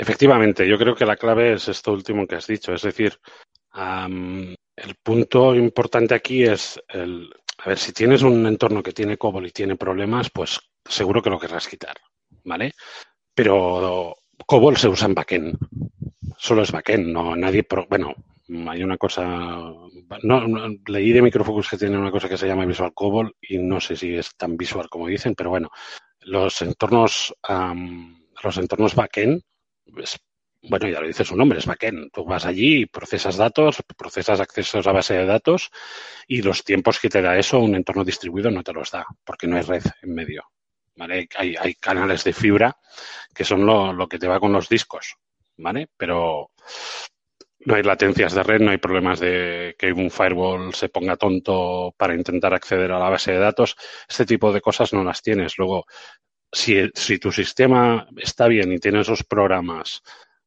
Efectivamente, 0.00 0.66
yo 0.68 0.78
creo 0.78 0.94
que 0.94 1.04
la 1.04 1.16
clave 1.16 1.54
es 1.54 1.66
esto 1.66 1.92
último 1.92 2.24
que 2.24 2.36
has 2.36 2.46
dicho, 2.46 2.72
es 2.72 2.82
decir, 2.82 3.18
um, 3.74 4.54
el 4.76 4.94
punto 5.02 5.56
importante 5.56 6.14
aquí 6.14 6.44
es 6.44 6.80
el, 6.88 7.28
a 7.58 7.70
ver, 7.70 7.78
si 7.78 7.92
tienes 7.92 8.22
un 8.22 8.46
entorno 8.46 8.80
que 8.80 8.92
tiene 8.92 9.16
COBOL 9.16 9.48
y 9.48 9.50
tiene 9.50 9.74
problemas, 9.74 10.30
pues 10.30 10.60
seguro 10.84 11.20
que 11.20 11.30
lo 11.30 11.38
querrás 11.40 11.66
quitar, 11.66 11.96
¿vale? 12.44 12.74
Pero 13.34 14.14
COBOL 14.46 14.76
se 14.76 14.86
usa 14.86 15.08
en 15.08 15.14
backend, 15.14 15.58
solo 16.36 16.62
es 16.62 16.70
backend, 16.70 17.08
no 17.08 17.34
nadie, 17.34 17.64
pro, 17.64 17.84
bueno, 17.90 18.14
hay 18.70 18.84
una 18.84 18.98
cosa, 18.98 19.26
no, 20.22 20.68
leí 20.86 21.12
de 21.12 21.22
Microfocus 21.22 21.70
que 21.70 21.76
tiene 21.76 21.98
una 21.98 22.12
cosa 22.12 22.28
que 22.28 22.38
se 22.38 22.46
llama 22.46 22.66
Visual 22.66 22.94
COBOL 22.94 23.34
y 23.40 23.58
no 23.58 23.80
sé 23.80 23.96
si 23.96 24.14
es 24.14 24.30
tan 24.36 24.56
visual 24.56 24.88
como 24.88 25.08
dicen, 25.08 25.34
pero 25.34 25.50
bueno, 25.50 25.70
los 26.20 26.62
entornos, 26.62 27.34
um, 27.48 28.16
los 28.44 28.58
entornos 28.58 28.94
backend 28.94 29.42
bueno, 30.62 30.88
ya 30.88 31.00
lo 31.00 31.06
dice 31.06 31.24
su 31.24 31.36
nombre, 31.36 31.58
es 31.58 31.66
backend. 31.66 32.10
Tú 32.12 32.24
vas 32.24 32.44
allí 32.46 32.86
procesas 32.86 33.36
datos, 33.36 33.82
procesas 33.96 34.40
accesos 34.40 34.86
a 34.86 34.92
base 34.92 35.14
de 35.14 35.26
datos 35.26 35.70
y 36.26 36.42
los 36.42 36.64
tiempos 36.64 36.98
que 36.98 37.08
te 37.08 37.22
da 37.22 37.38
eso 37.38 37.58
un 37.58 37.74
entorno 37.74 38.04
distribuido 38.04 38.50
no 38.50 38.62
te 38.62 38.72
los 38.72 38.90
da, 38.90 39.06
porque 39.24 39.46
no 39.46 39.56
hay 39.56 39.62
red 39.62 39.84
en 40.02 40.14
medio. 40.14 40.44
hay 40.98 41.74
canales 41.74 42.24
de 42.24 42.32
fibra 42.32 42.76
que 43.34 43.44
son 43.44 43.64
lo, 43.64 43.92
lo, 43.92 44.08
que 44.08 44.18
te 44.18 44.26
va 44.26 44.40
con 44.40 44.52
los 44.52 44.68
discos, 44.68 45.16
¿vale? 45.56 45.88
Pero 45.96 46.50
no 47.60 47.74
hay 47.74 47.82
latencias 47.82 48.34
de 48.34 48.42
red, 48.42 48.60
no 48.60 48.70
hay 48.70 48.78
problemas 48.78 49.20
de 49.20 49.76
que 49.78 49.92
un 49.92 50.10
firewall 50.10 50.74
se 50.74 50.88
ponga 50.88 51.16
tonto 51.16 51.94
para 51.96 52.14
intentar 52.14 52.54
acceder 52.54 52.90
a 52.92 52.98
la 52.98 53.10
base 53.10 53.32
de 53.32 53.38
datos. 53.38 53.76
Este 54.08 54.24
tipo 54.24 54.52
de 54.52 54.60
cosas 54.60 54.92
no 54.92 55.04
las 55.04 55.22
tienes. 55.22 55.58
Luego, 55.58 55.84
si, 56.52 57.18
tu 57.18 57.32
sistema 57.32 58.08
está 58.16 58.48
bien 58.48 58.72
y 58.72 58.78
tiene 58.78 59.00
esos 59.00 59.24
programas 59.24 60.02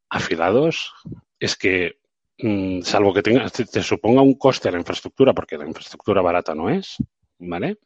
afilados 0.09 0.93
es 1.39 1.55
que, 1.55 1.99
mmm, 2.39 2.81
salvo 2.81 3.13
que 3.13 3.21
tenga, 3.21 3.49
te, 3.49 3.65
te, 3.65 3.81
suponga 3.81 4.21
un 4.21 4.35
coste 4.35 4.69
a 4.69 4.71
la 4.71 4.79
infraestructura, 4.79 5.33
porque 5.33 5.57
la 5.57 5.67
infraestructura 5.67 6.21
barata 6.21 6.53
no 6.53 6.69
es, 6.69 6.97
¿vale? 7.39 7.77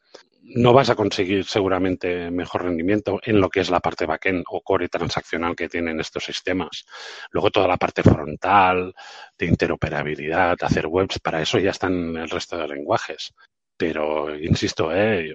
No 0.42 0.72
vas 0.72 0.90
a 0.90 0.94
conseguir 0.94 1.44
seguramente 1.44 2.30
mejor 2.30 2.62
rendimiento 2.62 3.18
en 3.22 3.40
lo 3.40 3.48
que 3.48 3.60
es 3.60 3.70
la 3.70 3.80
parte 3.80 4.06
backend 4.06 4.44
o 4.48 4.60
core 4.60 4.88
transaccional 4.88 5.56
que 5.56 5.68
tienen 5.68 5.98
estos 5.98 6.24
sistemas. 6.24 6.84
Luego 7.30 7.50
toda 7.50 7.66
la 7.66 7.76
parte 7.76 8.02
frontal, 8.02 8.94
de 9.36 9.46
interoperabilidad, 9.46 10.56
hacer 10.60 10.86
webs, 10.86 11.18
para 11.18 11.42
eso 11.42 11.58
ya 11.58 11.70
están 11.70 12.16
el 12.16 12.30
resto 12.30 12.56
de 12.56 12.68
lenguajes. 12.68 13.34
Pero, 13.76 14.34
insisto, 14.36 14.94
eh, 14.94 15.34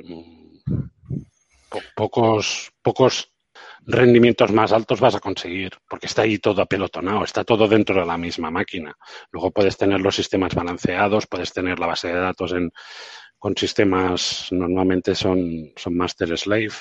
pocos, 1.96 2.72
pocos 2.82 3.32
rendimientos 3.86 4.52
más 4.52 4.72
altos 4.72 5.00
vas 5.00 5.16
a 5.16 5.20
conseguir, 5.20 5.72
porque 5.90 6.06
está 6.06 6.24
ahí 6.24 6.38
todo 6.38 6.62
apelotonado, 6.62 7.24
está 7.24 7.44
todo 7.44 7.68
dentro 7.68 8.00
de 8.00 8.06
la 8.06 8.18
misma 8.18 8.52
máquina. 8.52 8.96
Luego 9.32 9.52
puedes 9.52 9.78
tener 9.78 10.02
los 10.02 10.16
sistemas 10.16 10.54
balanceados, 10.54 11.28
puedes 11.28 11.52
tener 11.52 11.80
la 11.80 11.88
base 11.88 12.10
de 12.10 12.20
datos 12.20 12.54
en, 12.54 12.72
con 13.40 13.56
sistemas, 13.58 14.48
normalmente 14.52 15.16
son, 15.16 15.72
son 15.76 15.96
master 15.96 16.38
slave, 16.38 16.74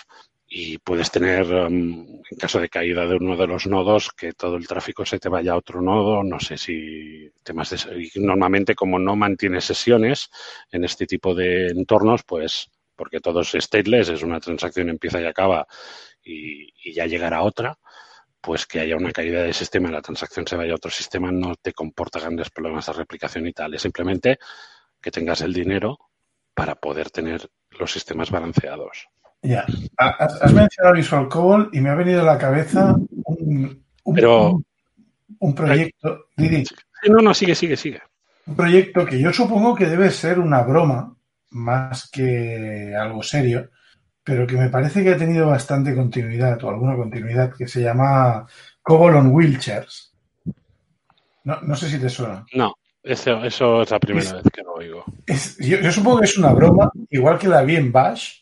y 0.53 0.79
puedes 0.79 1.12
tener, 1.12 1.46
um, 1.46 2.22
en 2.29 2.38
caso 2.38 2.59
de 2.59 2.68
caída 2.68 3.07
de 3.07 3.14
uno 3.14 3.37
de 3.37 3.46
los 3.46 3.68
nodos, 3.68 4.11
que 4.11 4.33
todo 4.33 4.57
el 4.57 4.66
tráfico 4.66 5.07
se 5.07 5.20
te 5.20 5.29
vaya 5.29 5.53
a 5.53 5.57
otro 5.57 5.81
nodo, 5.81 6.24
no 6.24 6.40
sé 6.40 6.59
si 6.59 7.31
temas 7.44 7.70
de... 7.70 8.11
Normalmente 8.16 8.74
como 8.74 8.98
no 8.98 9.14
mantienes 9.14 9.64
sesiones 9.64 10.29
en 10.72 10.85
este 10.85 11.07
tipo 11.07 11.37
de 11.37 11.68
entornos, 11.68 12.24
pues 12.24 12.68
porque 13.00 13.20
todo 13.20 13.40
es 13.40 13.56
stateless, 13.58 14.10
es 14.10 14.22
una 14.22 14.38
transacción 14.38 14.90
empieza 14.90 15.18
y 15.22 15.24
acaba 15.24 15.66
y, 16.22 16.68
y, 16.84 16.92
ya 16.92 17.06
llegará 17.06 17.40
otra, 17.40 17.78
pues 18.42 18.66
que 18.66 18.78
haya 18.78 18.94
una 18.94 19.10
caída 19.10 19.42
del 19.42 19.54
sistema 19.54 19.88
y 19.88 19.92
la 19.92 20.02
transacción 20.02 20.46
se 20.46 20.54
vaya 20.54 20.72
a 20.72 20.76
otro 20.76 20.90
sistema 20.90 21.32
no 21.32 21.54
te 21.54 21.72
comporta 21.72 22.20
grandes 22.20 22.50
problemas 22.50 22.84
de 22.84 22.92
replicación 22.92 23.46
y 23.46 23.54
tal. 23.54 23.72
Es 23.72 23.80
simplemente 23.80 24.38
que 25.00 25.10
tengas 25.10 25.40
el 25.40 25.54
dinero 25.54 25.96
para 26.52 26.74
poder 26.74 27.08
tener 27.08 27.48
los 27.70 27.90
sistemas 27.90 28.30
balanceados. 28.30 29.08
Ya, 29.40 29.64
has, 29.96 30.42
has 30.42 30.52
mencionado 30.52 30.94
Visual 30.94 31.26
Cobol 31.26 31.70
y 31.72 31.80
me 31.80 31.88
ha 31.88 31.94
venido 31.94 32.20
a 32.20 32.24
la 32.24 32.36
cabeza 32.36 32.96
un, 33.24 33.82
un, 34.04 34.14
Pero, 34.14 34.50
un, 34.50 34.66
un 35.38 35.54
proyecto. 35.54 36.26
Didi, 36.36 36.64
no, 37.08 37.22
no, 37.22 37.32
sigue, 37.32 37.54
sigue, 37.54 37.78
sigue. 37.78 38.02
Un 38.46 38.56
proyecto 38.56 39.06
que 39.06 39.18
yo 39.18 39.32
supongo 39.32 39.74
que 39.74 39.86
debe 39.86 40.10
ser 40.10 40.38
una 40.38 40.60
broma 40.64 41.16
más 41.50 42.08
que 42.10 42.94
algo 42.94 43.22
serio, 43.22 43.70
pero 44.22 44.46
que 44.46 44.56
me 44.56 44.68
parece 44.68 45.02
que 45.02 45.10
ha 45.10 45.16
tenido 45.16 45.48
bastante 45.48 45.94
continuidad 45.94 46.62
o 46.64 46.70
alguna 46.70 46.96
continuidad, 46.96 47.52
que 47.56 47.66
se 47.66 47.82
llama 47.82 48.46
Cobol 48.82 49.16
on 49.16 49.32
Wheelchairs. 49.32 50.14
No, 51.44 51.60
no 51.62 51.74
sé 51.74 51.88
si 51.88 51.98
te 51.98 52.08
suena. 52.08 52.44
No, 52.52 52.74
eso, 53.02 53.42
eso 53.44 53.82
es 53.82 53.90
la 53.90 53.98
primera 53.98 54.26
es, 54.26 54.32
vez 54.34 54.52
que 54.52 54.62
lo 54.62 54.74
oigo. 54.74 55.04
Es, 55.26 55.56
yo, 55.58 55.78
yo, 55.78 55.90
supongo 55.90 56.20
que 56.20 56.26
es 56.26 56.36
una 56.36 56.52
broma, 56.52 56.90
igual 57.08 57.38
que 57.38 57.48
la 57.48 57.62
vi 57.62 57.76
en 57.76 57.90
Bash. 57.90 58.40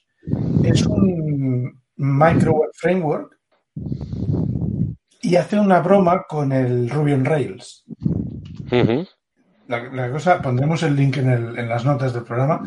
Es 0.65 0.85
un 0.85 1.81
microweb 1.97 2.71
framework 2.75 3.39
y 5.23 5.37
hace 5.37 5.59
una 5.59 5.81
broma 5.81 6.25
con 6.29 6.53
el 6.53 6.91
Ruby 6.91 7.13
on 7.13 7.25
Rails. 7.25 7.85
Uh 8.71 8.85
-huh. 8.85 9.09
la, 9.69 9.83
la, 9.93 10.11
cosa, 10.11 10.43
pondremos 10.43 10.83
el 10.83 10.97
link 10.97 11.17
en, 11.17 11.31
el, 11.31 11.59
en 11.59 11.69
las 11.69 11.85
notas 11.85 12.13
del 12.13 12.25
programa. 12.25 12.63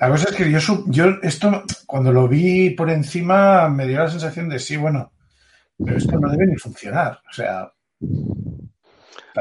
La 0.00 0.08
cosa 0.08 0.30
es 0.30 0.34
que 0.34 0.50
yo, 0.50 0.58
yo 0.86 1.04
esto, 1.22 1.62
cuando 1.86 2.10
lo 2.10 2.26
vi 2.26 2.70
por 2.70 2.88
encima, 2.88 3.68
me 3.68 3.86
dio 3.86 3.98
la 3.98 4.08
sensación 4.08 4.48
de 4.48 4.58
sí, 4.58 4.78
bueno, 4.78 5.12
Pero 5.76 5.98
esto 5.98 6.18
no 6.18 6.30
debe 6.30 6.46
ni 6.46 6.56
funcionar. 6.56 7.20
O 7.28 7.32
sea. 7.32 7.70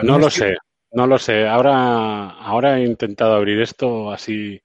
No 0.04 0.20
lo 0.20 0.30
sé, 0.30 0.58
no 0.92 1.08
lo 1.08 1.18
sé. 1.18 1.48
Ahora, 1.48 2.32
ahora 2.32 2.78
he 2.78 2.84
intentado 2.84 3.36
abrir 3.36 3.62
esto 3.62 4.12
así, 4.12 4.62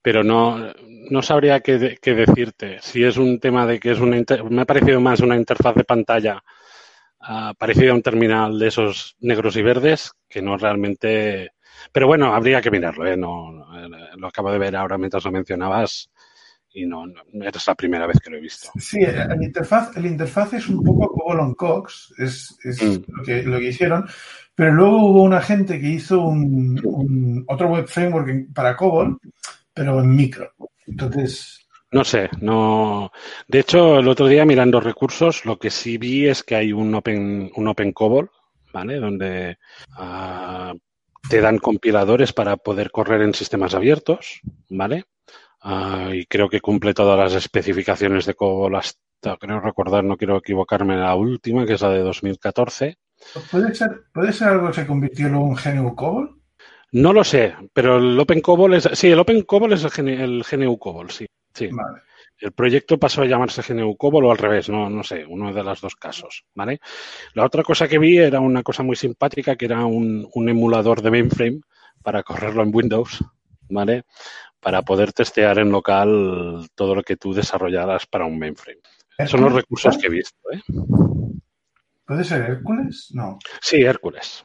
pero 0.00 0.24
no, 0.24 0.72
no 1.10 1.20
sabría 1.20 1.60
qué, 1.60 1.98
qué 2.00 2.14
decirte. 2.14 2.78
Si 2.80 3.04
es 3.04 3.18
un 3.18 3.38
tema 3.38 3.66
de 3.66 3.78
que 3.78 3.90
es 3.90 4.00
una. 4.00 4.16
Me 4.48 4.62
ha 4.62 4.64
parecido 4.64 4.98
más 4.98 5.20
una 5.20 5.36
interfaz 5.36 5.74
de 5.74 5.84
pantalla 5.84 6.42
uh, 7.20 7.52
parecida 7.58 7.90
a 7.90 7.94
un 7.94 8.02
terminal 8.02 8.58
de 8.58 8.68
esos 8.68 9.14
negros 9.20 9.56
y 9.56 9.62
verdes 9.62 10.10
que 10.26 10.40
no 10.40 10.56
realmente. 10.56 11.50
Pero 11.92 12.06
bueno, 12.06 12.34
habría 12.34 12.60
que 12.60 12.70
mirarlo, 12.70 13.06
¿eh? 13.06 13.16
No, 13.16 13.66
lo 14.16 14.26
acabo 14.26 14.50
de 14.52 14.58
ver 14.58 14.76
ahora 14.76 14.98
mientras 14.98 15.24
lo 15.24 15.32
mencionabas 15.32 16.10
y 16.72 16.86
no, 16.86 17.06
no, 17.06 17.22
es 17.44 17.66
la 17.66 17.74
primera 17.74 18.06
vez 18.06 18.18
que 18.20 18.30
lo 18.30 18.36
he 18.36 18.40
visto. 18.40 18.70
Sí, 18.76 19.00
el 19.00 19.42
interfaz, 19.42 19.96
el 19.96 20.06
interfaz 20.06 20.54
es 20.54 20.68
un 20.68 20.82
poco 20.84 21.08
Cobol 21.08 21.56
Cox, 21.56 22.14
es, 22.18 22.56
es 22.62 22.82
mm. 22.82 23.04
lo, 23.08 23.22
que, 23.24 23.42
lo 23.42 23.58
que 23.58 23.68
hicieron, 23.68 24.06
pero 24.54 24.72
luego 24.72 25.06
hubo 25.06 25.22
una 25.22 25.40
gente 25.40 25.80
que 25.80 25.88
hizo 25.88 26.20
un, 26.20 26.80
un 26.84 27.44
otro 27.48 27.68
web 27.68 27.86
framework 27.86 28.52
para 28.54 28.76
Cobol, 28.76 29.18
pero 29.72 30.00
en 30.00 30.14
micro. 30.14 30.52
Entonces, 30.86 31.68
no 31.90 32.04
sé, 32.04 32.28
no. 32.40 33.10
De 33.46 33.60
hecho, 33.60 33.98
el 33.98 34.08
otro 34.08 34.26
día 34.26 34.44
mirando 34.44 34.78
recursos, 34.78 35.46
lo 35.46 35.58
que 35.58 35.70
sí 35.70 35.96
vi 35.96 36.26
es 36.26 36.42
que 36.42 36.54
hay 36.54 36.72
un 36.72 36.94
Open, 36.94 37.50
un 37.56 37.68
open 37.68 37.92
COBOL, 37.92 38.30
¿vale? 38.72 39.00
Donde 39.00 39.56
uh, 39.98 40.76
te 41.28 41.40
dan 41.40 41.58
compiladores 41.58 42.32
para 42.32 42.56
poder 42.56 42.90
correr 42.90 43.22
en 43.22 43.34
sistemas 43.34 43.74
abiertos, 43.74 44.40
¿vale? 44.68 45.04
Uh, 45.62 46.12
y 46.12 46.26
creo 46.26 46.48
que 46.48 46.60
cumple 46.60 46.94
todas 46.94 47.18
las 47.18 47.34
especificaciones 47.34 48.26
de 48.26 48.34
COBOL 48.34 48.76
hasta, 48.76 49.36
creo 49.38 49.60
recordar, 49.60 50.04
no 50.04 50.16
quiero 50.16 50.38
equivocarme, 50.38 50.96
la 50.96 51.14
última, 51.14 51.66
que 51.66 51.74
es 51.74 51.82
la 51.82 51.90
de 51.90 52.00
2014. 52.00 52.98
¿Puede 53.50 53.74
ser, 53.74 54.04
¿puede 54.12 54.32
ser 54.32 54.48
algo 54.48 54.68
que 54.68 54.74
se 54.74 54.86
convirtió 54.86 55.28
luego 55.28 55.48
en 55.48 55.76
GNU 55.76 55.94
COBOL? 55.94 56.40
No 56.92 57.12
lo 57.12 57.24
sé, 57.24 57.54
pero 57.72 57.98
el 57.98 58.18
Open 58.18 58.40
COBOL 58.40 58.74
es, 58.74 58.88
sí, 58.94 59.08
el 59.08 59.18
Open 59.18 59.42
COBOL 59.42 59.72
es 59.74 59.98
el, 59.98 60.08
el 60.08 60.44
GNU 60.44 60.78
COBOL, 60.78 61.10
sí. 61.10 61.26
Sí. 61.52 61.68
Vale. 61.72 62.02
El 62.40 62.52
proyecto 62.52 62.98
pasó 62.98 63.22
a 63.22 63.26
llamarse 63.26 63.62
GNU 63.62 63.96
COBOL 63.96 64.26
o 64.26 64.30
al 64.30 64.38
revés, 64.38 64.68
no, 64.68 64.88
no 64.88 65.02
sé, 65.02 65.24
uno 65.26 65.52
de 65.52 65.62
los 65.62 65.80
dos 65.80 65.96
casos, 65.96 66.44
¿vale? 66.54 66.80
La 67.34 67.44
otra 67.44 67.62
cosa 67.62 67.88
que 67.88 67.98
vi 67.98 68.18
era 68.18 68.40
una 68.40 68.62
cosa 68.62 68.82
muy 68.82 68.94
simpática, 68.94 69.56
que 69.56 69.64
era 69.64 69.84
un, 69.84 70.28
un 70.32 70.48
emulador 70.48 71.02
de 71.02 71.10
mainframe 71.10 71.60
para 72.02 72.22
correrlo 72.22 72.62
en 72.62 72.74
Windows, 72.74 73.24
¿vale? 73.68 74.04
Para 74.60 74.82
poder 74.82 75.12
testear 75.12 75.58
en 75.58 75.70
local 75.70 76.68
todo 76.74 76.94
lo 76.94 77.02
que 77.02 77.16
tú 77.16 77.32
desarrollaras 77.32 78.06
para 78.06 78.24
un 78.24 78.38
mainframe. 78.38 78.80
Son 79.26 79.40
los 79.40 79.52
recursos 79.52 79.98
que 79.98 80.06
he 80.06 80.10
visto, 80.10 80.38
¿eh? 80.52 80.60
¿Puede 82.04 82.24
ser 82.24 82.42
Hércules? 82.42 83.10
No. 83.12 83.38
Sí, 83.60 83.82
Hércules. 83.82 84.44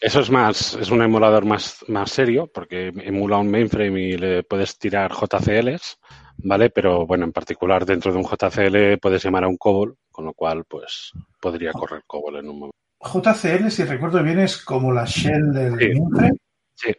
Eso 0.00 0.20
es 0.20 0.30
más, 0.30 0.74
es 0.74 0.90
un 0.90 1.02
emulador 1.02 1.44
más, 1.44 1.84
más 1.88 2.10
serio, 2.10 2.48
porque 2.52 2.88
emula 2.88 3.38
un 3.38 3.50
mainframe 3.50 4.00
y 4.00 4.16
le 4.16 4.44
puedes 4.44 4.78
tirar 4.78 5.10
JCLs, 5.12 5.98
¿vale? 6.38 6.70
Pero 6.70 7.04
bueno, 7.04 7.24
en 7.24 7.32
particular 7.32 7.84
dentro 7.84 8.12
de 8.12 8.18
un 8.18 8.24
JCL 8.24 8.98
puedes 9.00 9.22
llamar 9.24 9.44
a 9.44 9.48
un 9.48 9.56
COBOL, 9.56 9.96
con 10.10 10.26
lo 10.26 10.34
cual 10.34 10.64
pues 10.66 11.12
podría 11.40 11.72
correr 11.72 12.02
COBOL 12.06 12.36
en 12.36 12.48
un 12.48 12.58
momento. 12.58 12.76
JCL, 13.00 13.70
si 13.70 13.84
recuerdo 13.84 14.22
bien, 14.22 14.38
es 14.38 14.64
como 14.64 14.92
la 14.92 15.04
shell 15.04 15.52
del 15.52 15.78
sí. 15.78 15.88
mainframe. 15.88 16.38
Sí. 16.74 16.92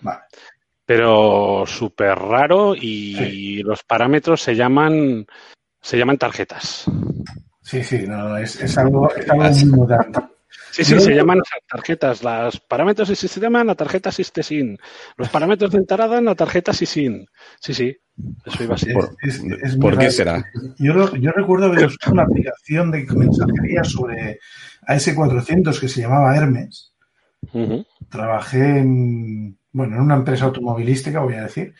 Vale. 0.00 0.20
Pero 0.84 1.64
súper 1.66 2.18
raro 2.18 2.74
y 2.74 3.16
sí. 3.16 3.62
los 3.62 3.82
parámetros 3.82 4.42
se 4.42 4.54
llaman 4.54 5.26
se 5.80 5.96
llaman 5.96 6.18
tarjetas. 6.18 6.84
Sí, 7.62 7.82
sí, 7.82 8.06
no, 8.06 8.36
es, 8.36 8.60
es 8.60 8.76
algo, 8.76 9.10
es 9.14 9.28
algo 9.30 9.50
muy 9.50 9.64
mutante. 9.64 10.20
Sí, 10.76 10.84
sí, 10.84 11.00
se 11.00 11.14
llaman 11.14 11.40
tarjetas. 11.70 12.22
Los 12.22 12.60
parámetros 12.60 13.08
del 13.08 13.16
sistema 13.16 13.64
la 13.64 13.74
tarjeta 13.74 14.12
SysTesin. 14.12 14.76
Los 15.16 15.30
parámetros 15.30 15.70
de 15.70 15.78
entrada 15.78 16.18
en 16.18 16.26
la 16.26 16.34
tarjeta 16.34 16.74
SysIn. 16.74 17.26
Sí, 17.60 17.72
sí. 17.72 17.96
Eso 18.44 18.62
iba 18.62 18.74
así. 18.74 18.92
¿Por, 18.92 19.16
es, 19.22 19.42
es 19.62 19.76
¿por 19.76 19.96
qué 19.96 20.10
será? 20.10 20.44
Yo, 20.78 21.16
yo 21.16 21.32
recuerdo 21.32 21.66
haber 21.66 21.86
usado 21.86 22.12
una 22.12 22.24
aplicación 22.24 22.90
de 22.90 23.06
mensajería 23.06 23.84
sobre 23.84 24.38
AS400 24.86 25.80
que 25.80 25.88
se 25.88 26.02
llamaba 26.02 26.36
Hermes. 26.36 26.92
Uh 27.54 27.58
-huh. 27.58 27.86
Trabajé 28.10 28.78
en, 28.80 29.58
bueno, 29.72 29.96
en 29.96 30.02
una 30.02 30.16
empresa 30.16 30.44
automovilística, 30.44 31.20
voy 31.20 31.34
a 31.34 31.44
decir. 31.44 31.74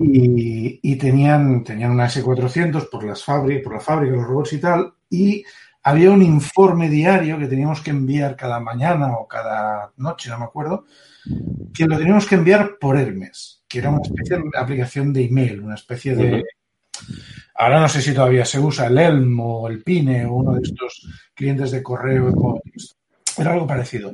Y, 0.00 0.80
y 0.82 0.96
tenían, 0.96 1.62
tenían 1.62 1.90
una 1.90 2.06
S400 2.06 2.88
por, 2.88 3.04
las 3.04 3.22
fábricas, 3.22 3.64
por 3.64 3.74
la 3.74 3.80
fábrica, 3.80 4.16
los 4.16 4.26
robots 4.26 4.54
y 4.54 4.60
tal. 4.60 4.94
Y 5.10 5.44
había 5.82 6.10
un 6.10 6.22
informe 6.22 6.88
diario 6.88 7.38
que 7.38 7.46
teníamos 7.46 7.80
que 7.80 7.90
enviar 7.90 8.36
cada 8.36 8.60
mañana 8.60 9.16
o 9.16 9.26
cada 9.26 9.92
noche, 9.96 10.28
no 10.30 10.38
me 10.38 10.44
acuerdo, 10.44 10.84
que 11.72 11.86
lo 11.86 11.96
teníamos 11.96 12.26
que 12.26 12.34
enviar 12.34 12.78
por 12.80 12.96
Hermes, 12.96 13.62
que 13.68 13.78
era 13.78 13.90
una 13.90 14.02
especie 14.02 14.36
de 14.36 14.42
aplicación 14.58 15.12
de 15.12 15.24
email, 15.24 15.60
una 15.60 15.74
especie 15.74 16.14
de... 16.14 16.44
Ahora 17.54 17.80
no 17.80 17.88
sé 17.88 18.00
si 18.00 18.14
todavía 18.14 18.44
se 18.44 18.58
usa 18.58 18.86
el 18.86 18.98
Elm 18.98 19.40
o 19.40 19.68
el 19.68 19.82
Pine 19.82 20.26
o 20.26 20.34
uno 20.34 20.54
de 20.54 20.62
estos 20.62 21.08
clientes 21.34 21.70
de 21.70 21.82
correo. 21.82 22.60
Era 23.36 23.52
algo 23.52 23.66
parecido. 23.66 24.12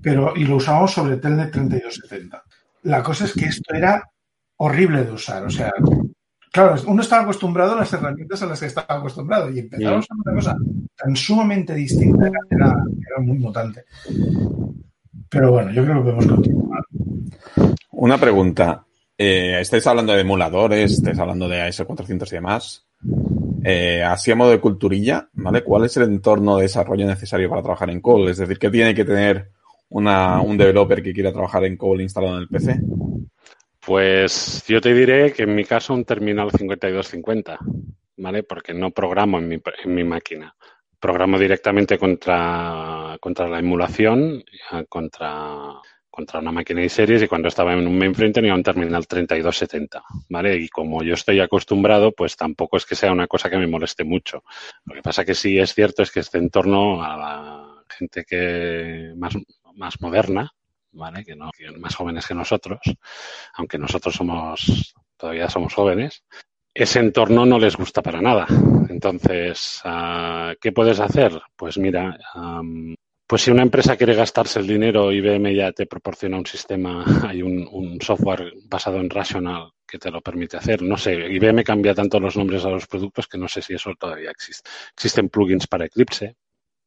Pero, 0.00 0.34
y 0.36 0.44
lo 0.44 0.56
usábamos 0.56 0.92
sobre 0.92 1.16
Telnet 1.16 1.52
3270. 1.52 2.42
La 2.82 3.02
cosa 3.02 3.24
es 3.24 3.32
que 3.32 3.46
esto 3.46 3.74
era 3.74 4.02
horrible 4.56 5.04
de 5.04 5.12
usar. 5.12 5.44
O 5.44 5.50
sea, 5.50 5.72
Claro, 6.52 6.74
uno 6.86 7.00
estaba 7.00 7.22
acostumbrado 7.22 7.72
a 7.72 7.76
las 7.76 7.92
herramientas 7.94 8.42
a 8.42 8.46
las 8.46 8.60
que 8.60 8.66
estaba 8.66 8.98
acostumbrado 8.98 9.50
y 9.50 9.60
empezamos 9.60 10.06
a 10.10 10.14
una 10.14 10.34
cosa 10.34 10.56
tan 10.94 11.16
sumamente 11.16 11.74
distinta 11.74 12.30
que 12.30 12.54
era, 12.54 12.66
era, 12.66 13.20
muy 13.22 13.38
mutante. 13.38 13.84
Pero 15.30 15.52
bueno, 15.52 15.72
yo 15.72 15.82
creo 15.82 15.96
que 15.96 16.02
podemos 16.02 16.26
continuar. 16.26 16.82
Una 17.92 18.18
pregunta. 18.18 18.84
Eh, 19.16 19.60
estáis 19.60 19.86
hablando 19.86 20.12
de 20.12 20.20
emuladores, 20.20 20.92
estáis 20.92 21.18
hablando 21.18 21.48
de 21.48 21.62
AS400 21.62 22.26
y 22.26 22.34
demás. 22.34 22.86
Eh, 23.64 24.02
así 24.02 24.30
a 24.30 24.36
modo 24.36 24.50
de 24.50 24.60
culturilla, 24.60 25.30
¿vale? 25.32 25.64
¿Cuál 25.64 25.86
es 25.86 25.96
el 25.96 26.02
entorno 26.02 26.56
de 26.56 26.64
desarrollo 26.64 27.06
necesario 27.06 27.48
para 27.48 27.62
trabajar 27.62 27.88
en 27.88 28.02
COBOL? 28.02 28.28
Es 28.28 28.36
decir, 28.36 28.58
¿qué 28.58 28.68
tiene 28.68 28.94
que 28.94 29.06
tener 29.06 29.52
una, 29.88 30.42
un 30.42 30.58
developer 30.58 31.02
que 31.02 31.14
quiera 31.14 31.32
trabajar 31.32 31.64
en 31.64 31.78
COBOL 31.78 32.02
instalado 32.02 32.36
en 32.36 32.42
el 32.42 32.48
PC? 32.48 32.78
Pues 33.84 34.64
yo 34.68 34.80
te 34.80 34.94
diré 34.94 35.32
que 35.32 35.42
en 35.42 35.56
mi 35.56 35.64
caso 35.64 35.92
un 35.92 36.04
terminal 36.04 36.52
5250, 36.52 37.58
¿vale? 38.16 38.44
Porque 38.44 38.72
no 38.72 38.92
programo 38.92 39.38
en 39.38 39.48
mi, 39.48 39.60
en 39.82 39.94
mi 39.94 40.04
máquina. 40.04 40.54
Programo 41.00 41.36
directamente 41.36 41.98
contra, 41.98 43.16
contra 43.20 43.48
la 43.48 43.58
emulación, 43.58 44.44
contra, 44.88 45.80
contra 46.08 46.38
una 46.38 46.52
máquina 46.52 46.80
de 46.80 46.88
series 46.88 47.22
y 47.24 47.26
cuando 47.26 47.48
estaba 47.48 47.72
en 47.72 47.84
un 47.84 47.98
mainframe 47.98 48.32
tenía 48.32 48.54
un 48.54 48.62
terminal 48.62 49.04
3270, 49.08 50.04
¿vale? 50.28 50.54
Y 50.54 50.68
como 50.68 51.02
yo 51.02 51.14
estoy 51.14 51.40
acostumbrado, 51.40 52.12
pues 52.12 52.36
tampoco 52.36 52.76
es 52.76 52.86
que 52.86 52.94
sea 52.94 53.10
una 53.10 53.26
cosa 53.26 53.50
que 53.50 53.58
me 53.58 53.66
moleste 53.66 54.04
mucho. 54.04 54.44
Lo 54.84 54.94
que 54.94 55.02
pasa 55.02 55.24
que 55.24 55.34
sí 55.34 55.58
es 55.58 55.74
cierto 55.74 56.04
es 56.04 56.12
que 56.12 56.20
este 56.20 56.38
entorno 56.38 57.02
a 57.02 57.16
la 57.16 57.84
gente 57.88 58.24
que 58.24 59.12
más, 59.16 59.34
más 59.74 60.00
moderna, 60.00 60.52
Que 61.24 61.34
no, 61.34 61.50
que 61.56 61.70
más 61.78 61.94
jóvenes 61.94 62.26
que 62.26 62.34
nosotros, 62.34 62.80
aunque 63.54 63.78
nosotros 63.78 64.14
somos, 64.14 64.94
todavía 65.16 65.48
somos 65.48 65.72
jóvenes, 65.72 66.22
ese 66.74 67.00
entorno 67.00 67.46
no 67.46 67.58
les 67.58 67.76
gusta 67.76 68.02
para 68.02 68.20
nada. 68.20 68.46
Entonces, 68.88 69.82
uh, 69.84 70.54
¿qué 70.60 70.72
puedes 70.72 71.00
hacer? 71.00 71.40
Pues 71.56 71.78
mira, 71.78 72.18
pues 73.26 73.42
si 73.42 73.50
una 73.50 73.62
empresa 73.62 73.96
quiere 73.96 74.14
gastarse 74.14 74.58
el 74.58 74.66
dinero, 74.66 75.10
IBM 75.10 75.54
ya 75.54 75.72
te 75.72 75.86
proporciona 75.86 76.36
un 76.36 76.44
sistema, 76.44 77.04
hay 77.26 77.40
un, 77.42 77.98
software 78.00 78.52
basado 78.68 78.98
en 78.98 79.08
Rational 79.08 79.70
que 79.86 79.98
te 79.98 80.10
lo 80.10 80.20
permite 80.20 80.58
hacer. 80.58 80.82
No 80.82 80.96
sé, 80.98 81.14
IBM 81.14 81.64
cambia 81.64 81.94
tanto 81.94 82.20
los 82.20 82.36
nombres 82.36 82.64
a 82.64 82.70
los 82.70 82.86
productos 82.86 83.26
que 83.26 83.38
no 83.38 83.48
sé 83.48 83.62
si 83.62 83.74
eso 83.74 83.94
todavía 83.98 84.30
existe. 84.30 84.68
Existen 84.94 85.30
plugins 85.30 85.66
para 85.66 85.86
Eclipse, 85.86 86.36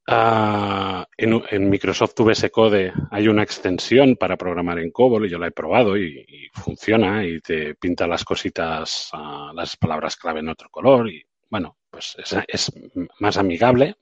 Uh, 0.07 1.03
en, 1.17 1.41
en, 1.49 1.67
Microsoft 1.67 2.13
VS 2.19 2.51
Code 2.51 2.93
hay 3.09 3.27
una 3.27 3.41
extensión 3.41 4.17
para 4.17 4.37
programar 4.37 4.77
en 4.77 4.91
COBOL 4.91 5.25
y 5.25 5.29
yo 5.29 5.39
la 5.39 5.47
he 5.47 5.51
probado 5.51 5.97
y, 5.97 6.47
funciona 6.53 7.25
y 7.25 7.39
te 7.41 7.73
pinta 7.73 8.05
las 8.05 8.23
cositas, 8.23 9.09
uh, 9.13 9.51
las 9.53 9.75
palabras 9.77 10.15
clave 10.15 10.41
en 10.41 10.49
otro 10.49 10.69
color 10.69 11.09
y 11.09 11.25
bueno, 11.49 11.77
pues 11.89 12.15
es, 12.19 12.35
es, 12.47 12.71
más 13.19 13.37
amigable. 13.37 13.95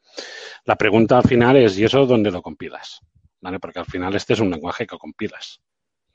La 0.65 0.75
pregunta 0.75 1.17
al 1.19 1.23
final 1.23 1.55
es, 1.55 1.77
¿y 1.79 1.85
eso 1.85 2.05
dónde 2.05 2.31
lo 2.31 2.41
compilas? 2.41 2.99
¿Vale? 3.39 3.59
Porque 3.59 3.79
al 3.79 3.85
final 3.85 4.13
este 4.15 4.33
es 4.33 4.39
un 4.41 4.51
lenguaje 4.51 4.85
que 4.85 4.97
compilas, 4.97 5.61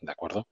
¿de 0.01 0.13
acuerdo? 0.13 0.49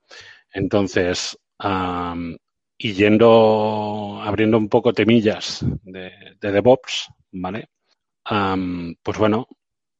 Entonces, 0.50 1.38
um, 1.62 2.36
y 2.78 2.92
yendo, 2.94 4.18
abriendo 4.22 4.56
un 4.56 4.68
poco 4.68 4.94
temillas 4.94 5.64
de, 5.82 6.12
de 6.40 6.52
DevOps, 6.52 7.08
¿vale? 7.32 7.68
Pues 8.28 9.18
bueno, 9.18 9.46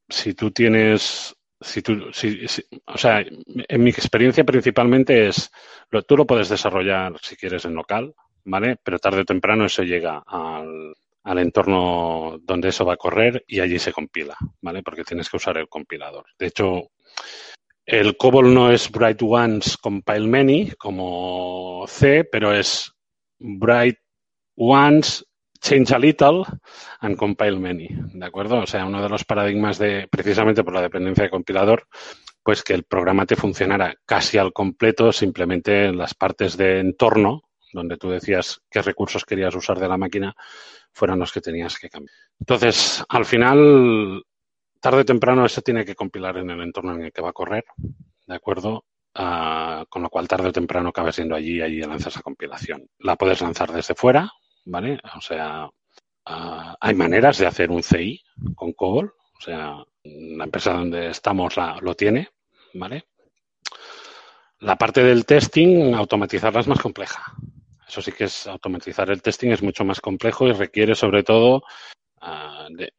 si 0.08 0.34
tú 0.34 0.50
tienes, 0.50 1.34
si 1.60 1.82
tú, 1.82 2.12
si, 2.12 2.44
o 2.86 2.98
sea, 2.98 3.20
en 3.20 3.82
mi 3.82 3.90
experiencia 3.90 4.44
principalmente 4.44 5.28
es, 5.28 5.50
lo, 5.90 6.02
tú 6.02 6.16
lo 6.16 6.26
puedes 6.26 6.48
desarrollar 6.48 7.16
si 7.22 7.36
quieres 7.36 7.64
en 7.64 7.74
local, 7.74 8.14
¿vale? 8.44 8.76
Pero 8.82 8.98
tarde 8.98 9.20
o 9.20 9.24
temprano 9.24 9.66
eso 9.66 9.82
llega 9.82 10.22
al, 10.26 10.94
al 11.22 11.38
entorno 11.38 12.38
donde 12.42 12.68
eso 12.68 12.84
va 12.84 12.94
a 12.94 12.98
correr 12.98 13.44
y 13.46 13.60
allí 13.60 13.78
se 13.78 13.92
compila, 13.92 14.36
¿vale? 14.60 14.82
Porque 14.82 15.04
tienes 15.04 15.28
que 15.28 15.36
usar 15.36 15.58
el 15.58 15.68
compilador. 15.68 16.24
De 16.38 16.46
hecho, 16.46 16.90
el 17.84 18.16
COBOL 18.16 18.52
no 18.52 18.72
es 18.72 18.90
Bright 18.90 19.22
Once 19.22 19.76
Compile 19.80 20.26
Many 20.26 20.70
como 20.78 21.84
C, 21.86 22.24
pero 22.24 22.52
es 22.52 22.92
Bright 23.38 23.98
Once 24.56 25.24
Change 25.66 25.94
a 25.94 25.98
Little 25.98 26.44
and 27.00 27.16
Compile 27.16 27.58
Many, 27.58 27.88
¿de 27.90 28.24
acuerdo? 28.24 28.58
O 28.58 28.66
sea, 28.68 28.86
uno 28.86 29.02
de 29.02 29.08
los 29.08 29.24
paradigmas 29.24 29.78
de, 29.78 30.06
precisamente 30.08 30.62
por 30.62 30.72
la 30.72 30.80
dependencia 30.80 31.24
de 31.24 31.30
compilador, 31.30 31.88
pues 32.40 32.62
que 32.62 32.72
el 32.72 32.84
programa 32.84 33.26
te 33.26 33.34
funcionara 33.34 33.96
casi 34.06 34.38
al 34.38 34.52
completo, 34.52 35.10
simplemente 35.10 35.86
en 35.86 35.98
las 35.98 36.14
partes 36.14 36.56
de 36.56 36.78
entorno, 36.78 37.42
donde 37.72 37.96
tú 37.96 38.08
decías 38.10 38.60
qué 38.70 38.80
recursos 38.80 39.24
querías 39.24 39.56
usar 39.56 39.80
de 39.80 39.88
la 39.88 39.96
máquina, 39.96 40.36
fueran 40.92 41.18
los 41.18 41.32
que 41.32 41.40
tenías 41.40 41.76
que 41.80 41.88
cambiar. 41.88 42.14
Entonces, 42.38 43.04
al 43.08 43.24
final, 43.24 44.22
tarde 44.80 45.00
o 45.00 45.04
temprano 45.04 45.44
eso 45.44 45.62
tiene 45.62 45.84
que 45.84 45.96
compilar 45.96 46.36
en 46.36 46.48
el 46.48 46.60
entorno 46.60 46.94
en 46.94 47.06
el 47.06 47.12
que 47.12 47.22
va 47.22 47.30
a 47.30 47.32
correr, 47.32 47.64
¿de 48.24 48.36
acuerdo? 48.36 48.84
Uh, 49.18 49.84
con 49.88 50.02
lo 50.02 50.10
cual, 50.10 50.28
tarde 50.28 50.50
o 50.50 50.52
temprano 50.52 50.90
acaba 50.90 51.10
siendo 51.10 51.34
allí 51.34 51.56
y 51.56 51.62
allí 51.62 51.80
lanzas 51.80 52.14
esa 52.14 52.22
compilación. 52.22 52.86
La 53.00 53.16
puedes 53.16 53.40
lanzar 53.40 53.72
desde 53.72 53.96
fuera, 53.96 54.30
¿vale? 54.66 54.98
O 55.16 55.20
sea, 55.20 55.66
uh, 55.66 56.74
hay 56.80 56.94
maneras 56.94 57.38
de 57.38 57.46
hacer 57.46 57.70
un 57.70 57.82
CI 57.82 58.22
con 58.54 58.72
COBOL, 58.72 59.06
o 59.06 59.40
sea, 59.40 59.76
la 60.02 60.44
empresa 60.44 60.74
donde 60.74 61.08
estamos 61.08 61.56
la, 61.56 61.78
lo 61.80 61.94
tiene, 61.94 62.28
¿vale? 62.74 63.04
La 64.60 64.76
parte 64.76 65.02
del 65.02 65.24
testing, 65.24 65.94
automatizarla 65.94 66.60
es 66.60 66.68
más 66.68 66.80
compleja, 66.80 67.34
eso 67.86 68.02
sí 68.02 68.12
que 68.12 68.24
es 68.24 68.46
automatizar 68.46 69.10
el 69.10 69.22
testing 69.22 69.50
es 69.50 69.62
mucho 69.62 69.84
más 69.84 70.00
complejo 70.00 70.46
y 70.46 70.52
requiere 70.52 70.94
sobre 70.94 71.22
todo 71.22 71.62
uh, 72.22 72.74
de, 72.74 72.92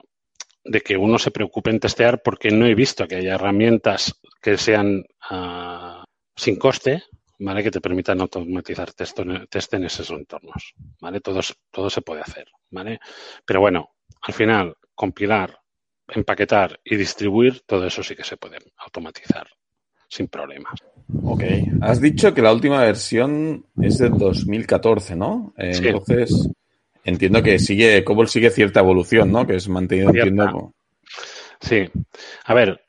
de, 0.63 0.81
que 0.81 0.97
uno 0.97 1.19
se 1.19 1.31
preocupe 1.31 1.69
en 1.69 1.79
testear 1.79 2.21
porque 2.23 2.49
no 2.51 2.65
he 2.65 2.75
visto 2.75 3.07
que 3.07 3.15
haya 3.15 3.35
herramientas 3.35 4.19
que 4.41 4.57
sean 4.57 5.03
uh, 5.31 6.03
sin 6.35 6.57
coste, 6.57 7.03
¿vale? 7.39 7.63
Que 7.63 7.71
te 7.71 7.81
permitan 7.81 8.21
automatizar 8.21 8.93
test, 8.93 9.19
test 9.49 9.73
en 9.73 9.83
esos 9.85 10.09
entornos, 10.11 10.73
¿vale? 10.99 11.21
Todo, 11.21 11.39
todo 11.71 11.89
se 11.89 12.01
puede 12.01 12.21
hacer, 12.21 12.47
¿vale? 12.71 12.99
Pero 13.45 13.59
bueno, 13.59 13.91
al 14.21 14.33
final, 14.33 14.75
compilar, 14.95 15.57
empaquetar 16.07 16.79
y 16.83 16.95
distribuir, 16.95 17.61
todo 17.65 17.85
eso 17.85 18.01
sí 18.03 18.15
que 18.15 18.23
se 18.23 18.37
puede 18.37 18.57
automatizar 18.77 19.47
sin 20.09 20.27
problemas. 20.27 20.79
Ok. 21.23 21.43
Has 21.81 21.99
dicho 21.99 22.33
que 22.33 22.41
la 22.41 22.53
última 22.53 22.81
versión 22.81 23.65
es 23.81 23.97
de 23.97 24.09
2014, 24.09 25.15
¿no? 25.15 25.53
Sí. 25.57 25.87
Entonces, 25.87 26.49
entiendo 27.03 27.43
que 27.43 27.59
sigue, 27.59 28.03
Cobol 28.03 28.29
sigue 28.29 28.49
cierta 28.49 28.79
evolución, 28.79 29.31
¿no? 29.31 29.45
Que 29.45 29.55
es 29.55 29.67
mantenido, 29.67 30.11
Cierta. 30.11 30.29
entiendo. 30.29 30.73
Sí. 31.59 31.85
A 32.45 32.53
ver, 32.53 32.86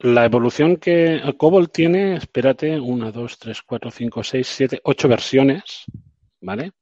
la 0.00 0.24
evolución 0.24 0.76
que 0.76 1.20
Cobol 1.36 1.70
tiene, 1.70 2.16
espérate, 2.16 2.78
una, 2.78 3.10
dos, 3.10 3.38
tres, 3.38 3.62
cuatro, 3.62 3.90
cinco, 3.90 4.22
seis, 4.22 4.46
siete, 4.46 4.80
ocho 4.84 5.08
versiones, 5.08 5.84
¿vale? 6.40 6.72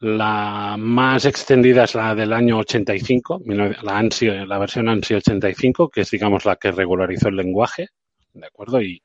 La 0.00 0.76
más 0.78 1.24
extendida 1.24 1.84
es 1.84 1.94
la 1.94 2.14
del 2.14 2.32
año 2.32 2.58
85, 2.58 3.42
la, 3.46 3.98
ANSI, 3.98 4.26
la 4.46 4.58
versión 4.58 4.88
ANSI 4.88 5.14
85, 5.14 5.88
que 5.88 6.02
es, 6.02 6.10
digamos, 6.10 6.44
la 6.44 6.56
que 6.56 6.70
regularizó 6.70 7.28
el 7.28 7.36
lenguaje, 7.36 7.88
¿de 8.32 8.46
acuerdo? 8.46 8.80
Y 8.80 9.02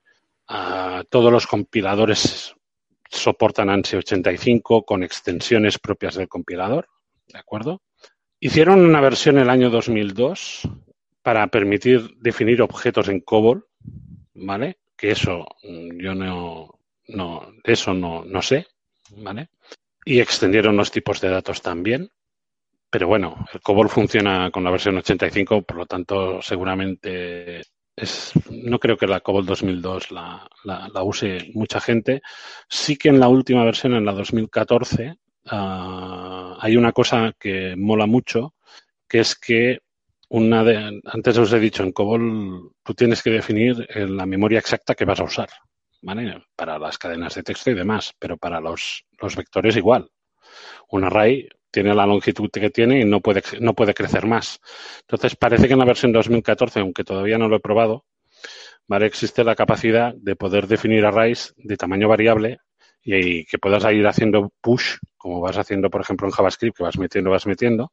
Uh, 0.49 1.03
todos 1.09 1.31
los 1.31 1.47
compiladores 1.47 2.53
soportan 3.09 3.69
ANSI 3.69 3.97
85 3.97 4.83
con 4.83 5.01
extensiones 5.01 5.79
propias 5.79 6.15
del 6.15 6.27
compilador, 6.27 6.89
¿de 7.27 7.39
acuerdo? 7.39 7.81
Hicieron 8.39 8.85
una 8.85 8.99
versión 8.99 9.37
el 9.37 9.49
año 9.49 9.69
2002 9.69 10.67
para 11.23 11.47
permitir 11.47 12.15
definir 12.19 12.61
objetos 12.61 13.07
en 13.07 13.21
COBOL, 13.21 13.65
¿vale? 14.35 14.77
Que 14.95 15.11
eso 15.11 15.47
mm, 15.63 15.97
yo 15.99 16.13
no, 16.13 16.79
no 17.07 17.53
eso 17.63 17.93
no, 17.93 18.23
no 18.25 18.41
sé, 18.41 18.67
¿vale? 19.17 19.49
Y 20.05 20.19
extendieron 20.19 20.75
los 20.75 20.91
tipos 20.91 21.21
de 21.21 21.29
datos 21.29 21.61
también. 21.61 22.09
Pero 22.89 23.07
bueno, 23.07 23.45
el 23.51 23.61
COBOL 23.61 23.89
funciona 23.89 24.51
con 24.51 24.63
la 24.63 24.69
versión 24.69 24.97
85, 24.97 25.63
por 25.63 25.77
lo 25.77 25.85
tanto, 25.87 26.41
seguramente 26.41 27.61
es, 27.95 28.33
no 28.51 28.79
creo 28.79 28.97
que 28.97 29.07
la 29.07 29.21
COBOL 29.21 29.45
2002 29.45 30.11
la, 30.11 30.47
la, 30.63 30.89
la, 30.93 31.03
use 31.03 31.51
mucha 31.53 31.79
gente. 31.79 32.21
Sí 32.69 32.97
que 32.97 33.09
en 33.09 33.19
la 33.19 33.29
última 33.29 33.63
versión, 33.63 33.93
en 33.95 34.05
la 34.05 34.11
2014, 34.11 35.15
uh, 35.51 36.55
hay 36.59 36.75
una 36.75 36.91
cosa 36.91 37.33
que 37.39 37.75
mola 37.77 38.05
mucho, 38.05 38.53
que 39.07 39.19
es 39.21 39.35
que 39.35 39.79
una 40.33 40.63
de, 40.63 40.99
antes 41.05 41.37
os 41.37 41.53
he 41.53 41.59
dicho, 41.59 41.83
en 41.83 41.91
COBOL 41.91 42.71
tú 42.81 42.93
tienes 42.95 43.21
que 43.21 43.29
definir 43.29 43.87
la 43.93 44.25
memoria 44.25 44.57
exacta 44.57 44.95
que 44.95 45.05
vas 45.05 45.19
a 45.19 45.25
usar, 45.25 45.49
¿vale? 46.01 46.41
Para 46.55 46.79
las 46.79 46.97
cadenas 46.97 47.35
de 47.35 47.43
texto 47.43 47.69
y 47.69 47.75
demás, 47.75 48.13
pero 48.17 48.35
para 48.37 48.59
los, 48.59 49.05
los 49.21 49.35
vectores 49.35 49.77
igual. 49.77 50.09
Un 50.89 51.03
array 51.03 51.47
tiene 51.69 51.93
la 51.93 52.07
longitud 52.07 52.49
que 52.49 52.71
tiene 52.71 53.01
y 53.01 53.05
no 53.05 53.21
puede, 53.21 53.43
no 53.59 53.75
puede 53.75 53.93
crecer 53.93 54.25
más. 54.25 54.59
Entonces, 55.01 55.35
parece 55.35 55.67
que 55.67 55.73
en 55.73 55.79
la 55.79 55.85
versión 55.85 56.11
2014, 56.11 56.79
aunque 56.79 57.03
todavía 57.03 57.37
no 57.37 57.47
lo 57.47 57.57
he 57.57 57.59
probado, 57.59 58.05
¿vale? 58.87 59.05
existe 59.05 59.43
la 59.43 59.55
capacidad 59.55 60.15
de 60.15 60.35
poder 60.35 60.65
definir 60.65 61.05
arrays 61.05 61.53
de 61.57 61.77
tamaño 61.77 62.07
variable 62.07 62.57
y 63.03 63.45
que 63.45 63.59
puedas 63.59 63.83
ir 63.93 64.07
haciendo 64.07 64.51
push, 64.61 64.95
como 65.15 65.41
vas 65.41 65.59
haciendo, 65.59 65.91
por 65.91 66.01
ejemplo, 66.01 66.27
en 66.27 66.31
JavaScript, 66.31 66.77
que 66.77 66.83
vas 66.83 66.97
metiendo, 66.97 67.29
vas 67.29 67.45
metiendo, 67.45 67.91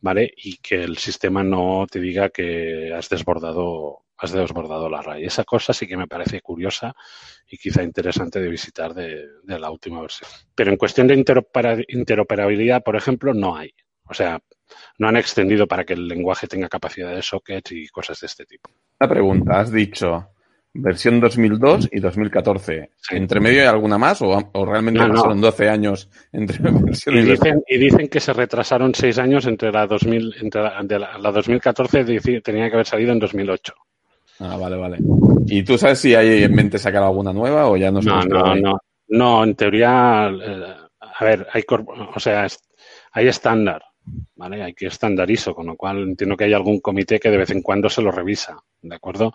¿vale? 0.00 0.32
Y 0.36 0.56
que 0.58 0.82
el 0.82 0.96
sistema 0.98 1.42
no 1.42 1.86
te 1.90 2.00
diga 2.00 2.30
que 2.30 2.92
has 2.94 3.08
desbordado, 3.08 4.04
has 4.16 4.32
desbordado 4.32 4.88
la 4.88 5.00
array. 5.00 5.24
Esa 5.24 5.44
cosa 5.44 5.72
sí 5.72 5.86
que 5.86 5.96
me 5.96 6.06
parece 6.06 6.40
curiosa 6.40 6.94
y 7.48 7.56
quizá 7.58 7.82
interesante 7.82 8.40
de 8.40 8.48
visitar 8.48 8.94
de, 8.94 9.26
de 9.42 9.58
la 9.58 9.70
última 9.70 10.00
versión. 10.00 10.30
Pero 10.54 10.70
en 10.70 10.76
cuestión 10.76 11.06
de 11.06 11.14
interoperabilidad, 11.88 12.82
por 12.82 12.96
ejemplo, 12.96 13.34
no 13.34 13.56
hay. 13.56 13.72
O 14.04 14.14
sea, 14.14 14.40
no 14.98 15.08
han 15.08 15.16
extendido 15.16 15.66
para 15.66 15.84
que 15.84 15.94
el 15.94 16.08
lenguaje 16.08 16.46
tenga 16.46 16.68
capacidad 16.68 17.14
de 17.14 17.22
sockets 17.22 17.72
y 17.72 17.86
cosas 17.88 18.20
de 18.20 18.26
este 18.26 18.44
tipo. 18.44 18.70
Una 18.98 19.08
pregunta, 19.08 19.60
has 19.60 19.70
dicho 19.70 20.30
versión 20.72 21.20
2002 21.20 21.88
y 21.92 22.00
2014. 22.00 22.90
Sí. 22.96 23.16
¿Entre 23.16 23.40
medio 23.40 23.62
hay 23.62 23.66
alguna 23.68 23.98
más 23.98 24.22
o, 24.22 24.28
o 24.52 24.64
realmente 24.64 25.00
No, 25.00 25.08
no. 25.08 25.14
pasaron 25.14 25.40
12 25.40 25.68
años 25.68 26.08
entre 26.32 26.58
versión 26.70 27.16
Y 27.16 27.22
dicen, 27.22 27.62
y 27.68 27.78
dicen 27.78 28.08
que 28.08 28.20
se 28.20 28.32
retrasaron 28.32 28.94
seis 28.94 29.18
años 29.18 29.46
entre 29.46 29.72
la 29.72 29.86
2000, 29.86 30.34
entre 30.40 30.62
la, 30.62 30.82
de 30.82 30.98
la, 30.98 31.18
la 31.18 31.32
2014 31.32 32.04
dici- 32.06 32.42
tenía 32.42 32.68
que 32.68 32.74
haber 32.74 32.86
salido 32.86 33.12
en 33.12 33.18
2008. 33.18 33.74
Ah, 34.40 34.56
vale, 34.56 34.76
vale. 34.76 34.98
¿Y 35.46 35.62
tú 35.64 35.76
sabes 35.76 35.98
si 35.98 36.14
hay 36.14 36.44
en 36.44 36.54
mente 36.54 36.78
sacar 36.78 37.02
alguna 37.02 37.32
nueva 37.32 37.66
o 37.68 37.76
ya 37.76 37.90
no 37.90 38.00
No, 38.00 38.22
no, 38.22 38.54
no. 38.54 38.78
No, 39.08 39.42
en 39.44 39.54
teoría, 39.56 40.28
eh, 40.30 40.74
a 41.00 41.24
ver, 41.24 41.46
hay, 41.52 41.62
o 41.68 42.20
sea, 42.20 42.46
hay 43.12 43.26
estándar, 43.26 43.82
¿vale? 44.36 44.62
Hay 44.62 44.72
que 44.72 44.86
estándar 44.86 45.28
ISO, 45.28 45.52
con 45.52 45.66
lo 45.66 45.76
cual 45.76 45.98
entiendo 46.04 46.36
que 46.36 46.44
hay 46.44 46.52
algún 46.54 46.78
comité 46.80 47.18
que 47.18 47.28
de 47.28 47.36
vez 47.38 47.50
en 47.50 47.60
cuando 47.60 47.90
se 47.90 48.02
lo 48.02 48.12
revisa, 48.12 48.56
¿de 48.80 48.94
acuerdo? 48.94 49.32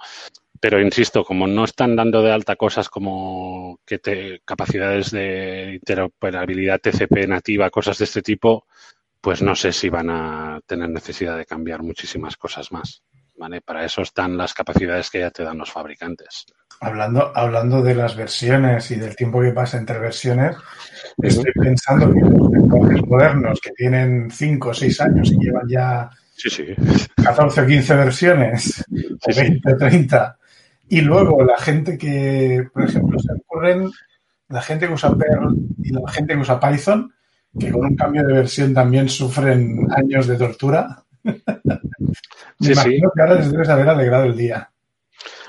Pero 0.59 0.81
insisto, 0.81 1.23
como 1.23 1.47
no 1.47 1.65
están 1.65 1.95
dando 1.95 2.21
de 2.21 2.31
alta 2.31 2.55
cosas 2.55 2.89
como 2.89 3.79
que 3.85 3.99
te, 3.99 4.41
capacidades 4.45 5.11
de 5.11 5.73
interoperabilidad 5.75 6.79
TCP 6.79 7.27
nativa, 7.27 7.69
cosas 7.69 7.97
de 7.97 8.05
este 8.05 8.21
tipo, 8.21 8.65
pues 9.21 9.41
no 9.41 9.55
sé 9.55 9.73
si 9.73 9.89
van 9.89 10.09
a 10.09 10.59
tener 10.65 10.89
necesidad 10.89 11.37
de 11.37 11.45
cambiar 11.45 11.83
muchísimas 11.83 12.37
cosas 12.37 12.71
más. 12.71 13.03
¿Vale? 13.37 13.59
Para 13.59 13.83
eso 13.83 14.01
están 14.01 14.37
las 14.37 14.53
capacidades 14.53 15.09
que 15.09 15.19
ya 15.19 15.29
te 15.29 15.43
dan 15.43 15.57
los 15.57 15.69
fabricantes. 15.69 16.45
Hablando, 16.79 17.33
hablando 17.35 17.81
de 17.81 17.93
las 17.93 18.15
versiones 18.15 18.89
y 18.91 18.95
del 18.95 19.13
tiempo 19.13 19.41
que 19.41 19.51
pasa 19.51 19.77
entre 19.77 19.99
versiones, 19.99 20.55
estoy 21.21 21.51
pensando 21.53 22.13
que 22.13 22.21
los 22.21 22.49
lenguajes 22.49 23.05
modernos 23.05 23.59
que 23.59 23.71
tienen 23.71 24.31
5 24.31 24.69
o 24.69 24.73
6 24.73 25.01
años 25.01 25.31
y 25.33 25.37
llevan 25.37 25.67
ya 25.67 26.09
Sí, 26.35 26.49
sí. 26.49 26.65
14 27.23 27.61
o 27.61 27.65
15 27.65 27.95
versiones, 27.95 28.83
o 28.89 29.31
Sí, 29.31 29.33
sí. 29.33 29.41
20 29.41 29.73
o 29.73 29.77
30, 29.77 30.37
y 30.89 31.01
luego 31.01 31.43
la 31.43 31.57
gente 31.57 31.97
que, 31.97 32.67
por 32.73 32.83
ejemplo, 32.83 33.19
se 33.19 33.31
ocurren, 33.33 33.89
la 34.49 34.61
gente 34.61 34.87
que 34.87 34.93
usa 34.93 35.15
Perl 35.15 35.55
y 35.83 35.91
la 35.91 36.09
gente 36.11 36.33
que 36.33 36.39
usa 36.39 36.59
Python, 36.59 37.11
que 37.59 37.71
con 37.71 37.85
un 37.85 37.95
cambio 37.95 38.25
de 38.25 38.33
versión 38.33 38.73
también 38.73 39.09
sufren 39.09 39.87
años 39.95 40.27
de 40.27 40.37
tortura. 40.37 41.03
Me 41.23 41.39
Sí, 42.59 42.71
imagino 42.73 43.11
que 43.15 43.21
ahora 43.21 43.35
les 43.35 43.51
debes 43.51 43.69
haber 43.69 43.89
alegrado 43.89 44.25
el 44.25 44.37
día. 44.37 44.69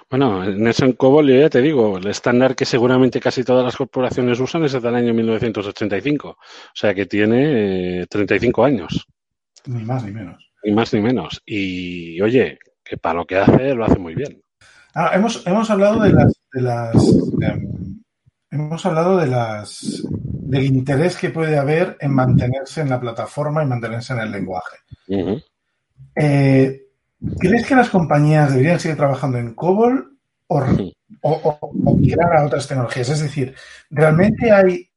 Bueno, 0.09 0.45
en 0.45 0.66
eso 0.68 0.84
en 0.84 0.93
COBOL 0.93 1.28
yo 1.28 1.37
ya 1.41 1.51
te 1.51 1.61
digo, 1.61 1.99
el 1.99 2.07
estándar 2.07 2.55
que 2.55 2.64
seguramente 2.64 3.20
casi 3.20 3.43
todas 3.43 3.64
las 3.64 3.76
corporaciones 3.76 4.39
usan 4.39 4.64
es 4.64 4.74
el 4.74 4.82
del 4.82 4.95
año 4.95 5.12
1985. 5.14 6.28
O 6.30 6.37
sea 6.74 6.95
que 6.95 7.07
tiene 7.07 8.03
eh, 8.03 8.07
35 8.09 8.64
años, 8.64 9.07
Ni 9.66 9.84
más 9.84 10.05
ni 10.05 10.12
menos. 10.12 10.53
ni 10.62 10.72
más 10.72 10.93
ni 10.95 11.01
menos. 11.01 11.43
Y 11.45 12.20
oye, 12.20 12.59
que 12.84 12.97
para 12.99 13.16
lo 13.18 13.26
que 13.26 13.37
hace, 13.39 13.74
lo 13.74 13.84
hace 13.84 13.99
muy 13.99 14.14
bien. 14.14 14.41
Ah, 14.99 15.11
hemos, 15.12 15.47
hemos 15.47 15.68
hablado 15.68 16.01
de 16.01 16.11
las, 16.11 16.32
de 16.55 16.62
las 16.62 16.97
em, 17.42 18.01
hemos 18.51 18.86
hablado 18.86 19.18
de 19.18 19.26
las 19.26 20.03
del 20.11 20.64
interés 20.64 21.18
que 21.18 21.28
puede 21.28 21.59
haber 21.59 21.99
en 22.01 22.14
mantenerse 22.14 22.80
en 22.80 22.88
la 22.88 22.99
plataforma 22.99 23.62
y 23.62 23.66
mantenerse 23.66 24.14
en 24.14 24.20
el 24.20 24.32
lenguaje. 24.32 24.78
Eh, 26.14 26.86
¿Crees 27.38 27.66
que 27.66 27.74
las 27.74 27.90
compañías 27.90 28.53
deberían 28.53 28.80
seguir 28.80 28.97
trabajando 28.97 29.36
en 29.36 29.53
COBOL 29.53 30.16
o, 30.47 30.64
o, 31.20 31.97
migrar 31.99 32.34
a 32.34 32.47
otras 32.47 32.66
tecnologías? 32.66 33.11
Es 33.11 33.20
decir, 33.20 33.55
¿realmente 33.90 34.51
hay, 34.51 34.88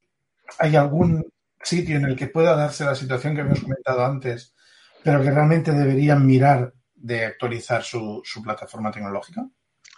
hay 0.60 0.78
algún 0.78 1.30
sitio 1.62 1.98
en 1.98 2.06
el 2.06 2.16
que 2.16 2.28
pueda 2.28 2.56
darse 2.56 2.86
la 2.86 2.96
situación 2.96 3.36
que 3.36 3.42
hemos 3.42 3.60
comentado 3.60 4.06
antes, 4.06 4.56
pero 5.04 5.22
que 5.22 5.32
realmente 5.32 5.74
deberían 5.74 6.26
mirar 6.26 6.74
de 6.96 7.26
actualizar 7.26 7.84
su, 7.84 8.22
su 8.24 8.42
plataforma 8.42 8.92
tecnológica? 8.92 9.46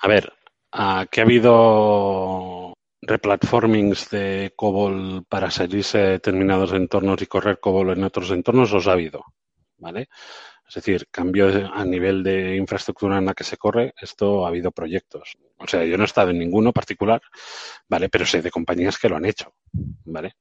A 0.01 0.07
ver, 0.07 0.33
que 1.11 1.21
ha 1.21 1.23
habido 1.23 2.73
replatformings 3.01 4.09
de 4.09 4.53
COBOL 4.55 5.25
para 5.27 5.51
salirse 5.51 5.97
de 5.97 6.09
determinados 6.11 6.73
entornos 6.73 7.21
y 7.21 7.27
correr 7.27 7.59
COBOL 7.59 7.91
en 7.91 8.03
otros 8.03 8.31
entornos, 8.31 8.71
los 8.71 8.87
ha 8.87 8.93
habido, 8.93 9.23
¿vale? 9.77 10.09
Es 10.67 10.75
decir, 10.75 11.07
cambio 11.11 11.69
a 11.73 11.83
nivel 11.83 12.23
de 12.23 12.55
infraestructura 12.55 13.17
en 13.17 13.25
la 13.25 13.33
que 13.33 13.43
se 13.43 13.57
corre, 13.57 13.93
esto 14.01 14.45
ha 14.45 14.47
habido 14.47 14.71
proyectos. 14.71 15.37
O 15.57 15.67
sea, 15.67 15.83
yo 15.83 15.97
no 15.97 16.03
he 16.03 16.05
estado 16.05 16.31
en 16.31 16.39
ninguno 16.39 16.71
particular, 16.71 17.21
¿vale? 17.87 18.09
Pero 18.09 18.25
sé 18.25 18.41
de 18.41 18.49
compañías 18.49 18.97
que 18.97 19.09
lo 19.09 19.17
han 19.17 19.25
hecho, 19.25 19.53
¿vale? 20.05 20.35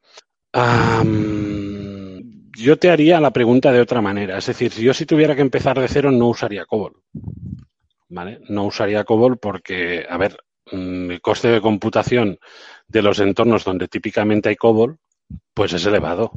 yo 2.56 2.78
te 2.78 2.90
haría 2.90 3.20
la 3.20 3.32
pregunta 3.32 3.72
de 3.72 3.80
otra 3.80 4.00
manera. 4.00 4.38
Es 4.38 4.46
decir, 4.46 4.72
si 4.72 4.82
yo 4.82 4.92
si 4.92 5.06
tuviera 5.06 5.34
que 5.34 5.42
empezar 5.42 5.78
de 5.80 5.88
cero, 5.88 6.11
no 6.11 6.28
usaría 6.28 6.66
COBOL. 6.66 7.02
¿Vale? 8.11 8.40
No 8.48 8.64
usaría 8.64 9.04
COBOL 9.04 9.38
porque, 9.38 10.04
a 10.08 10.18
ver, 10.18 10.36
mm, 10.72 11.12
el 11.12 11.20
coste 11.20 11.48
de 11.48 11.61
computación 11.61 12.38
de 12.88 13.02
los 13.02 13.20
entornos 13.20 13.64
donde 13.64 13.88
típicamente 13.88 14.48
hay 14.48 14.56
COBOL, 14.56 14.98
pues 15.54 15.72
es 15.72 15.86
elevado. 15.86 16.32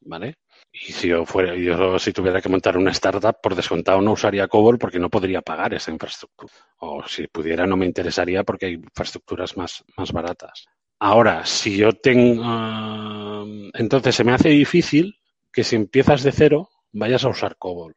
¿Vale? 0.00 0.38
Y 0.72 0.92
si 0.92 1.08
yo 1.08 1.24
fuera, 1.26 1.54
yo 1.54 1.98
si 1.98 2.12
tuviera 2.12 2.40
que 2.40 2.48
montar 2.48 2.76
una 2.76 2.90
startup, 2.90 3.36
por 3.42 3.54
descontado 3.54 4.00
no 4.00 4.12
usaría 4.12 4.48
COBOL 4.48 4.78
porque 4.78 4.98
no 4.98 5.10
podría 5.10 5.42
pagar 5.42 5.74
esa 5.74 5.92
infraestructura. 5.92 6.52
O 6.78 7.06
si 7.06 7.28
pudiera 7.28 7.66
no 7.66 7.76
me 7.76 7.86
interesaría 7.86 8.42
porque 8.42 8.66
hay 8.66 8.72
infraestructuras 8.74 9.56
más, 9.56 9.84
más 9.96 10.12
baratas. 10.12 10.66
Ahora, 10.98 11.44
si 11.44 11.76
yo 11.76 11.92
tengo... 11.92 13.44
entonces 13.74 14.14
se 14.14 14.24
me 14.24 14.32
hace 14.32 14.48
difícil 14.48 15.18
que 15.52 15.62
si 15.62 15.76
empiezas 15.76 16.22
de 16.22 16.32
cero 16.32 16.70
vayas 16.92 17.24
a 17.24 17.28
usar 17.28 17.56
COBOL 17.58 17.94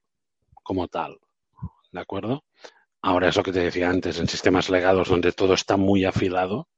como 0.63 0.87
tal. 0.87 1.17
¿De 1.91 2.01
acuerdo? 2.01 2.43
Ahora 3.05 3.29
es 3.29 3.35
lo 3.35 3.43
que 3.43 3.51
te 3.51 3.59
decía 3.59 3.87
antes, 3.87 4.19
en 4.19 4.27
sistemas 4.27 4.67
legados 4.67 5.09
donde 5.09 5.31
todo 5.31 5.53
está 5.53 5.77
muy 5.77 6.05
afilado, 6.05 6.69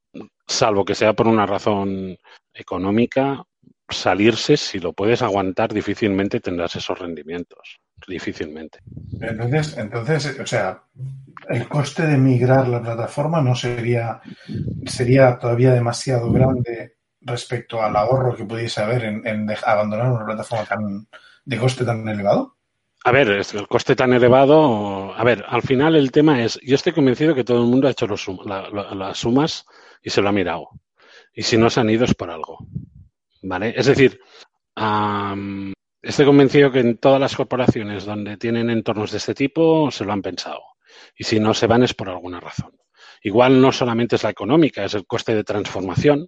salvo 0.45 0.83
que 0.83 0.93
sea 0.93 1.13
por 1.13 1.25
una 1.25 1.45
razón 1.45 2.17
económica, 2.53 3.45
salirse, 3.87 4.57
si 4.57 4.79
lo 4.79 4.91
puedes 4.91 5.21
aguantar, 5.21 5.73
difícilmente 5.73 6.41
tendrás 6.41 6.75
esos 6.75 6.99
rendimientos. 6.99 7.79
Difícilmente. 8.05 8.79
Entonces, 9.21 9.77
entonces, 9.77 10.37
o 10.37 10.45
sea, 10.45 10.83
el 11.47 11.65
coste 11.69 12.05
de 12.05 12.17
migrar 12.17 12.67
la 12.67 12.81
plataforma 12.81 13.41
no 13.41 13.55
sería, 13.55 14.19
sería 14.85 15.39
todavía 15.39 15.71
demasiado 15.71 16.29
grande 16.29 16.97
respecto 17.21 17.81
al 17.81 17.95
ahorro 17.95 18.35
que 18.35 18.43
pudiese 18.43 18.81
haber 18.81 19.05
en, 19.05 19.49
abandonar 19.65 20.11
una 20.11 20.25
plataforma 20.25 20.65
tan, 20.65 21.07
de 21.45 21.57
coste 21.57 21.85
tan 21.85 22.05
elevado? 22.09 22.56
A 23.03 23.11
ver, 23.11 23.29
el 23.29 23.67
coste 23.67 23.95
tan 23.95 24.13
elevado, 24.13 25.13
a 25.13 25.23
ver, 25.23 25.45
al 25.47 25.61
final 25.61 25.95
el 25.95 26.11
tema 26.11 26.43
es, 26.43 26.59
yo 26.61 26.75
estoy 26.75 26.93
convencido 26.93 27.33
que 27.33 27.43
todo 27.43 27.61
el 27.61 27.69
mundo 27.69 27.87
ha 27.87 27.91
hecho 27.91 28.07
los 28.07 28.27
las 28.45 29.17
sumas 29.17 29.65
y 30.03 30.09
se 30.09 30.21
lo 30.21 30.29
ha 30.29 30.33
mirado. 30.33 30.69
Y 31.33 31.43
si 31.43 31.57
no 31.57 31.69
se 31.69 31.79
han 31.79 31.89
ido 31.89 32.05
es 32.05 32.15
por 32.15 32.29
algo. 32.29 32.57
¿Vale? 33.43 33.73
Es 33.77 33.85
decir, 33.85 34.19
estoy 36.01 36.25
convencido 36.25 36.71
que 36.71 36.79
en 36.79 36.97
todas 36.97 37.21
las 37.21 37.35
corporaciones 37.35 38.05
donde 38.05 38.37
tienen 38.37 38.69
entornos 38.69 39.11
de 39.11 39.17
este 39.17 39.33
tipo 39.33 39.89
se 39.91 40.03
lo 40.03 40.11
han 40.11 40.21
pensado. 40.21 40.61
Y 41.15 41.23
si 41.23 41.39
no 41.39 41.53
se 41.53 41.67
van 41.67 41.83
es 41.83 41.93
por 41.93 42.09
alguna 42.09 42.39
razón. 42.39 42.71
Igual 43.21 43.61
no 43.61 43.71
solamente 43.71 44.15
es 44.15 44.23
la 44.23 44.31
económica, 44.31 44.83
es 44.83 44.93
el 44.95 45.05
coste 45.05 45.35
de 45.35 45.43
transformación, 45.43 46.27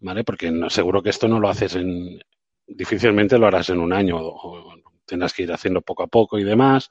¿vale? 0.00 0.24
Porque 0.24 0.52
seguro 0.68 1.02
que 1.02 1.10
esto 1.10 1.28
no 1.28 1.40
lo 1.40 1.48
haces 1.48 1.74
en, 1.76 2.20
difícilmente 2.66 3.38
lo 3.38 3.46
harás 3.46 3.70
en 3.70 3.80
un 3.80 3.92
año 3.92 4.16
o, 4.18 4.74
tendrás 5.08 5.32
que 5.32 5.42
ir 5.42 5.52
haciendo 5.52 5.80
poco 5.80 6.04
a 6.04 6.06
poco 6.06 6.38
y 6.38 6.44
demás. 6.44 6.88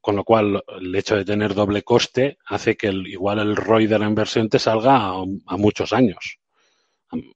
Con 0.00 0.16
lo 0.16 0.24
cual, 0.24 0.62
el 0.80 0.94
hecho 0.94 1.16
de 1.16 1.24
tener 1.24 1.54
doble 1.54 1.82
coste 1.82 2.38
hace 2.46 2.76
que 2.76 2.88
igual 2.88 3.38
el 3.38 3.56
ROI 3.56 3.86
de 3.86 3.98
la 3.98 4.06
inversión 4.06 4.48
te 4.48 4.58
salga 4.58 4.96
a, 4.96 5.24
a, 5.46 5.56
muchos 5.56 5.92
años. 5.92 6.38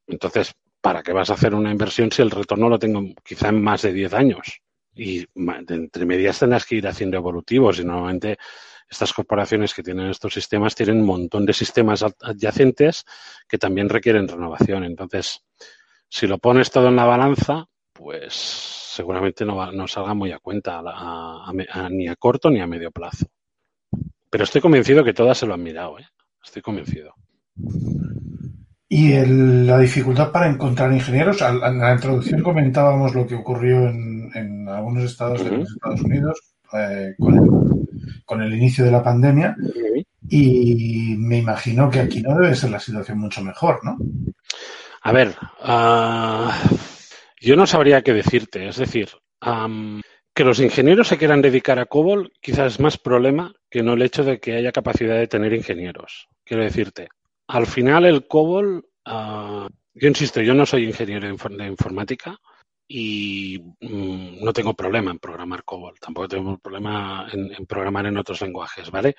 Entonces, 0.06 0.54
¿para 0.80 1.02
qué 1.02 1.12
vas 1.12 1.30
a 1.30 1.34
hacer 1.34 1.54
una 1.54 1.70
inversión 1.70 2.12
si 2.12 2.22
el 2.22 2.30
retorno 2.30 2.68
lo 2.68 2.78
tengo 2.78 3.02
quizá 3.24 3.48
en 3.48 3.62
más 3.62 3.82
de 3.82 3.92
10 3.92 4.14
años? 4.14 4.60
Y 4.94 5.26
entre 5.34 6.06
medias 6.06 6.38
tendrás 6.38 6.66
que 6.66 6.76
ir 6.76 6.86
haciendo 6.86 7.16
evolutivos 7.16 7.78
y 7.78 7.84
normalmente 7.84 8.38
estas 8.88 9.12
corporaciones 9.12 9.72
que 9.72 9.82
tienen 9.82 10.10
estos 10.10 10.34
sistemas 10.34 10.74
tienen 10.74 11.00
un 11.00 11.06
montón 11.06 11.46
de 11.46 11.52
sistemas 11.52 12.04
adyacentes 12.20 13.04
que 13.48 13.56
también 13.56 13.88
requieren 13.88 14.26
renovación. 14.26 14.84
Entonces, 14.84 15.44
si 16.08 16.26
lo 16.26 16.38
pones 16.38 16.70
todo 16.70 16.88
en 16.88 16.96
la 16.96 17.04
balanza, 17.04 17.66
pues 17.92 18.79
seguramente 18.90 19.44
no, 19.44 19.70
no 19.72 19.86
salga 19.86 20.14
muy 20.14 20.32
a 20.32 20.38
cuenta 20.38 20.82
ni 21.90 22.08
a 22.08 22.16
corto 22.16 22.50
ni 22.50 22.60
a 22.60 22.66
medio 22.66 22.90
plazo. 22.90 23.26
Pero 24.28 24.44
estoy 24.44 24.60
convencido 24.60 25.04
que 25.04 25.14
todas 25.14 25.38
se 25.38 25.46
lo 25.46 25.54
han 25.54 25.62
mirado, 25.62 25.98
¿eh? 25.98 26.06
Estoy 26.44 26.62
convencido. 26.62 27.14
Y 28.88 29.12
la 29.24 29.78
dificultad 29.78 30.32
para 30.32 30.48
encontrar 30.48 30.92
ingenieros, 30.92 31.40
en 31.42 31.78
la 31.78 31.92
introducción 31.92 32.42
comentábamos 32.42 33.14
lo 33.14 33.26
que 33.26 33.36
ocurrió 33.36 33.88
en, 33.88 34.68
algunos 34.68 35.04
estados 35.04 35.44
de 35.44 35.50
los 35.50 35.70
Estados 35.70 36.00
Unidos 36.02 36.40
eh, 36.72 37.14
con 37.18 37.34
el 37.34 37.70
con 38.24 38.42
el 38.42 38.54
inicio 38.54 38.84
de 38.84 38.92
la 38.92 39.02
pandemia 39.02 39.56
y 40.28 41.16
me 41.18 41.38
imagino 41.38 41.90
que 41.90 42.00
aquí 42.00 42.22
no 42.22 42.38
debe 42.38 42.54
ser 42.54 42.70
la 42.70 42.78
situación 42.78 43.18
mucho 43.18 43.42
mejor, 43.42 43.80
¿no? 43.82 43.98
A 45.02 45.12
ver, 45.12 45.34
uh, 45.64 46.50
yo 47.40 47.56
no 47.56 47.66
sabría 47.66 48.02
qué 48.02 48.12
decirte. 48.12 48.68
Es 48.68 48.76
decir, 48.76 49.08
que 50.34 50.44
los 50.44 50.60
ingenieros 50.60 51.08
se 51.08 51.18
quieran 51.18 51.42
dedicar 51.42 51.78
a 51.78 51.86
COBOL 51.86 52.32
quizás 52.40 52.74
es 52.74 52.80
más 52.80 52.98
problema 52.98 53.52
que 53.70 53.82
no 53.82 53.94
el 53.94 54.02
hecho 54.02 54.24
de 54.24 54.38
que 54.38 54.54
haya 54.54 54.72
capacidad 54.72 55.16
de 55.16 55.26
tener 55.26 55.52
ingenieros. 55.52 56.28
Quiero 56.44 56.62
decirte, 56.62 57.08
al 57.48 57.66
final 57.66 58.04
el 58.04 58.26
COBOL, 58.26 58.84
uh, 59.06 59.68
yo 59.94 60.08
insisto, 60.08 60.40
yo 60.40 60.54
no 60.54 60.66
soy 60.66 60.84
ingeniero 60.84 61.26
de 61.26 61.66
informática, 61.66 62.38
y 62.92 63.56
mm, 63.80 64.42
no 64.44 64.52
tengo 64.52 64.74
problema 64.74 65.12
en 65.12 65.20
programar 65.20 65.62
COBOL, 65.62 66.00
tampoco 66.00 66.26
tengo 66.26 66.58
problema 66.58 67.28
en, 67.32 67.64
programar 67.64 68.06
en 68.06 68.16
otros 68.16 68.40
lenguajes, 68.40 68.90
¿vale? 68.90 69.14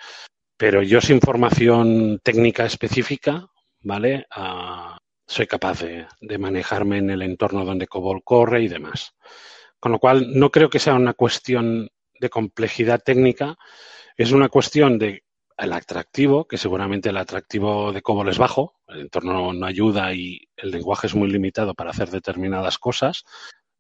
Pero 0.57 0.84
yo 0.84 0.99
sin 0.99 1.22
formación 1.22 2.19
técnica 2.22 2.65
específica, 2.65 3.47
¿vale? 3.80 4.26
Ah, 4.30 4.97
soy 5.32 5.47
capaz 5.47 5.82
de, 5.82 6.05
de, 6.19 6.38
manejarme 6.38 6.97
en 6.97 7.09
el 7.09 7.21
entorno 7.21 7.63
donde 7.63 7.88
COBOL 7.88 8.21
corre 8.23 8.63
y 8.63 8.67
demás. 8.67 9.15
Con 9.79 9.93
lo 9.93 9.99
cual, 9.99 10.38
no 10.38 10.51
creo 10.51 10.69
que 10.69 10.79
sea 10.79 10.93
una 10.93 11.13
cuestión 11.13 11.89
de 12.19 12.29
complejidad 12.29 13.01
técnica, 13.01 13.57
es 14.17 14.34
una 14.34 14.49
cuestión 14.49 14.99
de 14.99 15.23
el 15.57 15.73
atractivo, 15.73 16.47
que 16.47 16.57
seguramente 16.57 17.09
el 17.09 17.17
atractivo 17.17 17.93
de 17.93 18.01
COBOL 18.01 18.29
es 18.29 18.38
bajo, 18.38 18.75
el 18.88 19.01
entorno 19.01 19.53
no 19.53 19.65
ayuda 19.65 20.13
y 20.13 20.49
el 20.57 20.71
lenguaje 20.71 21.07
es 21.07 21.15
muy 21.15 21.29
limitado 21.29 21.75
para 21.75 21.91
hacer 21.91 22.09
determinadas 22.09 22.77
cosas, 22.77 23.23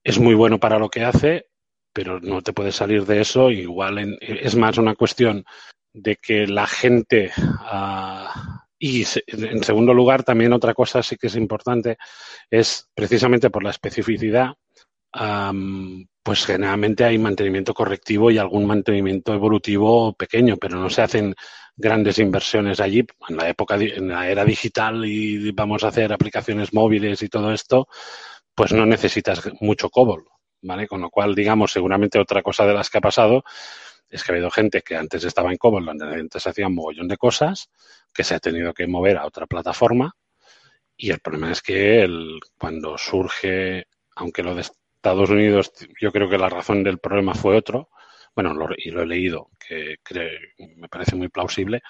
es 0.03 0.19
muy 0.19 0.35
bueno 0.35 0.59
para 0.59 0.79
lo 0.79 0.89
que 0.89 1.03
hace, 1.03 1.47
pero 1.91 2.19
no 2.21 2.41
te 2.41 2.53
puedes 2.53 2.75
salir 2.75 3.05
de 3.05 3.21
eso. 3.21 3.51
Igual 3.51 4.17
es 4.21 4.55
más 4.55 4.77
una 4.77 4.95
cuestión 4.95 5.43
de 5.93 6.15
que 6.15 6.47
la 6.47 6.65
gente. 6.67 7.31
Uh, 7.37 8.50
y 8.83 9.05
en 9.27 9.63
segundo 9.63 9.93
lugar, 9.93 10.23
también 10.23 10.53
otra 10.53 10.73
cosa 10.73 11.03
sí 11.03 11.15
que 11.15 11.27
es 11.27 11.35
importante 11.35 11.99
es 12.49 12.89
precisamente 12.95 13.51
por 13.51 13.63
la 13.63 13.69
especificidad. 13.69 14.55
Um, 15.13 16.07
pues 16.23 16.47
generalmente 16.47 17.03
hay 17.03 17.19
mantenimiento 17.19 17.75
correctivo 17.75 18.31
y 18.31 18.39
algún 18.39 18.65
mantenimiento 18.65 19.35
evolutivo 19.35 20.13
pequeño, 20.13 20.57
pero 20.57 20.79
no 20.79 20.89
se 20.89 21.03
hacen 21.03 21.35
grandes 21.75 22.17
inversiones 22.17 22.79
allí. 22.79 23.05
En 23.29 23.37
la 23.37 23.49
época, 23.49 23.75
en 23.75 24.07
la 24.07 24.27
era 24.27 24.43
digital 24.43 25.05
y 25.05 25.51
vamos 25.51 25.83
a 25.83 25.89
hacer 25.89 26.11
aplicaciones 26.11 26.73
móviles 26.73 27.21
y 27.21 27.29
todo 27.29 27.53
esto, 27.53 27.87
pues 28.55 28.73
no 28.73 28.87
necesitas 28.87 29.47
mucho 29.59 29.91
COBOL, 29.91 30.25
¿vale? 30.63 30.87
Con 30.87 31.01
lo 31.01 31.11
cual, 31.11 31.35
digamos, 31.35 31.71
seguramente 31.71 32.17
otra 32.17 32.41
cosa 32.41 32.65
de 32.65 32.73
las 32.73 32.89
que 32.89 32.97
ha 32.97 33.01
pasado 33.01 33.43
es 34.09 34.23
que 34.23 34.31
ha 34.31 34.35
habido 34.35 34.51
gente 34.51 34.81
que 34.81 34.95
antes 34.95 35.23
estaba 35.23 35.51
en 35.51 35.57
COBOL, 35.57 35.85
donde 35.85 36.05
antes 36.05 36.45
hacía 36.47 36.67
un 36.67 36.75
mogollón 36.75 37.07
de 37.07 37.17
cosas, 37.17 37.69
que 38.13 38.23
se 38.23 38.35
ha 38.35 38.39
tenido 38.39 38.73
que 38.73 38.87
mover 38.87 39.17
a 39.17 39.25
otra 39.25 39.45
plataforma. 39.47 40.15
Y 40.95 41.11
el 41.11 41.19
problema 41.19 41.51
es 41.51 41.61
que 41.61 42.01
el, 42.01 42.39
cuando 42.57 42.97
surge, 42.97 43.87
aunque 44.15 44.43
lo 44.43 44.55
de 44.55 44.61
Estados 44.61 45.29
Unidos, 45.29 45.71
yo 45.99 46.11
creo 46.11 46.29
que 46.29 46.37
la 46.37 46.49
razón 46.49 46.83
del 46.83 46.99
problema 46.99 47.33
fue 47.33 47.57
otro, 47.57 47.89
bueno, 48.35 48.55
y 48.77 48.91
lo 48.91 49.01
he 49.01 49.07
leído, 49.07 49.49
que 49.67 49.97
me 50.77 50.87
parece 50.87 51.15
muy 51.15 51.27
plausible, 51.27 51.81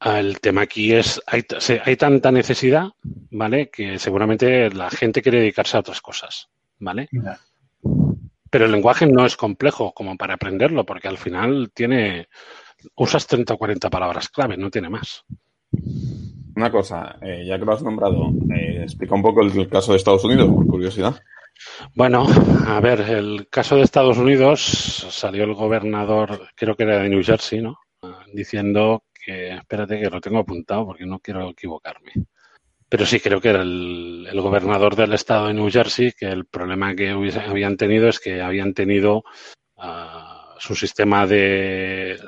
El 0.00 0.40
tema 0.40 0.62
aquí 0.62 0.92
es, 0.92 1.20
hay, 1.26 1.44
hay 1.84 1.96
tanta 1.96 2.30
necesidad, 2.30 2.88
¿vale? 3.02 3.70
Que 3.70 3.98
seguramente 3.98 4.70
la 4.70 4.90
gente 4.90 5.22
quiere 5.22 5.40
dedicarse 5.40 5.76
a 5.76 5.80
otras 5.80 6.00
cosas, 6.00 6.48
¿vale? 6.78 7.08
Pero 8.50 8.64
el 8.64 8.72
lenguaje 8.72 9.06
no 9.06 9.24
es 9.26 9.36
complejo 9.36 9.92
como 9.92 10.16
para 10.16 10.34
aprenderlo, 10.34 10.84
porque 10.84 11.08
al 11.08 11.18
final 11.18 11.70
tiene, 11.74 12.28
usas 12.94 13.26
30 13.26 13.54
o 13.54 13.58
40 13.58 13.90
palabras 13.90 14.28
clave, 14.28 14.56
no 14.56 14.70
tiene 14.70 14.88
más. 14.88 15.24
Una 16.56 16.70
cosa, 16.70 17.18
eh, 17.20 17.44
ya 17.46 17.58
que 17.58 17.64
lo 17.64 17.72
has 17.72 17.82
nombrado, 17.82 18.30
eh, 18.54 18.80
explica 18.82 19.14
un 19.14 19.22
poco 19.22 19.42
el, 19.42 19.68
caso 19.68 19.92
de 19.92 19.98
Estados 19.98 20.24
Unidos, 20.24 20.48
por 20.48 20.66
curiosidad. 20.66 21.20
Bueno, 21.94 22.26
a 22.66 22.80
ver, 22.80 23.00
el 23.00 23.48
caso 23.50 23.76
de 23.76 23.82
Estados 23.82 24.18
Unidos 24.18 25.06
salió 25.10 25.44
el 25.44 25.54
gobernador, 25.54 26.48
creo 26.54 26.74
que 26.74 26.84
era 26.84 26.98
de 26.98 27.08
New 27.08 27.22
Jersey, 27.22 27.60
¿no? 27.60 27.78
Diciendo 28.32 29.04
que, 29.12 29.54
espérate 29.54 29.98
que 30.00 30.10
lo 30.10 30.20
tengo 30.20 30.38
apuntado 30.38 30.86
porque 30.86 31.06
no 31.06 31.18
quiero 31.18 31.50
equivocarme. 31.50 32.12
Pero 32.88 33.04
sí, 33.04 33.18
creo 33.20 33.40
que 33.40 33.48
era 33.48 33.62
el, 33.62 34.28
gobernador 34.34 34.94
del 34.94 35.12
estado 35.12 35.48
de 35.48 35.54
New 35.54 35.70
Jersey, 35.70 36.12
que 36.12 36.26
el 36.26 36.46
problema 36.46 36.94
que 36.94 37.10
habían 37.10 37.76
tenido 37.76 38.08
es 38.08 38.20
que 38.20 38.40
habían 38.40 38.74
tenido 38.74 39.24
ah, 39.76 40.54
su 40.58 40.74
sistema 40.74 41.26
de, 41.26 42.18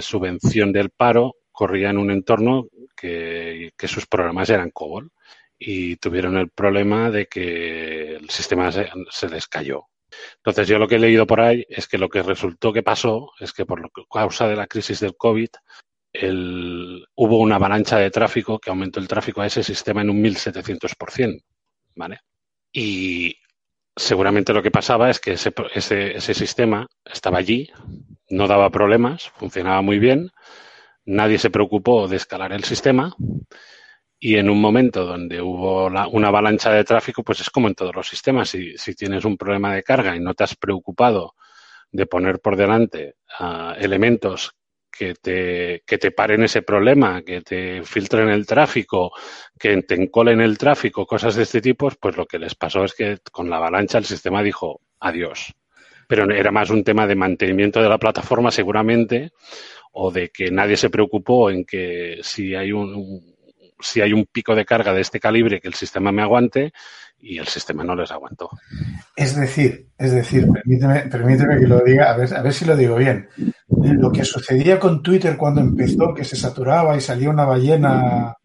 subvención 0.00 0.72
del 0.72 0.90
paro 0.90 1.36
corría 1.50 1.90
en 1.90 1.98
un 1.98 2.10
entorno 2.10 2.66
que, 3.02 3.88
sus 3.88 4.06
programas 4.06 4.48
eran 4.50 4.70
COBOL 4.70 5.10
y 5.58 5.96
tuvieron 5.96 6.36
el 6.36 6.50
problema 6.50 7.10
de 7.10 7.26
que 7.26 8.16
el 8.16 8.30
sistema 8.30 8.70
se, 8.70 8.88
se. 9.10 9.28
Entonces, 10.36 10.68
yo 10.68 10.78
lo 10.78 10.88
que 10.88 10.96
he 10.96 10.98
leído 10.98 11.26
por 11.26 11.40
ahí 11.40 11.64
es 11.68 11.88
que 11.88 11.98
lo 11.98 12.08
que 12.08 12.22
resultó 12.22 12.72
que 12.72 12.82
pasó 12.82 13.32
es 13.40 13.52
que 13.52 13.66
por 13.66 13.90
causa 14.10 14.48
de 14.48 14.56
la 14.56 14.66
crisis 14.66 15.00
del 15.00 15.16
COVID, 15.16 15.48
hubo 17.16 17.38
una 17.38 17.56
avalancha 17.56 17.98
de 17.98 18.10
tráfico 18.10 18.58
que 18.58 18.70
aumentó 18.70 19.00
el 19.00 19.08
tráfico 19.08 19.40
a 19.40 19.46
ese 19.46 19.62
sistema 19.62 20.02
en 20.02 20.10
un 20.10 20.22
1700%, 20.22 21.42
¿vale? 21.96 22.20
Y 22.72 23.36
seguramente 23.96 24.52
lo 24.52 24.62
que 24.62 24.70
pasaba 24.70 25.10
es 25.10 25.20
que 25.20 25.32
ese, 25.32 25.52
ese, 25.74 26.16
ese 26.16 26.34
sistema 26.34 26.86
estaba 27.04 27.38
allí, 27.38 27.70
no 28.28 28.46
daba 28.46 28.70
problemas, 28.70 29.30
funcionaba 29.30 29.80
muy 29.82 29.98
bien, 29.98 30.30
nadie 31.04 31.38
se 31.38 31.50
preocupó 31.50 32.08
de 32.08 32.16
escalar 32.16 32.52
el 32.52 32.64
sistema 32.64 33.14
y 34.24 34.36
en 34.36 34.48
un 34.48 34.60
momento 34.60 35.04
donde 35.04 35.42
hubo 35.42 35.86
una 35.86 36.28
avalancha 36.28 36.70
de 36.70 36.84
tráfico, 36.84 37.24
pues 37.24 37.40
es 37.40 37.50
como 37.50 37.66
en 37.66 37.74
todos 37.74 37.92
los 37.92 38.06
sistemas. 38.06 38.50
Si, 38.50 38.78
si, 38.78 38.94
tienes 38.94 39.24
un 39.24 39.36
problema 39.36 39.74
de 39.74 39.82
carga 39.82 40.14
y 40.14 40.20
no 40.20 40.32
te 40.32 40.44
has 40.44 40.54
preocupado 40.54 41.34
de 41.90 42.06
poner 42.06 42.38
por 42.38 42.56
delante 42.56 43.16
uh, 43.40 43.72
elementos 43.76 44.52
que 44.92 45.14
te, 45.14 45.82
que 45.84 45.98
te 45.98 46.12
paren 46.12 46.44
ese 46.44 46.62
problema, 46.62 47.22
que 47.22 47.40
te 47.40 47.82
filtren 47.82 48.28
el 48.28 48.46
tráfico, 48.46 49.10
que 49.58 49.82
te 49.82 49.94
encolen 49.96 50.40
el 50.40 50.56
tráfico, 50.56 51.04
cosas 51.04 51.34
de 51.34 51.42
este 51.42 51.60
tipo, 51.60 51.90
pues 51.98 52.16
lo 52.16 52.26
que 52.26 52.38
les 52.38 52.54
pasó 52.54 52.84
es 52.84 52.94
que 52.94 53.18
con 53.32 53.50
la 53.50 53.56
avalancha 53.56 53.98
el 53.98 54.04
sistema 54.04 54.40
dijo 54.42 54.82
adiós. 55.00 55.52
Pero 56.06 56.30
era 56.30 56.52
más 56.52 56.70
un 56.70 56.84
tema 56.84 57.08
de 57.08 57.16
mantenimiento 57.16 57.82
de 57.82 57.88
la 57.88 57.98
plataforma 57.98 58.52
seguramente 58.52 59.32
o 59.92 60.10
de 60.10 60.30
que 60.30 60.50
nadie 60.50 60.76
se 60.76 60.90
preocupó 60.90 61.50
en 61.50 61.64
que 61.64 62.18
si 62.22 62.54
hay 62.54 62.72
un, 62.72 63.34
si 63.80 64.00
hay 64.00 64.12
un 64.12 64.26
pico 64.26 64.54
de 64.54 64.64
carga 64.64 64.92
de 64.92 65.02
este 65.02 65.20
calibre 65.20 65.60
que 65.60 65.68
el 65.68 65.74
sistema 65.74 66.12
me 66.12 66.22
aguante 66.22 66.72
y 67.20 67.38
el 67.38 67.46
sistema 67.46 67.84
no 67.84 67.94
les 67.94 68.10
aguantó. 68.10 68.50
Es 69.14 69.36
decir, 69.36 69.86
es 69.96 70.12
decir, 70.12 70.48
permíteme, 70.50 71.00
permíteme 71.02 71.58
que 71.58 71.68
lo 71.68 71.80
diga, 71.80 72.10
a 72.10 72.16
ver, 72.16 72.34
a 72.34 72.42
ver 72.42 72.52
si 72.52 72.64
lo 72.64 72.76
digo 72.76 72.96
bien. 72.96 73.28
Lo 73.68 74.10
que 74.10 74.24
sucedía 74.24 74.80
con 74.80 75.02
Twitter 75.02 75.36
cuando 75.36 75.60
empezó, 75.60 76.12
que 76.14 76.24
se 76.24 76.36
saturaba 76.36 76.96
y 76.96 77.00
salía 77.00 77.30
una 77.30 77.44
ballena 77.44 78.36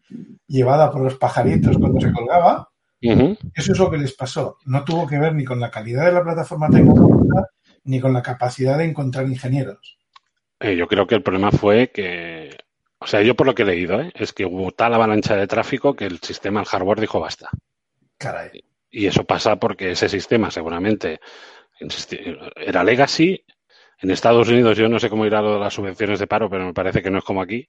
llevada 0.46 0.90
por 0.90 1.02
los 1.02 1.16
pajaritos 1.16 1.76
cuando 1.76 2.00
se 2.00 2.12
colgaba, 2.12 2.68
eso 3.00 3.72
es 3.72 3.78
lo 3.78 3.90
que 3.90 3.98
les 3.98 4.14
pasó. 4.14 4.58
No 4.66 4.84
tuvo 4.84 5.06
que 5.06 5.18
ver 5.18 5.34
ni 5.34 5.44
con 5.44 5.60
la 5.60 5.70
calidad 5.70 6.06
de 6.06 6.12
la 6.12 6.22
plataforma 6.22 6.68
tecnológica 6.68 7.48
ni 7.84 8.00
con 8.00 8.12
la 8.12 8.22
capacidad 8.22 8.78
de 8.78 8.84
encontrar 8.84 9.26
ingenieros. 9.26 9.97
Eh, 10.60 10.76
yo 10.76 10.88
creo 10.88 11.06
que 11.06 11.14
el 11.14 11.22
problema 11.22 11.50
fue 11.52 11.90
que, 11.90 12.56
o 12.98 13.06
sea, 13.06 13.22
yo 13.22 13.34
por 13.34 13.46
lo 13.46 13.54
que 13.54 13.62
he 13.62 13.66
leído, 13.66 14.00
¿eh? 14.00 14.10
es 14.14 14.32
que 14.32 14.44
hubo 14.44 14.72
tal 14.72 14.94
avalancha 14.94 15.36
de 15.36 15.46
tráfico 15.46 15.94
que 15.94 16.06
el 16.06 16.18
sistema, 16.18 16.60
el 16.60 16.66
hardware 16.66 17.00
dijo 17.00 17.20
basta. 17.20 17.50
Caray. 18.16 18.64
Y 18.90 19.06
eso 19.06 19.24
pasa 19.24 19.56
porque 19.56 19.92
ese 19.92 20.08
sistema 20.08 20.50
seguramente 20.50 21.20
era 22.56 22.82
legacy. 22.82 23.44
En 24.00 24.10
Estados 24.10 24.48
Unidos 24.48 24.78
yo 24.78 24.88
no 24.88 25.00
sé 25.00 25.10
cómo 25.10 25.26
irá 25.26 25.42
lo 25.42 25.54
de 25.54 25.60
las 25.60 25.74
subvenciones 25.74 26.20
de 26.20 26.28
paro, 26.28 26.48
pero 26.48 26.66
me 26.66 26.72
parece 26.72 27.02
que 27.02 27.10
no 27.10 27.18
es 27.18 27.24
como 27.24 27.42
aquí, 27.42 27.68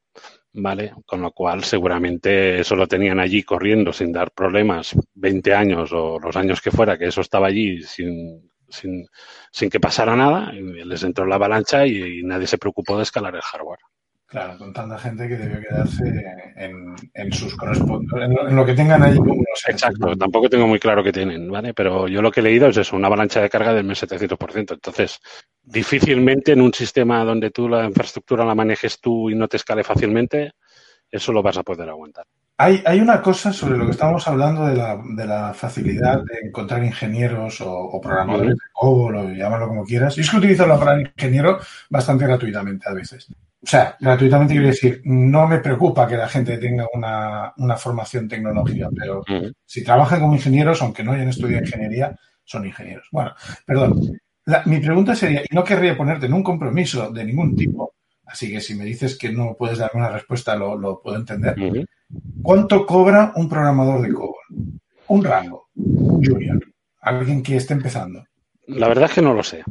¿vale? 0.53 0.93
Con 1.05 1.21
lo 1.21 1.31
cual 1.31 1.63
seguramente 1.63 2.59
eso 2.59 2.75
lo 2.75 2.87
tenían 2.87 3.19
allí 3.19 3.41
corriendo 3.41 3.91
sin 3.91 4.11
dar 4.11 4.31
problemas 4.31 4.95
20 5.15 5.53
años 5.55 5.91
o 5.91 6.19
los 6.19 6.35
años 6.35 6.61
que 6.61 6.69
fuera, 6.69 6.99
que 6.99 7.07
eso 7.07 7.21
estaba 7.21 7.47
allí 7.47 7.81
sin, 7.81 8.49
sin, 8.70 9.05
sin 9.51 9.70
que 9.70 9.80
pasara 9.80 10.15
nada, 10.15 10.51
les 10.51 11.03
entró 11.03 11.26
la 11.26 11.36
avalancha 11.36 11.86
y 11.86 12.24
nadie 12.24 12.47
se 12.47 12.57
preocupó 12.57 12.97
de 12.97 13.03
escalar 13.03 13.36
el 13.36 13.41
hardware. 13.41 13.80
Claro, 14.30 14.59
con 14.59 14.72
tanta 14.72 14.95
gente 14.99 15.28
que 15.28 15.38
debió 15.38 15.59
quedarse 15.59 16.03
en, 16.55 16.95
en 17.15 17.34
sus 17.34 17.55
correspondientes, 17.55 18.47
en, 18.47 18.55
lo 18.55 18.63
que 18.63 18.76
tengan 18.76 19.01
allí 19.01 19.17
como 19.17 19.34
Exacto, 19.67 20.15
tampoco 20.15 20.47
tengo 20.47 20.67
muy 20.67 20.78
claro 20.78 21.03
qué 21.03 21.11
tienen, 21.11 21.49
¿vale? 21.49 21.74
Pero 21.74 22.07
yo 22.07 22.22
lo 22.22 22.32
que 22.32 22.41
he 22.41 22.43
leído 22.43 22.67
es 22.67 22.78
eso, 22.78 22.95
una 22.95 23.07
avalancha 23.07 23.41
de 23.41 23.49
carga 23.49 23.74
del 23.74 23.88
1700%. 23.88 24.74
Entonces, 24.74 25.20
difícilmente 25.63 26.51
en 26.51 26.61
un 26.61 26.72
sistema 26.72 27.24
donde 27.24 27.49
tú 27.49 27.67
la 27.67 27.86
infraestructura 27.86 28.45
la 28.45 28.53
manejes 28.53 29.01
tú 29.01 29.32
y 29.32 29.36
no 29.36 29.47
te 29.47 29.57
escale 29.57 29.84
fácilmente, 29.84 30.51
eso 31.09 31.34
lo 31.34 31.41
vas 31.41 31.57
a 31.57 31.63
poder 31.63 31.89
aguantar. 31.89 32.26
Hay, 32.62 32.84
hay 32.86 32.99
una 32.99 33.22
cosa 33.22 33.53
sobre 33.53 33.78
lo 33.78 33.86
que 33.86 33.91
estamos 33.91 34.28
hablando 34.28 34.66
de 34.66 34.76
la, 34.76 35.01
de 35.01 35.26
la 35.26 35.53
facilidad 35.53 36.22
de 36.26 36.47
encontrar 36.49 36.84
ingenieros 36.84 37.62
o, 37.62 38.01
programadores 38.01 38.49
de 38.49 38.66
COBOL 38.74 39.16
o 39.16 39.30
llámalo 39.32 39.70
como 39.70 39.86
quieras. 39.86 40.18
Y 40.18 40.22
es 40.22 40.30
que 40.30 40.36
utilizo 40.36 40.68
la 40.68 40.78
palabra 40.78 41.10
ingeniero 41.16 41.57
bastante 41.89 42.26
gratuitamente 42.26 42.89
a 42.89 42.93
veces. 42.93 43.30
O 43.32 43.66
sea, 43.66 43.95
gratuitamente 43.97 44.55
quiero 44.55 44.68
decir, 44.68 45.01
no 45.05 45.47
me 45.47 45.60
preocupa 45.60 46.05
que 46.05 46.18
la 46.18 46.28
gente 46.28 46.57
tenga 46.57 46.86
una, 46.93 47.53
una 47.55 47.78
formación 47.78 48.28
tecnológica, 48.28 48.89
pero 48.93 49.24
si 49.66 49.82
trabajan 49.82 50.20
como 50.20 50.36
ingenieros, 50.36 50.82
aunque 50.82 51.01
no 51.01 51.14
hayan 51.14 51.30
estudiado 51.30 51.64
ingeniería, 51.64 52.14
son 52.43 52.66
ingenieros. 52.66 53.07
Bueno, 53.10 53.36
perdón. 53.66 54.20
mi 54.66 54.80
pregunta 54.82 55.16
sería, 55.16 55.43
y 55.49 55.55
no 55.55 55.64
querría 55.64 55.95
ponerte 55.95 56.26
en 56.26 56.34
un 56.34 56.43
compromiso 56.43 57.10
de 57.10 57.24
ningún 57.24 57.55
tipo, 57.55 57.93
así 58.26 58.51
que 58.51 58.60
si 58.60 58.76
me 58.76 58.84
dices 58.84 59.18
que 59.18 59.32
no 59.32 59.55
puedes 59.57 59.78
darme 59.78 60.01
una 60.01 60.12
respuesta, 60.12 60.57
lo, 60.57 60.78
lo 60.78 61.01
puedo 61.01 61.16
entender. 61.16 61.55
¿Cuánto 62.41 62.86
cobra 62.86 63.34
un 63.36 63.47
programador 63.47 64.01
de 64.01 64.14
COBOL? 64.14 64.80
Un 65.07 65.24
rango, 65.24 65.70
un 65.76 66.24
junior, 66.24 66.60
alguien 67.01 67.43
que 67.43 67.57
esté 67.57 67.74
empezando. 67.74 68.24
La 68.68 68.88
verdad 68.88 69.05
es 69.05 69.14
que 69.14 69.22
no 69.22 69.34
lo 69.34 69.43
sé. 69.43 69.64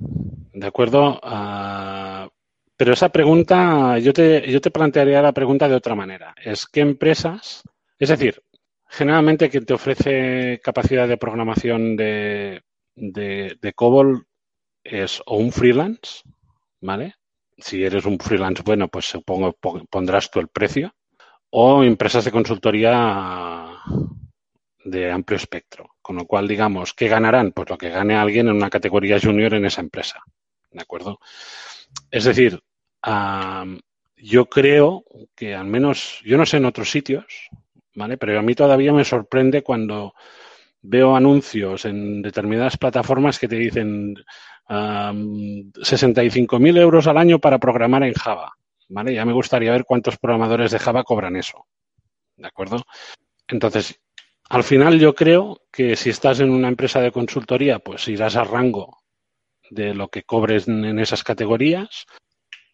¿De 0.52 0.66
acuerdo? 0.66 1.20
Uh, 1.22 2.28
pero 2.76 2.92
esa 2.92 3.08
pregunta, 3.08 3.98
yo 3.98 4.12
te, 4.12 4.50
yo 4.50 4.60
te 4.60 4.70
plantearía 4.70 5.22
la 5.22 5.32
pregunta 5.32 5.68
de 5.68 5.74
otra 5.74 5.94
manera. 5.94 6.34
Es 6.42 6.66
qué 6.66 6.80
empresas, 6.80 7.62
es 7.98 8.08
decir, 8.08 8.42
generalmente 8.88 9.50
quien 9.50 9.64
te 9.64 9.74
ofrece 9.74 10.60
capacidad 10.62 11.08
de 11.08 11.16
programación 11.16 11.96
de, 11.96 12.62
de, 12.94 13.72
COBOL 13.74 14.26
es 14.82 15.22
o 15.26 15.36
un 15.36 15.52
freelance, 15.52 16.22
¿vale? 16.80 17.14
Si 17.56 17.84
eres 17.84 18.04
un 18.04 18.18
freelance 18.18 18.62
bueno, 18.64 18.88
pues 18.88 19.06
supongo 19.06 19.56
pondrás 19.90 20.30
tú 20.30 20.40
el 20.40 20.48
precio, 20.48 20.94
o 21.50 21.82
empresas 21.82 22.24
de 22.24 22.30
consultoría 22.30 23.66
de 24.84 25.10
amplio 25.10 25.36
espectro. 25.36 25.90
Con 26.00 26.16
lo 26.16 26.26
cual, 26.26 26.48
digamos, 26.48 26.94
¿qué 26.94 27.08
ganarán? 27.08 27.52
Pues 27.52 27.68
lo 27.68 27.76
que 27.76 27.90
gane 27.90 28.16
alguien 28.16 28.48
en 28.48 28.56
una 28.56 28.70
categoría 28.70 29.20
junior 29.20 29.54
en 29.54 29.66
esa 29.66 29.80
empresa. 29.80 30.22
¿De 30.70 30.80
acuerdo? 30.80 31.18
Es 32.10 32.24
decir, 32.24 32.60
yo 34.16 34.46
creo 34.46 35.04
que 35.34 35.54
al 35.54 35.66
menos, 35.66 36.20
yo 36.24 36.36
no 36.36 36.46
sé 36.46 36.58
en 36.58 36.64
otros 36.64 36.90
sitios, 36.90 37.48
¿vale? 37.94 38.16
Pero 38.16 38.38
a 38.38 38.42
mí 38.42 38.54
todavía 38.54 38.92
me 38.92 39.04
sorprende 39.04 39.62
cuando 39.62 40.14
veo 40.80 41.16
anuncios 41.16 41.84
en 41.84 42.22
determinadas 42.22 42.76
plataformas 42.76 43.38
que 43.38 43.48
te 43.48 43.56
dicen 43.56 44.14
65.000 44.68 46.78
euros 46.78 47.06
al 47.06 47.18
año 47.18 47.38
para 47.38 47.58
programar 47.58 48.02
en 48.04 48.14
Java, 48.14 48.52
¿vale? 48.88 49.14
Ya 49.14 49.24
me 49.24 49.32
gustaría 49.32 49.72
ver 49.72 49.84
cuántos 49.84 50.18
programadores 50.18 50.70
de 50.70 50.78
Java 50.78 51.04
cobran 51.04 51.36
eso, 51.36 51.66
¿de 52.36 52.48
acuerdo? 52.48 52.84
Entonces, 53.46 54.00
al 54.48 54.64
final 54.64 54.98
yo 54.98 55.14
creo 55.14 55.62
que 55.72 55.96
si 55.96 56.10
estás 56.10 56.40
en 56.40 56.50
una 56.50 56.68
empresa 56.68 57.00
de 57.00 57.12
consultoría, 57.12 57.78
pues 57.78 58.08
irás 58.08 58.36
a 58.36 58.44
rango 58.44 58.98
de 59.70 59.94
lo 59.94 60.08
que 60.08 60.22
cobres 60.22 60.68
en 60.68 60.98
esas 60.98 61.22
categorías 61.22 62.06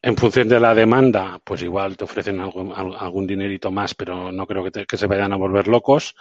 en 0.04 0.18
función 0.18 0.48
de 0.50 0.60
la 0.60 0.74
demanda, 0.74 1.40
pues 1.42 1.62
igual 1.62 1.96
te 1.96 2.04
ofrecen 2.04 2.38
algún, 2.38 3.26
dinerito 3.26 3.70
más, 3.70 3.94
pero 3.94 4.30
no 4.30 4.46
creo 4.46 4.70
que, 4.70 4.96
se 4.98 5.06
vayan 5.06 5.32
a 5.32 5.36
volver 5.36 5.66
locos. 5.66 6.14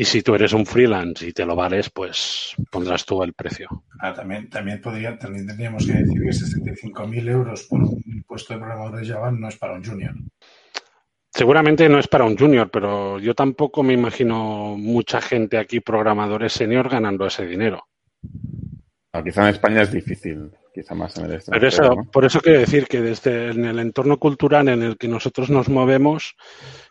Y 0.00 0.06
si 0.06 0.22
tú 0.22 0.34
eres 0.34 0.54
un 0.54 0.64
freelance 0.64 1.28
y 1.28 1.32
te 1.34 1.44
lo 1.44 1.54
vales, 1.54 1.90
pues 1.90 2.54
pondrás 2.70 3.04
tú 3.04 3.22
el 3.22 3.34
precio. 3.34 3.68
Ah, 4.00 4.14
también, 4.14 4.48
también, 4.48 4.80
podría, 4.80 5.18
también 5.18 5.46
tendríamos 5.46 5.86
que 5.86 5.92
decir 5.92 6.22
que 6.22 6.30
65.000 6.30 7.28
euros 7.28 7.64
por 7.64 7.82
un 7.82 8.24
puesto 8.26 8.54
de 8.54 8.60
programador 8.60 8.98
de 8.98 9.06
Java 9.06 9.30
no 9.30 9.46
es 9.46 9.58
para 9.58 9.74
un 9.74 9.84
junior. 9.84 10.14
Seguramente 11.30 11.86
no 11.90 11.98
es 11.98 12.08
para 12.08 12.24
un 12.24 12.34
junior, 12.34 12.70
pero 12.70 13.18
yo 13.18 13.34
tampoco 13.34 13.82
me 13.82 13.92
imagino 13.92 14.74
mucha 14.78 15.20
gente 15.20 15.58
aquí, 15.58 15.80
programadores 15.80 16.54
senior, 16.54 16.88
ganando 16.88 17.26
ese 17.26 17.44
dinero. 17.44 17.84
Ah, 19.12 19.22
quizá 19.22 19.42
en 19.42 19.48
España 19.48 19.82
es 19.82 19.92
difícil, 19.92 20.50
quizá 20.72 20.94
más 20.94 21.14
en 21.18 21.26
el 21.26 21.34
extranjero. 21.34 21.60
Pero 21.60 21.68
eso, 21.68 22.10
por 22.10 22.24
eso 22.24 22.40
quiero 22.40 22.60
decir 22.60 22.86
que 22.86 23.02
desde 23.02 23.50
en 23.50 23.66
el 23.66 23.78
entorno 23.78 24.16
cultural 24.16 24.66
en 24.70 24.82
el 24.82 24.96
que 24.96 25.08
nosotros 25.08 25.50
nos 25.50 25.68
movemos, 25.68 26.36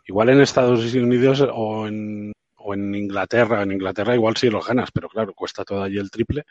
igual 0.05 0.29
en 0.29 0.41
Estados 0.41 0.93
Unidos 0.93 1.43
o 1.51 1.87
en, 1.87 2.33
o 2.69 2.73
en 2.73 2.93
Inglaterra, 2.93 3.63
en 3.63 3.71
Inglaterra 3.71 4.15
igual 4.15 4.37
sí 4.37 4.49
lo 4.49 4.61
ganas, 4.61 4.91
pero 4.91 5.09
claro, 5.09 5.33
cuesta 5.33 5.63
todo 5.63 5.83
allí 5.83 5.97
el 5.97 6.11
triple. 6.11 6.43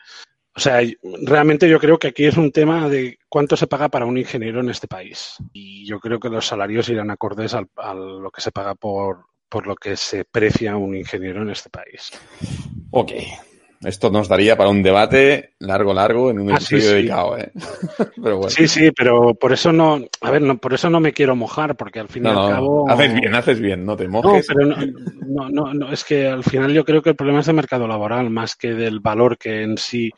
O 0.55 0.59
sea, 0.59 0.81
realmente 1.25 1.69
yo 1.69 1.79
creo 1.79 1.97
que 1.97 2.07
aquí 2.07 2.25
es 2.25 2.35
un 2.35 2.51
tema 2.51 2.89
de 2.89 3.17
cuánto 3.29 3.55
se 3.55 3.67
paga 3.67 3.87
para 3.87 4.05
un 4.05 4.17
ingeniero 4.17 4.59
en 4.59 4.69
este 4.69 4.87
país. 4.87 5.35
Y 5.53 5.85
yo 5.85 5.99
creo 5.99 6.19
que 6.19 6.29
los 6.29 6.47
salarios 6.47 6.89
irán 6.89 7.11
acordes 7.11 7.53
a 7.53 7.93
lo 7.93 8.31
que 8.31 8.41
se 8.41 8.51
paga 8.51 8.75
por, 8.75 9.25
por 9.47 9.67
lo 9.67 9.75
que 9.75 9.95
se 9.95 10.25
precia 10.25 10.75
un 10.75 10.95
ingeniero 10.95 11.41
en 11.41 11.51
este 11.51 11.69
país. 11.69 12.11
Ok. 12.91 13.11
Esto 13.81 14.09
nos 14.11 14.27
daría 14.27 14.57
para 14.57 14.69
un 14.69 14.83
debate 14.83 15.53
largo, 15.59 15.93
largo, 15.93 16.31
en 16.31 16.39
un 16.41 16.51
Ah, 16.51 16.57
estudio 16.57 16.81
sí, 16.81 16.87
sí. 16.89 16.93
dedicado, 16.95 17.37
¿eh? 17.37 17.51
Pero 18.21 18.35
bueno. 18.37 18.49
Sí, 18.49 18.67
sí, 18.67 18.91
pero 18.91 19.33
por 19.35 19.53
eso 19.53 19.71
no, 19.71 20.01
a 20.21 20.31
ver, 20.31 20.41
no, 20.41 20.57
por 20.57 20.73
eso 20.73 20.89
no 20.89 20.99
me 20.99 21.13
quiero 21.13 21.35
mojar, 21.37 21.77
porque 21.77 21.99
al 22.01 22.09
fin 22.09 22.23
No, 22.23 22.29
y 22.29 22.31
al 22.33 22.39
no, 22.39 22.47
cabo. 22.49 22.89
haces 22.89 23.13
bien, 23.13 23.35
haces 23.35 23.59
bien, 23.61 23.85
no 23.85 23.95
te 23.95 24.05
No, 24.05 24.11
mojes. 24.11 24.45
pero 24.47 24.65
no, 24.65 24.75
no, 25.25 25.49
no, 25.49 25.73
no, 25.73 25.91
es 25.93 26.03
que 26.03 26.27
al 26.27 26.43
final 26.43 26.73
yo 26.73 26.83
creo 26.83 27.01
que 27.01 27.11
el 27.11 27.15
problema 27.15 27.39
es 27.39 27.45
de 27.45 27.53
mercado 27.53 27.87
laboral 27.87 28.29
más 28.29 28.55
que 28.57 28.73
del 28.73 28.99
valor 28.99 29.37
que 29.37 29.61
en 29.63 29.77
sí 29.77 30.11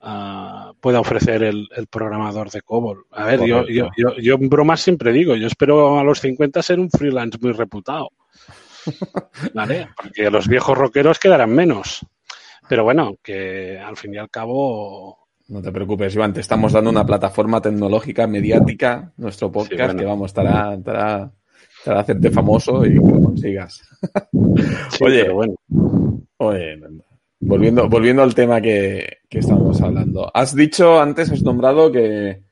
ah, 0.00 0.72
pueda 0.80 0.98
ofrecer 0.98 1.44
el, 1.44 1.68
el 1.76 1.86
programador 1.86 2.50
de 2.50 2.62
COBOL. 2.62 3.04
A 3.12 3.26
ver, 3.26 3.44
yo, 3.44 3.64
yo, 3.68 3.90
yo, 3.96 4.16
yo 4.16 4.34
en 4.34 4.48
bromas 4.48 4.80
siempre 4.80 5.12
digo, 5.12 5.36
yo 5.36 5.46
espero 5.46 6.00
a 6.00 6.04
los 6.04 6.20
50 6.20 6.60
ser 6.62 6.80
un 6.80 6.90
freelance 6.90 7.38
muy 7.40 7.52
reputado. 7.52 8.10
¿Vale? 9.54 9.88
Porque 9.96 10.30
los 10.30 10.48
viejos 10.48 10.76
rockeros 10.76 11.18
quedarán 11.20 11.50
menos. 11.54 12.04
Pero 12.68 12.84
bueno, 12.84 13.16
que 13.22 13.78
al 13.78 13.96
fin 13.96 14.14
y 14.14 14.18
al 14.18 14.30
cabo 14.30 15.26
No 15.48 15.62
te 15.62 15.72
preocupes, 15.72 16.14
Iván, 16.14 16.32
te 16.32 16.40
estamos 16.40 16.72
dando 16.72 16.90
una 16.90 17.06
plataforma 17.06 17.60
tecnológica, 17.60 18.26
mediática, 18.26 19.12
nuestro 19.16 19.50
podcast, 19.50 19.94
bueno. 19.94 20.00
que 20.00 20.04
vamos, 20.04 20.30
estará, 20.30 20.74
estará, 20.74 21.32
estará 21.78 22.00
hacerte 22.00 22.30
famoso 22.30 22.84
y 22.84 22.90
que 22.90 22.96
lo 22.96 23.22
consigas. 23.22 23.82
Sí, 24.90 25.04
Oye. 25.04 25.28
bueno. 25.30 25.54
Oye, 26.38 26.78
volviendo, 27.40 27.88
volviendo 27.88 28.22
al 28.22 28.34
tema 28.34 28.60
que, 28.60 29.18
que 29.28 29.38
estábamos 29.38 29.80
hablando. 29.80 30.30
Has 30.32 30.54
dicho 30.54 31.00
antes, 31.00 31.30
has 31.30 31.42
nombrado 31.42 31.90
que, 31.90 32.42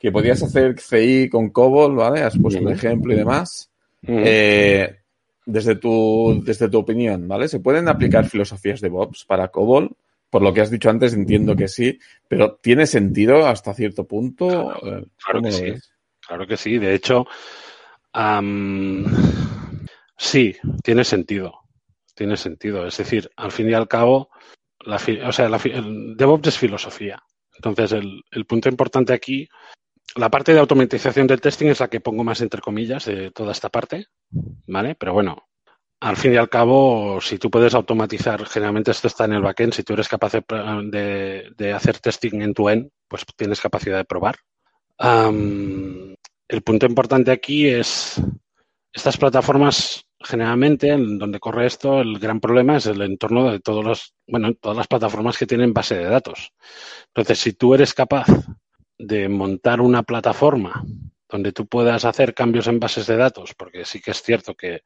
que 0.00 0.12
podías 0.12 0.42
hacer 0.42 0.78
CI 0.78 1.28
con 1.28 1.50
COBOL, 1.50 1.96
¿vale? 1.96 2.22
Has 2.22 2.38
puesto 2.38 2.60
un 2.60 2.70
ejemplo 2.70 3.12
y 3.12 3.16
demás. 3.16 3.70
Mm. 4.02 4.22
Eh, 4.24 4.96
desde, 5.46 5.76
tu, 5.76 6.42
desde 6.44 6.68
tu 6.68 6.78
opinión, 6.78 7.26
¿vale? 7.28 7.48
¿Se 7.48 7.60
pueden 7.60 7.88
aplicar 7.88 8.26
filosofías 8.26 8.80
de 8.80 8.88
DevOps 8.88 9.24
para 9.24 9.48
COBOL? 9.48 9.96
Por 10.30 10.42
lo 10.42 10.52
que 10.52 10.62
has 10.62 10.70
dicho 10.70 10.90
antes, 10.90 11.14
entiendo 11.14 11.54
que 11.54 11.68
sí, 11.68 11.98
pero 12.26 12.56
¿tiene 12.56 12.86
sentido 12.86 13.46
hasta 13.46 13.72
cierto 13.72 14.04
punto? 14.04 14.48
Claro, 14.48 14.98
Eh, 14.98 15.06
claro 15.16 15.38
¿cómo 15.38 15.42
que 15.42 15.52
sí. 15.52 15.62
ves? 15.62 15.92
Claro 16.26 16.46
que 16.46 16.56
sí. 16.56 16.78
De 16.78 16.94
hecho, 16.94 17.26
sí, 20.16 20.56
tiene 20.82 21.04
sentido. 21.04 21.60
Tiene 22.14 22.36
sentido. 22.36 22.86
Es 22.86 22.96
decir, 22.96 23.30
al 23.36 23.52
fin 23.52 23.68
y 23.70 23.74
al 23.74 23.88
cabo, 23.88 24.30
la 24.80 24.96
o 25.26 25.32
sea, 25.32 25.48
la 25.48 25.60
el 25.64 26.16
DevOps 26.16 26.48
es 26.48 26.58
filosofía. 26.58 27.22
Entonces, 27.56 27.92
el, 27.92 28.22
el 28.30 28.46
punto 28.46 28.68
importante 28.68 29.12
aquí, 29.12 29.48
la 30.16 30.30
parte 30.30 30.52
de 30.52 30.60
automatización 30.60 31.26
del 31.26 31.40
testing 31.40 31.68
es 31.68 31.80
la 31.80 31.88
que 31.88 32.00
pongo 32.00 32.24
más 32.24 32.40
entre 32.40 32.60
comillas 32.60 33.04
de 33.06 33.30
toda 33.30 33.52
esta 33.52 33.68
parte, 33.68 34.06
¿vale? 34.66 34.94
Pero 34.94 35.12
bueno, 35.12 35.48
al 36.00 36.16
fin 36.16 36.34
y 36.34 36.36
al 36.36 36.48
cabo, 36.48 37.20
si 37.20 37.38
tú 37.38 37.50
puedes 37.50 37.74
automatizar, 37.74 38.44
generalmente 38.46 38.90
esto 38.90 39.08
está 39.08 39.24
en 39.24 39.32
el 39.32 39.42
backend, 39.42 39.72
si 39.72 39.82
tú 39.82 39.94
eres 39.94 40.08
capaz 40.08 40.32
de, 40.32 41.72
hacer 41.74 41.98
testing 41.98 42.42
en 42.42 42.54
tu 42.54 42.68
end, 42.68 42.90
pues 43.08 43.24
tienes 43.36 43.60
capacidad 43.60 43.96
de 43.96 44.04
probar. 44.04 44.36
El 44.98 46.62
punto 46.62 46.86
importante 46.86 47.32
aquí 47.32 47.66
es 47.66 48.20
estas 48.92 49.16
plataformas 49.16 50.04
generalmente 50.20 50.88
en 50.90 51.18
donde 51.18 51.40
corre 51.40 51.66
esto 51.66 52.00
el 52.00 52.18
gran 52.18 52.40
problema 52.40 52.76
es 52.76 52.86
el 52.86 53.02
entorno 53.02 53.50
de 53.50 53.60
todos 53.60 53.84
los 53.84 54.14
bueno 54.26 54.54
todas 54.54 54.76
las 54.76 54.86
plataformas 54.86 55.36
que 55.36 55.46
tienen 55.46 55.74
base 55.74 55.96
de 55.96 56.04
datos 56.04 56.52
entonces 57.08 57.38
si 57.38 57.52
tú 57.52 57.74
eres 57.74 57.92
capaz 57.92 58.26
de 58.98 59.28
montar 59.28 59.80
una 59.80 60.02
plataforma 60.02 60.84
donde 61.28 61.52
tú 61.52 61.66
puedas 61.66 62.04
hacer 62.04 62.34
cambios 62.34 62.66
en 62.68 62.78
bases 62.78 63.06
de 63.06 63.16
datos 63.16 63.54
porque 63.54 63.84
sí 63.84 64.00
que 64.00 64.12
es 64.12 64.22
cierto 64.22 64.54
que 64.54 64.82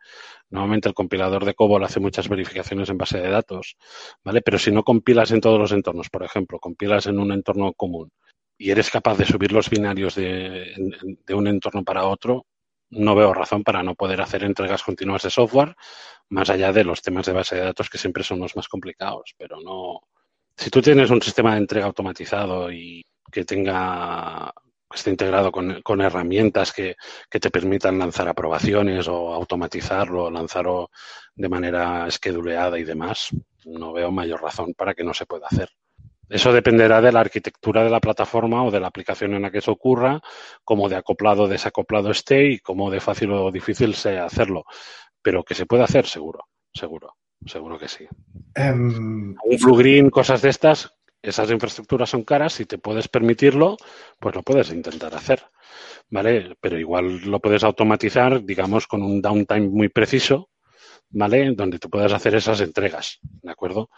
normalmente 0.51 0.89
el 0.89 0.95
compilador 0.95 1.45
de 1.45 1.55
COBOL 1.55 1.85
hace 1.85 2.01
muchas 2.01 2.29
verificaciones 2.29 2.89
en 2.89 2.99
base 2.99 3.19
de 3.19 3.29
datos 3.29 3.77
vale 4.25 4.41
pero 4.41 4.59
si 4.59 4.71
no 4.71 4.83
compilas 4.83 5.31
en 5.33 5.41
todos 5.41 5.59
los 5.59 5.73
entornos 5.73 6.09
por 6.09 6.23
ejemplo 6.23 6.59
compilas 6.59 7.07
en 7.07 7.19
un 7.19 7.33
entorno 7.33 7.73
común 7.75 8.11
y 8.59 8.71
eres 8.71 8.91
capaz 8.91 9.17
de 9.17 9.25
subir 9.25 9.53
los 9.53 9.71
binarios 9.71 10.17
de, 10.17 10.75
de 11.25 11.35
un 11.35 11.47
entorno 11.47 11.85
para 11.85 12.07
otro, 12.07 12.45
no 12.91 13.15
veo 13.15 13.33
razón 13.33 13.63
para 13.63 13.83
no 13.85 13.95
poder 13.95 14.21
hacer 14.21 14.43
entregas 14.43 14.83
continuas 14.83 15.23
de 15.23 15.31
software, 15.31 15.77
más 16.29 16.51
allá 16.51 16.73
de 16.73 16.85
los 16.85 17.01
temas 17.01 17.27
de 17.27 17.33
base 17.33 17.55
de 17.55 17.63
datos 17.63 17.89
que 17.89 17.99
siempre 17.99 18.25
son 18.25 18.41
los 18.41 18.57
más 18.57 18.69
complicados. 18.69 19.35
Pero 19.39 19.61
no. 19.61 20.01
Si 20.57 20.71
tú 20.71 20.83
tienes 20.83 21.11
un 21.11 21.23
sistema 21.23 21.53
de 21.53 21.59
entrega 21.59 21.87
automatizado 21.87 22.73
y 22.73 23.05
que 23.31 23.45
tenga 23.45 24.53
que 24.91 24.97
esté 24.97 25.11
integrado 25.11 25.53
con, 25.53 25.83
con 25.83 26.01
herramientas 26.01 26.73
que, 26.73 26.97
que, 27.29 27.41
te 27.41 27.51
permitan 27.51 27.99
lanzar 27.99 28.27
aprobaciones 28.27 29.07
o 29.09 29.35
automatizarlo, 29.35 30.31
lanzarlo 30.31 30.91
de 31.35 31.49
manera 31.49 32.07
esqueduleada 32.07 32.79
y 32.79 32.85
demás, 32.85 33.29
no 33.67 33.93
veo 33.93 34.11
mayor 34.11 34.43
razón 34.43 34.73
para 34.75 34.95
que 34.95 35.05
no 35.05 35.13
se 35.13 35.27
pueda 35.27 35.47
hacer. 35.47 35.69
Eso 36.29 36.53
dependerá 36.53 37.01
de 37.01 37.11
la 37.11 37.21
arquitectura 37.21 37.83
de 37.83 37.91
la 37.91 38.01
plataforma 38.01 38.63
o 38.65 38.71
de 38.71 38.81
la 38.81 38.89
aplicación 38.89 39.35
en 39.35 39.43
la 39.43 39.51
que 39.51 39.59
eso 39.59 39.73
ocurra, 39.73 40.21
cómo 40.63 40.89
de 40.89 40.97
acoplado 40.97 41.45
o 41.45 41.49
desacoplado 41.49 42.11
esté 42.11 42.51
y 42.51 42.59
cómo 42.59 42.91
de 42.91 43.01
fácil 43.01 43.33
o 43.33 43.51
difícil 43.51 43.95
sea 43.95 44.27
hacerlo. 44.27 44.65
Pero 45.23 45.43
que 45.43 45.55
se 45.55 45.65
puede 45.65 45.85
hacer, 45.85 46.07
seguro, 46.07 46.45
seguro, 46.73 47.15
seguro 47.47 47.79
que 47.79 47.89
sí. 47.89 48.07
Um, 48.57 49.37
Un 49.43 49.57
blue 49.59 49.77
green, 49.77 50.11
cosas 50.11 50.43
de 50.43 50.51
estas, 50.51 50.93
esas 51.23 51.51
infraestructuras 51.51 52.11
son 52.11 52.25
caras, 52.25 52.53
si 52.55 52.65
te 52.65 52.79
puedes 52.79 53.09
permitirlo, 53.09 53.77
pues 54.19 54.35
lo 54.35 54.43
puedes 54.43 54.71
intentar 54.73 55.15
hacer. 55.15 55.45
¿Vale? 56.11 56.57
Pero 56.61 56.79
igual 56.79 57.21
lo 57.21 57.39
puedes 57.39 57.63
automatizar, 57.65 58.43
digamos, 58.43 58.87
con 58.87 59.03
un 59.03 59.21
downtime 59.21 59.69
muy 59.69 59.91
preciso, 59.91 60.49
¿vale? 61.11 61.53
Donde 61.55 61.79
tú 61.79 61.91
puedas 61.91 62.13
hacer 62.13 62.35
esas 62.35 62.61
entregas, 62.63 63.19
¿de 63.43 63.51
acuerdo? 63.51 63.91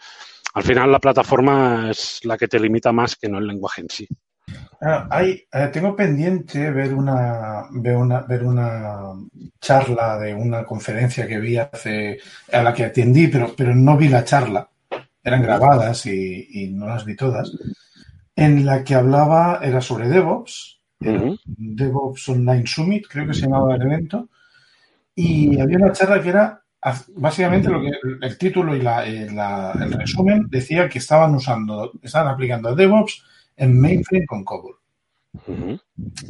Al 0.53 0.63
final 0.63 0.91
la 0.91 0.99
plataforma 0.99 1.89
es 1.89 2.19
la 2.25 2.37
que 2.37 2.49
te 2.49 2.59
limita 2.59 2.91
más 2.91 3.15
que 3.15 3.29
no 3.29 3.37
el 3.37 3.47
lenguaje 3.47 3.81
en 3.81 3.89
sí. 3.89 4.07
Ah, 4.81 5.23
eh, 5.23 5.45
tengo 5.71 5.95
pendiente 5.95 6.71
ver 6.71 6.93
una, 6.93 7.67
ver 7.71 7.95
una 7.95 8.21
ver 8.21 8.43
una 8.43 9.13
charla 9.59 10.17
de 10.17 10.33
una 10.33 10.65
conferencia 10.65 11.27
que 11.27 11.39
vi 11.39 11.57
hace 11.57 12.19
a 12.51 12.63
la 12.63 12.73
que 12.73 12.85
atendí, 12.85 13.27
pero, 13.27 13.53
pero 13.55 13.75
no 13.75 13.95
vi 13.95 14.09
la 14.09 14.25
charla. 14.25 14.67
Eran 15.23 15.43
grabadas 15.43 16.05
y, 16.05 16.47
y 16.49 16.67
no 16.71 16.87
las 16.87 17.05
vi 17.05 17.15
todas. 17.15 17.51
En 18.35 18.65
la 18.65 18.83
que 18.83 18.95
hablaba 18.95 19.59
era 19.61 19.81
sobre 19.81 20.09
DevOps, 20.09 20.81
Uh 21.01 21.07
-huh. 21.07 21.39
DevOps 21.45 22.29
Online 22.29 22.67
Summit, 22.67 23.07
creo 23.09 23.25
que 23.25 23.33
se 23.33 23.41
llamaba 23.41 23.73
el 23.75 23.81
evento, 23.81 24.29
y 25.15 25.59
había 25.59 25.77
una 25.77 25.91
charla 25.91 26.21
que 26.21 26.29
era 26.29 26.61
básicamente 27.15 27.69
lo 27.69 27.81
que 27.81 27.91
el 28.21 28.37
título 28.37 28.75
y 28.75 28.81
la, 28.81 29.03
la, 29.33 29.71
el 29.81 29.93
resumen 29.93 30.45
decía 30.49 30.87
que 30.87 30.99
estaban 30.99 31.33
usando, 31.33 31.91
estaban 32.03 32.31
aplicando 32.31 32.75
DevOps 32.75 33.23
en 33.57 33.79
mainframe 33.79 34.25
con 34.27 34.43
COBOL. 34.43 34.75
Uh 35.47 35.51
-huh. 35.51 35.79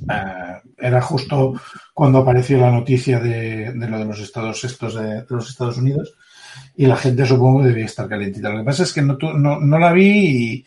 uh, 0.10 0.70
era 0.78 1.02
justo 1.02 1.54
cuando 1.94 2.20
apareció 2.20 2.58
la 2.60 2.72
noticia 2.72 3.20
de, 3.20 3.74
de, 3.74 3.88
lo 3.90 3.98
de 3.98 4.06
los 4.06 4.20
estados 4.20 4.64
estos 4.64 4.96
de, 4.96 5.24
de, 5.24 5.26
los 5.30 5.50
Estados 5.50 5.78
Unidos 5.78 6.14
y 6.76 6.86
la 6.86 6.96
gente 6.96 7.26
supongo 7.26 7.64
debía 7.64 7.86
estar 7.86 8.08
calentita. 8.08 8.50
Lo 8.50 8.60
que 8.60 8.66
pasa 8.66 8.84
es 8.84 8.94
que 8.94 9.02
no, 9.02 9.18
no, 9.20 9.60
no 9.60 9.80
la 9.80 9.94
vi 9.94 10.10
y, 10.10 10.66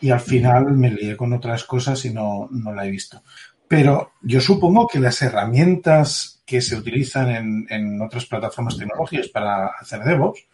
y, 0.00 0.10
al 0.10 0.20
final 0.20 0.72
me 0.72 0.90
lié 0.90 1.16
con 1.16 1.32
otras 1.32 1.64
cosas 1.64 2.04
y 2.04 2.12
no, 2.12 2.48
no 2.50 2.72
la 2.72 2.86
he 2.86 2.90
visto. 2.90 3.22
Pero 3.68 4.12
yo 4.22 4.40
supongo 4.40 4.86
que 4.86 5.00
las 5.00 5.20
herramientas 5.22 6.42
que 6.46 6.60
se 6.60 6.76
utilizan 6.76 7.30
en, 7.30 7.66
en 7.68 8.00
otras 8.00 8.26
plataformas 8.26 8.76
tecnológicas 8.76 9.28
para 9.28 9.66
hacer 9.80 10.04
DevOps, 10.04 10.46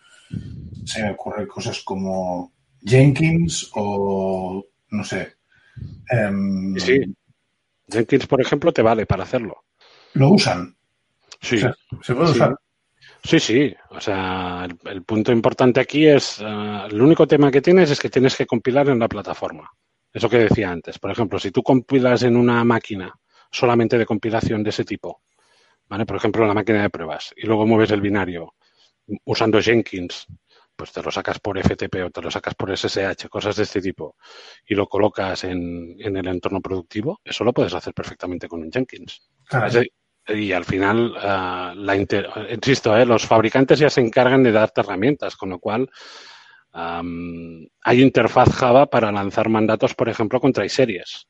se 0.84 1.02
me 1.02 1.10
ocurren 1.10 1.46
cosas 1.46 1.82
como 1.82 2.52
Jenkins 2.82 3.70
o, 3.74 4.64
no 4.90 5.04
sé. 5.04 5.36
Um, 6.10 6.76
sí. 6.78 7.00
Jenkins, 7.88 8.26
por 8.26 8.40
ejemplo, 8.40 8.72
te 8.72 8.82
vale 8.82 9.04
para 9.04 9.24
hacerlo. 9.24 9.64
¿Lo 10.14 10.30
usan? 10.30 10.74
Sí. 11.40 11.56
O 11.56 11.60
sea, 11.60 11.74
¿Se 12.02 12.14
puede 12.14 12.28
sí. 12.28 12.34
usar? 12.34 12.56
Sí, 13.22 13.38
sí. 13.38 13.74
O 13.90 14.00
sea, 14.00 14.66
el, 14.66 14.90
el 14.90 15.04
punto 15.04 15.32
importante 15.32 15.80
aquí 15.80 16.06
es, 16.06 16.40
uh, 16.40 16.86
el 16.90 17.00
único 17.00 17.26
tema 17.26 17.50
que 17.50 17.62
tienes 17.62 17.90
es 17.90 18.00
que 18.00 18.10
tienes 18.10 18.36
que 18.36 18.46
compilar 18.46 18.88
en 18.88 18.98
la 18.98 19.08
plataforma. 19.08 19.70
Eso 20.12 20.28
que 20.28 20.38
decía 20.38 20.70
antes. 20.70 20.98
Por 20.98 21.10
ejemplo, 21.10 21.38
si 21.38 21.50
tú 21.50 21.62
compilas 21.62 22.22
en 22.24 22.36
una 22.36 22.62
máquina 22.64 23.14
solamente 23.50 23.96
de 23.96 24.06
compilación 24.06 24.62
de 24.62 24.70
ese 24.70 24.84
tipo, 24.84 25.22
¿vale? 25.88 26.04
Por 26.06 26.16
ejemplo, 26.16 26.46
la 26.46 26.54
máquina 26.54 26.82
de 26.82 26.90
pruebas, 26.90 27.32
y 27.36 27.46
luego 27.46 27.66
mueves 27.66 27.90
el 27.90 28.00
binario 28.00 28.54
usando 29.24 29.60
Jenkins, 29.60 30.26
pues 30.74 30.92
te 30.92 31.02
lo 31.02 31.10
sacas 31.10 31.38
por 31.38 31.58
FTP 31.58 31.96
o 32.06 32.10
te 32.10 32.22
lo 32.22 32.30
sacas 32.30 32.54
por 32.54 32.76
SSH, 32.76 33.28
cosas 33.28 33.56
de 33.56 33.64
este 33.64 33.80
tipo, 33.80 34.16
y 34.66 34.74
lo 34.74 34.86
colocas 34.86 35.44
en, 35.44 35.96
el 35.98 36.26
entorno 36.26 36.60
productivo, 36.60 37.20
eso 37.24 37.44
lo 37.44 37.52
puedes 37.52 37.74
hacer 37.74 37.92
perfectamente 37.92 38.48
con 38.48 38.62
un 38.62 38.72
Jenkins. 38.72 39.22
Y 40.28 40.52
al 40.52 40.64
final, 40.64 41.14
ah, 41.18 41.74
la 41.76 41.96
insisto, 41.96 42.96
¿eh? 42.96 43.04
los 43.04 43.26
fabricantes 43.26 43.78
ya 43.78 43.90
se 43.90 44.00
encargan 44.00 44.42
de 44.42 44.52
darte 44.52 44.80
herramientas, 44.80 45.36
con 45.36 45.50
lo 45.50 45.58
cual 45.58 45.90
hay 46.74 48.00
interfaz 48.00 48.48
Java 48.50 48.86
para 48.86 49.12
lanzar 49.12 49.50
mandatos, 49.50 49.94
por 49.94 50.08
ejemplo, 50.08 50.40
contra 50.40 50.66
series. 50.68 51.28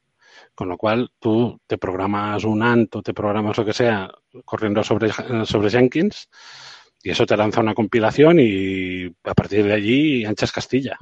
Con 0.54 0.68
lo 0.68 0.76
cual 0.76 1.10
tú 1.18 1.60
te 1.66 1.78
programas 1.78 2.44
un 2.44 2.62
ANT 2.62 2.94
o 2.96 3.02
te 3.02 3.14
programas 3.14 3.56
lo 3.56 3.64
que 3.64 3.72
sea 3.72 4.08
corriendo 4.44 4.84
sobre, 4.84 5.10
sobre 5.44 5.70
Jenkins 5.70 6.28
y 7.02 7.10
eso 7.10 7.26
te 7.26 7.36
lanza 7.36 7.60
una 7.60 7.74
compilación 7.74 8.38
y 8.38 9.06
a 9.24 9.34
partir 9.34 9.64
de 9.64 9.72
allí 9.72 10.24
anchas 10.24 10.52
Castilla. 10.52 10.96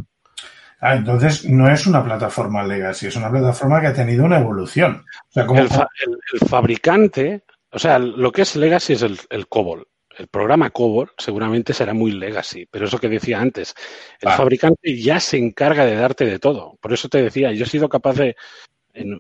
Ah, 0.81 0.95
entonces 0.95 1.45
no 1.45 1.71
es 1.71 1.87
una 1.87 2.03
plataforma 2.03 2.63
legacy, 2.63 3.09
es 3.09 3.17
una 3.17 3.31
plataforma 3.31 3.81
que 3.81 3.89
ha 3.89 3.93
tenido 3.93 4.25
una 4.25 4.39
evolución. 4.39 5.05
el, 5.35 6.49
fabricante, 6.49 7.45
o 7.73 7.79
sea, 7.79 7.99
lo 7.99 8.33
que 8.33 8.43
es 8.43 8.57
legacy 8.57 8.95
es 8.95 9.03
el, 9.03 9.19
el 9.31 9.49
COBOL 9.49 9.87
el 10.21 10.29
programa 10.29 10.71
COBOL 10.71 11.13
seguramente 11.17 11.73
será 11.73 11.95
muy 11.95 12.13
legacy, 12.13 12.67
pero 12.67 12.87
eso 12.87 12.99
que 12.99 13.09
decía 13.09 13.41
antes, 13.41 13.75
el 14.21 14.31
fabricante 14.31 15.01
ya 15.01 15.19
se 15.19 15.39
encarga 15.39 15.87
de 15.87 15.95
darte 15.95 16.27
de 16.27 16.39
todo. 16.39 16.77
Por 16.81 16.93
eso 16.93 17.09
te 17.09 17.23
decía, 17.23 17.53
yo 17.53 17.65
he 17.65 17.69
sido 17.69 17.89
capaz 17.89 18.17
de, 18.17 18.37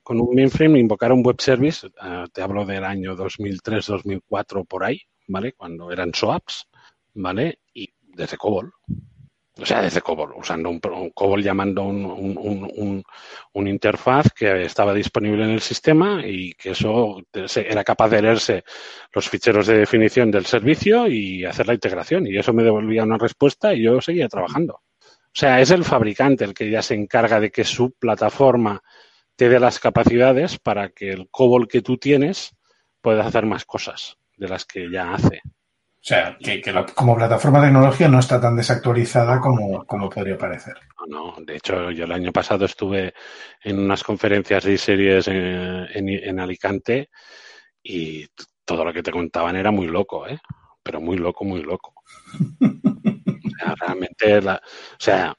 con 0.02 0.20
un 0.20 0.34
mainframe, 0.34 0.78
invocar 0.78 1.12
un 1.12 1.24
web 1.24 1.40
service, 1.40 1.86
eh, 1.86 2.24
te 2.32 2.42
hablo 2.42 2.66
del 2.66 2.84
año 2.84 3.16
2003, 3.16 3.86
2004, 3.86 4.64
por 4.64 4.84
ahí, 4.84 5.00
¿vale? 5.28 5.52
Cuando 5.54 5.90
eran 5.90 6.12
SOAPs, 6.12 6.68
¿vale? 7.14 7.60
Y 7.72 7.88
desde 8.02 8.36
COBOL 8.36 8.72
o 9.60 9.66
sea, 9.66 9.82
desde 9.82 10.00
COBOL, 10.00 10.32
usando 10.36 10.70
un, 10.70 10.80
COBOL 10.80 11.42
llamando 11.42 11.82
un, 11.84 13.04
un, 13.52 13.68
interfaz 13.68 14.32
que 14.32 14.62
estaba 14.62 14.94
disponible 14.94 15.44
en 15.44 15.50
el 15.50 15.60
sistema 15.60 16.22
y 16.24 16.54
que 16.54 16.70
eso 16.70 17.18
era 17.32 17.84
capaz 17.84 18.08
de 18.08 18.22
leerse 18.22 18.64
los 19.12 19.28
ficheros 19.28 19.66
de 19.66 19.78
definición 19.78 20.30
del 20.30 20.46
servicio 20.46 21.06
y 21.08 21.44
hacer 21.44 21.66
la 21.66 21.74
integración. 21.74 22.26
Y 22.26 22.38
eso 22.38 22.52
me 22.52 22.62
devolvía 22.62 23.04
una 23.04 23.18
respuesta 23.18 23.74
y 23.74 23.82
yo 23.82 24.00
seguía 24.00 24.28
trabajando. 24.28 24.74
O 24.74 25.38
sea, 25.38 25.60
es 25.60 25.70
el 25.70 25.84
fabricante 25.84 26.44
el 26.44 26.54
que 26.54 26.70
ya 26.70 26.82
se 26.82 26.94
encarga 26.94 27.38
de 27.38 27.50
que 27.50 27.64
su 27.64 27.92
plataforma 27.92 28.82
te 29.36 29.48
dé 29.48 29.60
las 29.60 29.78
capacidades 29.78 30.58
para 30.58 30.90
que 30.90 31.10
el 31.10 31.28
COBOL 31.30 31.68
que 31.68 31.82
tú 31.82 31.98
tienes 31.98 32.56
pueda 33.00 33.26
hacer 33.26 33.46
más 33.46 33.64
cosas 33.64 34.16
de 34.36 34.48
las 34.48 34.64
que 34.64 34.90
ya 34.90 35.12
hace. 35.12 35.42
O 36.00 36.02
sea, 36.02 36.38
que, 36.40 36.62
como 36.94 37.14
plataforma 37.14 37.60
tecnología 37.60 38.08
no 38.08 38.20
está 38.20 38.40
tan 38.40 38.56
desactualizada 38.56 39.38
como, 39.38 39.84
podría 40.08 40.38
parecer. 40.38 40.72
No, 41.06 41.34
no, 41.34 41.44
de 41.44 41.56
hecho 41.56 41.90
yo 41.90 42.04
el 42.04 42.12
año 42.12 42.32
pasado 42.32 42.64
estuve 42.64 43.12
en 43.62 43.78
unas 43.78 44.02
conferencias 44.02 44.64
y 44.64 44.78
series 44.78 45.28
en, 45.28 46.40
Alicante 46.40 47.10
y 47.82 48.26
todo 48.64 48.82
lo 48.82 48.94
que 48.94 49.02
te 49.02 49.12
contaban 49.12 49.56
era 49.56 49.70
muy 49.70 49.88
loco, 49.88 50.26
¿eh? 50.26 50.38
Pero 50.82 51.02
muy 51.02 51.18
loco, 51.18 51.44
muy 51.44 51.62
loco. 51.62 51.92
o 52.62 53.50
sea, 53.58 53.74
realmente, 53.78 54.40
la, 54.40 54.54
o 54.54 54.96
sea, 55.00 55.36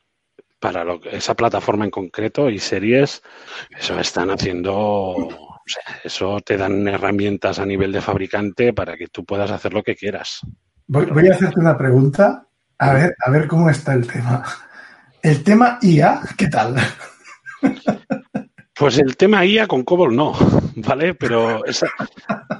para 0.59 0.83
lo, 0.83 1.01
esa 1.05 1.33
plataforma 1.33 1.85
en 1.85 1.91
concreto 1.91 2.51
y 2.51 2.59
series, 2.59 3.23
eso 3.75 3.99
están 3.99 4.29
haciendo 4.29 5.50
o 5.65 5.69
sea, 5.69 5.99
eso 6.03 6.39
te 6.41 6.57
dan 6.57 6.87
herramientas 6.87 7.59
a 7.59 7.65
nivel 7.65 7.91
de 7.91 8.01
fabricante 8.01 8.73
para 8.73 8.97
que 8.97 9.07
tú 9.07 9.23
puedas 9.25 9.51
hacer 9.51 9.73
lo 9.73 9.83
que 9.83 9.95
quieras. 9.95 10.41
Voy, 10.87 11.27
a 11.27 11.33
hacerte 11.33 11.59
una 11.59 11.77
pregunta, 11.77 12.47
a 12.77 12.93
ver, 12.93 13.15
a 13.25 13.29
ver 13.29 13.47
cómo 13.47 13.69
está 13.69 13.93
el 13.93 14.07
tema. 14.07 14.43
El 15.21 15.43
tema 15.43 15.77
IA, 15.81 16.21
¿qué 16.37 16.47
tal? 16.47 16.75
Pues 18.73 18.97
el 18.97 19.15
tema 19.15 19.45
IA 19.45 19.67
con 19.67 19.83
COBOL 19.83 20.15
no, 20.15 20.33
¿vale? 20.77 21.13
Pero, 21.13 21.61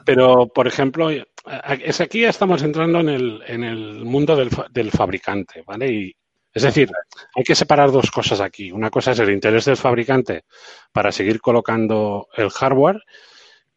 pero 0.05 0.47
por 0.53 0.67
ejemplo, 0.67 1.09
es 1.09 1.99
aquí 1.99 2.21
ya 2.21 2.29
estamos 2.29 2.61
entrando 2.61 2.99
en 2.99 3.09
el, 3.09 3.41
en 3.47 3.63
el 3.63 4.05
mundo 4.05 4.35
del, 4.35 4.51
del 4.71 4.91
fabricante, 4.91 5.63
¿vale? 5.65 5.91
Y, 5.91 6.15
es 6.53 6.63
decir, 6.63 6.91
hay 7.35 7.43
que 7.43 7.55
separar 7.55 7.91
dos 7.91 8.11
cosas 8.11 8.41
aquí. 8.41 8.71
Una 8.71 8.89
cosa 8.89 9.11
es 9.11 9.19
el 9.19 9.31
interés 9.31 9.65
del 9.65 9.77
fabricante 9.77 10.43
para 10.91 11.11
seguir 11.11 11.39
colocando 11.39 12.27
el 12.35 12.49
hardware, 12.49 13.01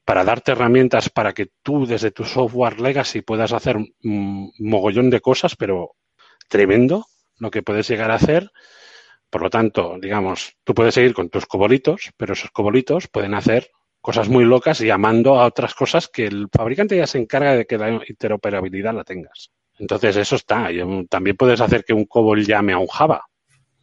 para 0.05 0.25
darte 0.25 0.53
herramientas 0.53 1.09
para 1.09 1.33
que 1.33 1.51
tú 1.63 1.87
desde 1.87 2.11
tu 2.11 2.25
software 2.25 2.81
legacy 2.81 3.23
puedas 3.23 3.53
hacer 3.53 3.77
un 3.77 4.53
mogollón 4.59 5.09
de 5.11 5.21
cosas, 5.21 5.57
pero 5.57 5.93
tremendo 6.49 7.07
lo 7.39 7.51
que 7.51 7.63
puedes 7.63 7.89
llegar 7.89 8.11
a 8.11 8.17
hacer. 8.17 8.51
Por 9.31 9.43
lo 9.43 9.51
tanto, 9.51 9.97
digamos, 10.01 10.57
tú 10.65 10.75
puedes 10.75 10.95
seguir 10.95 11.15
con 11.15 11.31
tus 11.31 11.47
cobolitos, 11.47 12.11
pero 12.17 12.35
esos 12.35 12.51
cobolitos 12.51 13.09
pueden 13.09 13.35
hacer 13.35 13.71
cosas 14.01 14.29
muy 14.29 14.45
locas 14.45 14.81
llamando 14.81 15.41
a 15.41 15.47
otras 15.47 15.75
cosas 15.75 16.09
que 16.09 16.27
el 16.27 16.49
fabricante 16.53 16.97
ya 16.97 17.07
se 17.07 17.19
encarga 17.19 17.57
de 17.57 17.65
que 17.65 17.79
la 17.79 18.01
interoperabilidad 18.07 18.95
la 18.95 19.05
tengas. 19.05 19.51
Entonces, 19.79 20.17
eso 20.17 20.37
está. 20.37 20.69
También 21.09 21.37
puedes 21.37 21.61
hacer 21.61 21.85
que 21.85 21.93
un 21.93 22.07
COBOL 22.07 22.45
llame 22.45 22.73
a 22.73 22.79
un 22.79 22.87
Java, 22.87 23.25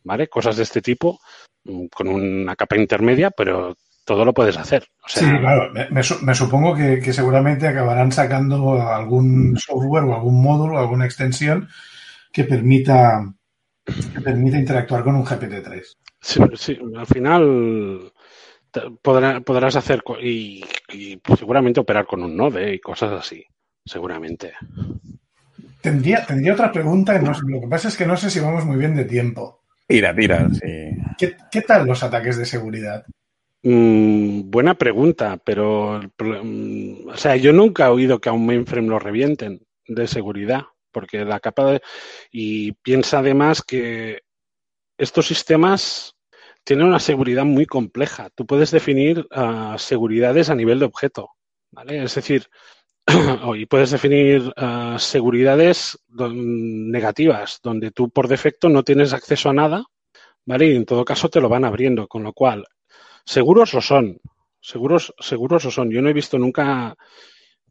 ¿vale? 0.04 0.28
Cosas 0.28 0.58
de 0.58 0.64
este 0.64 0.82
tipo 0.82 1.20
mm, 1.64 1.88
con 1.88 2.08
una 2.08 2.56
capa 2.56 2.78
intermedia, 2.78 3.32
pero 3.32 3.76
todo 4.06 4.26
lo 4.26 4.34
puedes 4.34 4.58
hacer. 4.58 4.88
sí, 5.08 5.26
claro. 5.26 5.72
Me, 5.92 6.36
supongo 6.36 6.76
que, 6.76 7.14
seguramente 7.14 7.68
acabarán 7.68 8.12
sacando 8.12 8.82
algún 8.82 9.58
software 9.58 10.06
o 10.06 10.16
algún 10.16 10.42
módulo, 10.42 10.80
alguna 10.80 11.06
extensión 11.06 11.70
que 12.32 12.46
permita, 12.46 13.22
que 13.86 14.22
permita 14.22 14.58
interactuar 14.58 15.04
con 15.04 15.16
un 15.16 15.26
GPT-3. 15.26 15.84
Sí, 16.20 16.40
sí, 16.56 16.80
al 16.96 17.08
final 17.08 18.12
podrás 19.02 19.76
hacer 19.76 20.04
y, 20.22 20.64
seguramente 21.38 21.80
operar 21.80 22.06
con 22.06 22.24
un 22.24 22.36
Node 22.36 22.74
y 22.74 22.80
cosas 22.80 23.12
así, 23.12 23.44
seguramente. 23.86 24.54
Tendría, 25.82 26.26
tendría 26.26 26.54
otra 26.54 26.72
pregunta. 26.72 27.20
lo 27.20 27.62
que 27.62 27.68
pasa 27.68 27.88
es 27.88 27.98
que 27.98 28.06
no 28.06 28.16
sé 28.16 28.30
si 28.30 28.40
vamos 28.40 28.66
muy 28.66 28.78
bien 28.78 28.96
de 28.96 29.06
tiempo. 29.06 29.62
Tira, 29.88 30.16
tira, 30.16 30.48
sí. 30.54 30.96
¿Qué, 31.18 31.62
tal 31.62 31.86
los 31.86 32.02
ataques 32.04 32.38
de 32.38 32.46
seguridad? 32.46 33.06
Mm, 33.64 34.50
buena 34.50 34.76
pregunta, 34.76 35.38
pero 35.44 36.00
mm, 36.18 37.10
o 37.10 37.18
sea, 37.18 37.36
yo 37.36 37.52
nunca 37.52 37.88
he 37.88 37.90
oído 37.90 38.20
que 38.20 38.30
a 38.30 38.34
un 38.34 38.46
mainframe 38.46 38.88
lo 38.88 39.00
revienten 39.00 39.66
de 39.88 40.08
seguridad, 40.08 40.64
porque 40.92 41.26
la 41.26 41.40
capa 41.40 41.74
de, 41.74 41.82
y 42.32 42.72
piensa 42.72 43.20
además 43.20 43.62
que 43.62 44.22
estos 44.98 45.28
sistemas 45.28 46.16
tienen 46.64 46.88
una 46.88 47.00
seguridad 47.00 47.44
muy 47.44 47.66
compleja. 47.66 48.30
Tú 48.36 48.46
puedes 48.46 48.72
definir 48.72 49.28
ah, 49.32 49.76
seguridades 49.78 50.50
a 50.50 50.56
nivel 50.56 50.80
de 50.80 50.86
objeto, 50.86 51.32
¿vale? 51.72 52.04
Es 52.04 52.16
decir, 52.16 52.48
y 53.56 53.66
puedes 53.66 53.92
definir 53.92 54.54
uh, 54.58 54.98
seguridades 54.98 56.00
negativas, 56.10 57.60
donde 57.64 57.92
tú 57.92 58.10
por 58.10 58.28
defecto 58.28 58.70
no 58.70 58.84
tienes 58.84 59.14
acceso 59.14 59.50
a 59.50 59.54
nada, 59.54 59.84
¿vale? 60.46 60.68
Y 60.68 60.76
en 60.76 60.86
todo 60.86 61.06
caso 61.06 61.30
te 61.30 61.42
lo 61.42 61.50
van 61.50 61.66
abriendo, 61.66 62.08
con 62.08 62.24
lo 62.24 62.34
cual, 62.34 62.66
seguros 63.26 63.74
lo 63.74 63.82
son, 63.82 64.20
seguros, 64.60 65.14
seguros 65.20 65.66
lo 65.66 65.72
son. 65.72 65.90
Yo 65.92 66.02
no 66.02 66.10
he 66.10 66.14
visto 66.14 66.38
nunca 66.38 66.96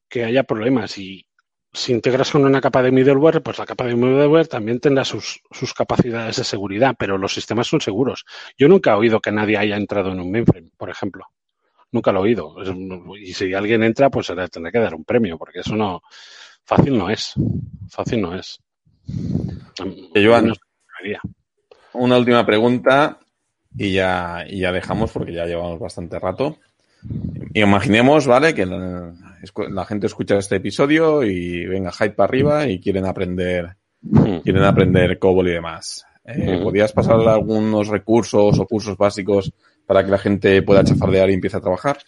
que 0.09 0.25
haya 0.25 0.43
problemas 0.43 0.99
y 0.99 1.27
si 1.73 1.93
integras 1.93 2.33
con 2.33 2.45
una 2.45 2.61
capa 2.61 2.83
de 2.83 2.91
middleware, 2.91 3.43
pues 3.43 3.59
la 3.59 3.67
capa 3.67 3.85
de 3.85 3.95
middleware 3.95 4.49
también 4.49 4.81
tendrá 4.81 5.05
sus, 5.05 5.41
sus 5.53 5.73
capacidades 5.73 6.37
de 6.37 6.45
seguridad, 6.45 6.97
pero 6.99 7.17
los 7.17 7.33
sistemas 7.33 7.69
son 7.69 7.81
seguros. 7.81 8.25
Yo 8.59 8.67
nunca 8.67 8.93
he 8.93 8.95
oído 8.95 9.21
que 9.21 9.31
nadie 9.31 9.57
haya 9.57 9.77
entrado 9.77 10.11
en 10.11 10.21
un 10.21 10.33
mainframe, 10.33 10.71
por 10.77 10.91
ejemplo 10.91 11.27
nunca 11.93 12.13
lo 12.13 12.21
he 12.21 12.23
oído. 12.23 12.55
Y 13.19 13.33
si 13.33 13.53
alguien 13.55 13.83
entra, 13.83 14.11
pues 14.11 14.27
se 14.27 14.35
le 14.35 14.49
tendrá 14.49 14.71
que 14.73 14.79
dar 14.79 14.95
un 14.95 15.05
premio, 15.05 15.39
porque 15.39 15.61
eso 15.61 15.77
no, 15.77 16.03
fácil 16.65 16.97
no 16.97 17.11
es. 17.11 17.35
Fácil 17.89 18.21
no 18.21 18.35
es. 18.35 18.61
Joan, 20.15 20.53
una 21.95 22.19
última 22.19 22.47
pregunta 22.47 23.19
y 23.77 23.93
ya, 23.93 24.45
y 24.49 24.61
ya 24.61 24.73
dejamos 24.73 25.13
porque 25.13 25.33
ya 25.33 25.47
llevamos 25.47 25.79
bastante 25.79 26.19
rato. 26.19 26.59
Imaginemos, 27.55 28.27
¿vale? 28.27 28.55
Que 28.55 28.67
la, 28.67 29.85
gente 29.87 30.07
escucha 30.07 30.37
este 30.37 30.57
episodio 30.57 31.23
y 31.23 31.67
venga 31.67 31.93
hype 31.93 32.11
para 32.11 32.29
arriba 32.29 32.67
y 32.67 32.79
quieren 32.79 33.07
aprender, 33.07 33.77
hmm. 34.03 34.39
quieren 34.45 34.65
aprender 34.65 35.19
COBOL 35.19 35.49
y 35.49 35.53
demás. 35.53 36.05
Eh, 36.25 36.59
hmm. 36.59 36.63
¿Podrías 36.63 36.93
pasarle 36.93 37.31
algunos 37.31 37.89
recursos 37.89 38.59
o 38.59 38.67
cursos 38.67 38.97
básicos 38.97 39.53
para 39.91 40.05
que 40.05 40.13
la 40.13 40.19
gente 40.19 40.63
pueda 40.63 40.85
chafardear 40.85 41.29
y 41.31 41.35
empiece 41.35 41.57
a 41.57 41.61
trabajar? 41.61 41.99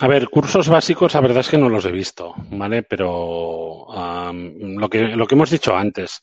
A 0.00 0.08
ver, 0.08 0.28
cursos 0.28 0.68
básicos, 0.68 1.14
la 1.14 1.20
verdad 1.20 1.38
es 1.38 1.48
que 1.48 1.56
no 1.56 1.68
los 1.68 1.84
he 1.84 1.92
visto, 1.92 2.34
¿vale? 2.50 2.82
Pero 2.82 3.86
lo, 4.32 4.90
que, 4.90 5.02
lo 5.02 5.24
que 5.24 5.34
hemos 5.36 5.48
dicho 5.48 5.76
antes, 5.76 6.20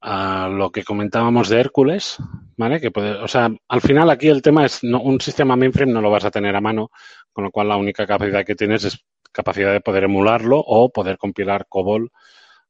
lo 0.00 0.70
que 0.70 0.84
comentábamos 0.84 1.48
de 1.48 1.58
Hércules, 1.58 2.16
¿vale? 2.56 2.80
Que 2.80 2.92
puede, 2.92 3.10
o 3.14 3.26
sea, 3.26 3.50
al 3.66 3.80
final 3.80 4.08
aquí 4.08 4.28
el 4.28 4.40
tema 4.40 4.64
es, 4.64 4.84
no, 4.84 5.00
un 5.00 5.20
sistema 5.20 5.56
mainframe 5.56 5.92
no 5.92 6.00
lo 6.00 6.12
vas 6.12 6.26
a 6.26 6.30
tener 6.30 6.54
a 6.54 6.60
mano, 6.60 6.92
con 7.32 7.42
lo 7.42 7.50
cual 7.50 7.66
la 7.66 7.76
única 7.76 8.06
capacidad 8.06 8.46
que 8.46 8.54
tienes 8.54 8.84
es 8.84 9.04
capacidad 9.32 9.72
de 9.72 9.80
poder 9.80 10.04
emularlo 10.04 10.60
o 10.64 10.90
poder 10.90 11.18
compilar 11.18 11.66
COBOL 11.68 12.12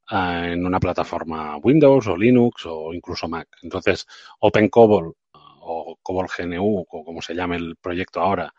ah, 0.06 0.46
en 0.46 0.64
una 0.64 0.80
plataforma 0.80 1.58
Windows 1.58 2.06
o 2.06 2.16
Linux 2.16 2.64
o 2.64 2.94
incluso 2.94 3.28
Mac. 3.28 3.48
Entonces, 3.60 4.06
OpenCOBOL 4.38 5.14
o 5.62 5.98
COBOL 6.02 6.28
GNU, 6.36 6.84
o 6.88 7.04
como 7.04 7.22
se 7.22 7.34
llame 7.34 7.56
el 7.56 7.76
proyecto 7.76 8.20
ahora, 8.20 8.52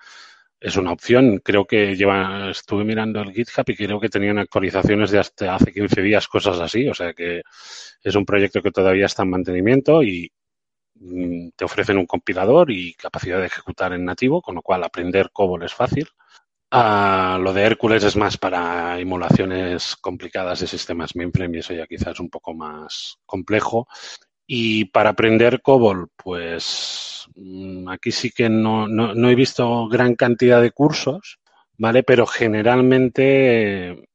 es 0.63 0.77
una 0.77 0.93
opción. 0.93 1.39
Creo 1.43 1.65
que 1.65 1.95
lleva, 1.95 2.49
estuve 2.49 2.85
mirando 2.85 3.21
el 3.21 3.33
GitHub 3.33 3.65
y 3.67 3.75
creo 3.75 3.99
que 3.99 4.09
tenían 4.09 4.39
actualizaciones 4.39 5.11
de 5.11 5.19
hasta 5.19 5.55
hace 5.55 5.73
15 5.73 6.01
días, 6.01 6.27
cosas 6.27 6.59
así. 6.59 6.87
O 6.87 6.93
sea 6.93 7.13
que 7.13 7.41
es 8.03 8.15
un 8.15 8.25
proyecto 8.25 8.61
que 8.61 8.71
todavía 8.71 9.05
está 9.07 9.23
en 9.23 9.31
mantenimiento 9.31 10.03
y 10.03 10.31
mm, 10.95 11.49
te 11.55 11.65
ofrecen 11.65 11.97
un 11.97 12.05
compilador 12.07 12.71
y 12.71 12.93
capacidad 12.95 13.39
de 13.39 13.47
ejecutar 13.47 13.93
en 13.93 14.05
nativo, 14.05 14.41
con 14.41 14.55
lo 14.55 14.61
cual 14.61 14.83
aprender 14.83 15.31
COBOL 15.33 15.63
es 15.63 15.73
fácil. 15.73 16.07
Ah, 16.71 17.37
lo 17.39 17.53
de 17.53 17.63
Hércules 17.63 18.03
es 18.03 18.15
más 18.15 18.37
para 18.37 18.99
emulaciones 18.99 19.95
complicadas 19.97 20.59
de 20.61 20.67
sistemas 20.67 21.15
mainframe 21.15 21.57
y 21.57 21.59
eso 21.59 21.73
ya 21.73 21.85
quizás 21.85 22.13
es 22.13 22.19
un 22.19 22.29
poco 22.29 22.53
más 22.55 23.19
complejo. 23.27 23.87
Y 24.45 24.85
para 24.85 25.11
aprender 25.11 25.61
COBOL, 25.61 26.09
pues 26.15 27.27
mm, 27.35 27.87
aquí 27.89 28.11
sí 28.11 28.31
que 28.31 28.49
no, 28.49 28.87
no, 28.87 29.29
he 29.29 29.35
visto 29.35 29.87
gran 29.87 30.15
cantidad 30.15 30.61
de 30.61 30.71
cursos, 30.71 31.39
¿vale? 31.77 32.03
Pero 32.03 32.25
generalmente 32.25 34.09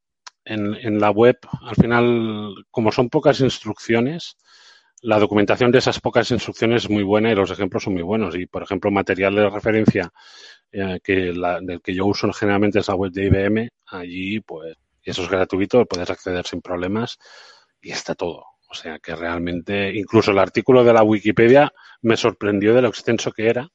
en, 0.44 1.00
la 1.00 1.10
web, 1.10 1.38
al 1.62 1.76
final, 1.76 2.54
como 2.70 2.92
son 2.92 3.08
pocas 3.10 3.40
instrucciones, 3.40 4.36
la 5.02 5.18
documentación 5.18 5.70
de 5.70 5.78
esas 5.78 6.00
pocas 6.00 6.30
instrucciones 6.30 6.84
es 6.84 6.90
muy 6.90 7.04
buena 7.04 7.30
y 7.30 7.34
los 7.34 7.50
ejemplos 7.50 7.84
son 7.84 7.94
muy 7.94 8.02
buenos. 8.02 8.34
Y, 8.36 8.46
por 8.46 8.62
ejemplo, 8.62 8.90
material 8.90 9.34
de 9.34 9.48
referencia 9.50 10.10
eh, 10.72 10.98
que 11.02 11.32
la, 11.32 11.60
del 11.60 11.80
que 11.80 11.94
yo 11.94 12.06
uso 12.06 12.32
generalmente 12.32 12.80
es 12.80 12.88
la 12.88 12.94
web 12.94 13.12
de 13.12 13.26
IBM, 13.26 13.68
allí, 13.86 14.40
pues, 14.40 14.76
eso 15.02 15.22
es 15.22 15.30
gratuito, 15.30 15.86
puedes 15.86 16.10
acceder 16.10 16.46
sin 16.46 16.60
problemas 16.60 17.18
y 17.80 17.90
está 17.92 18.14
todo. 18.14 18.44
O 18.68 18.74
sea 18.74 18.98
que 18.98 19.16
realmente, 19.16 19.92
incluso 19.94 20.30
el 20.30 20.38
artículo 20.38 20.84
de 20.84 20.92
la 20.92 21.02
Wikipedia 21.02 21.72
me 22.02 22.16
sorprendió 22.16 22.74
de 22.74 22.82
lo 22.82 22.88
extenso 22.88 23.32
que 23.32 23.48
era 23.48 23.68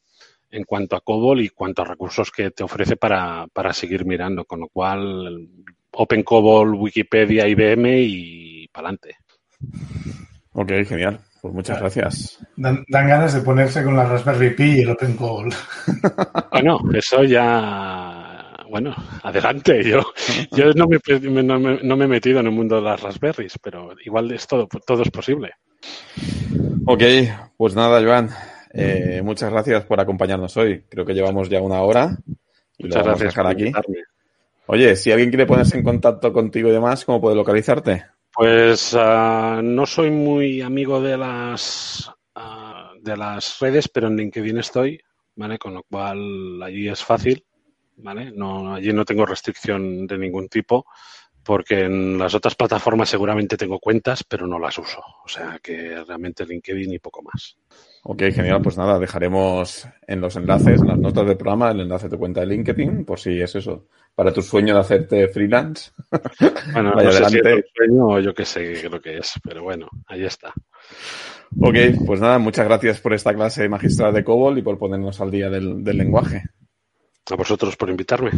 en 0.52 0.64
cuanto 0.66 0.96
a 0.96 1.02
COBOL 1.02 1.42
y 1.42 1.50
cuanto 1.50 1.82
a 1.82 1.86
recursos 1.86 2.30
que 2.32 2.52
te 2.52 2.64
ofrece 2.64 2.96
para, 2.96 3.48
para 3.52 3.74
seguir 3.74 4.06
mirando. 4.06 4.46
Con 4.46 4.60
lo 4.60 4.70
cual, 4.70 5.50
Open 5.92 6.24
COBOL, 6.24 6.76
Wikipedia, 6.76 7.48
IBM 7.48 8.02
y 8.02 8.68
para 8.68 8.90
adelante. 8.90 9.18
Ok, 10.52 10.72
genial. 10.88 11.20
Pues 11.42 11.54
muchas 11.54 11.80
gracias. 11.80 12.40
Dan, 12.56 12.86
ganas 12.88 13.34
de 13.34 13.42
ponerse 13.42 13.84
con 13.84 13.98
la 13.98 14.06
Raspberry 14.06 14.56
Pi 14.56 14.64
y 14.64 14.82
el 14.82 14.92
Open 14.92 15.18
COBOL. 15.18 15.50
bueno, 16.52 16.80
eso 16.94 17.24
ya 17.24 18.23
bueno, 18.74 18.96
adelante. 19.22 19.84
Yo, 19.84 20.02
yo 20.52 20.74
no, 20.74 20.88
me, 20.88 21.44
no, 21.44 21.96
me, 21.96 22.06
he 22.06 22.08
metido 22.08 22.40
en 22.40 22.48
el 22.48 22.52
mundo 22.52 22.78
de 22.78 22.82
las 22.82 23.00
Raspberries, 23.00 23.60
pero 23.62 23.92
igual 24.04 24.32
es 24.32 24.48
todo, 24.48 24.68
todo 24.68 25.04
es 25.04 25.12
posible. 25.12 25.52
Ok, 26.88 27.04
pues 27.56 27.76
nada, 27.76 28.02
Joan. 28.04 28.32
Eh, 28.74 29.22
muchas 29.24 29.52
gracias 29.52 29.86
por 29.86 30.00
acompañarnos 30.00 30.58
hoy. 30.58 30.86
Creo 30.90 31.06
que 31.06 31.14
llevamos 31.14 31.50
ya 31.50 31.62
una 31.62 31.84
hora. 31.84 32.18
Y 32.80 32.86
muchas 32.86 33.06
gracias 33.06 33.36
por 33.36 33.46
aquí. 33.46 33.72
Oye, 34.66 34.96
si 34.96 35.12
alguien 35.12 35.30
quiere 35.30 35.46
ponerse 35.46 35.78
en 35.78 35.84
contacto 35.84 36.34
contigo 36.34 36.70
y 36.70 36.72
demás, 36.72 37.06
¿cómo 37.06 37.22
puede 37.22 37.36
localizarte? 37.36 38.06
Pues 38.34 38.96
uh, 38.96 39.62
no 39.62 39.86
soy 39.86 40.10
muy 40.10 40.62
amigo 40.62 41.00
de 41.00 41.16
las 41.16 42.10
uh, 42.36 43.00
de 43.00 43.18
las 43.18 43.60
redes, 43.60 43.88
pero 43.88 44.08
en 44.08 44.18
LinkedIn 44.18 44.58
estoy, 44.58 45.00
¿vale? 45.36 45.60
Con 45.60 45.76
lo 45.76 45.84
cual 45.84 46.60
allí 46.64 46.90
es 46.90 47.04
fácil. 47.04 47.46
¿Vale? 47.98 48.32
No, 48.32 48.76
allí 48.76 48.94
no 48.94 49.06
tengo 49.06 49.26
restricción 49.26 50.08
de 50.08 50.18
ningún 50.18 50.48
tipo 50.50 50.86
porque 51.44 51.82
en 51.82 52.18
las 52.18 52.34
otras 52.34 52.56
plataformas 52.56 53.10
seguramente 53.10 53.58
tengo 53.58 53.80
cuentas, 53.80 54.24
pero 54.24 54.48
no 54.48 54.58
las 54.58 54.78
uso. 54.78 55.02
O 55.24 55.28
sea 55.28 55.60
que 55.62 56.04
realmente 56.08 56.46
LinkedIn 56.46 56.94
y 56.94 57.00
poco 57.00 57.22
más. 57.22 57.58
Ok, 58.04 58.24
genial. 58.34 58.62
Pues 58.62 58.78
nada, 58.78 58.98
dejaremos 58.98 59.88
en 60.08 60.22
los 60.22 60.36
enlaces, 60.36 60.82
en 60.82 60.88
las 60.88 60.98
notas 60.98 61.28
del 61.28 61.38
programa, 61.38 61.72
el 61.72 61.82
enlace 61.82 62.08
de 62.08 62.12
tu 62.12 62.20
cuenta 62.20 62.42
de 62.42 62.48
LinkedIn, 62.48 63.06
por 63.06 63.20
si 63.20 63.42
es 63.42 63.56
eso, 63.56 63.88
para 64.16 64.32
tu 64.32 64.42
sueño 64.42 64.74
de 64.74 64.80
hacerte 64.82 65.28
freelance. 65.28 65.92
Bueno, 66.74 66.94
Vaya 66.96 67.20
no 67.20 67.30
sé 67.30 67.66
sueño 67.76 68.08
o 68.08 68.20
yo 68.20 68.34
qué 68.34 68.46
sé 68.46 68.90
lo 68.90 69.02
que 69.02 69.18
es, 69.18 69.34
pero 69.44 69.64
bueno, 69.64 69.88
ahí 70.08 70.24
está. 70.24 70.54
Ok, 71.60 71.76
pues 72.06 72.20
nada, 72.20 72.40
muchas 72.40 72.66
gracias 72.66 73.00
por 73.00 73.14
esta 73.14 73.34
clase 73.34 73.70
magistral 73.70 74.14
de 74.14 74.24
COBOL 74.24 74.58
y 74.58 74.62
por 74.62 74.80
ponernos 74.80 75.20
al 75.22 75.30
día 75.30 75.50
del 75.50 75.84
lenguaje. 75.84 76.44
A 77.32 77.36
vosotros 77.36 77.78
por 77.78 77.90
invitarme. 77.90 78.32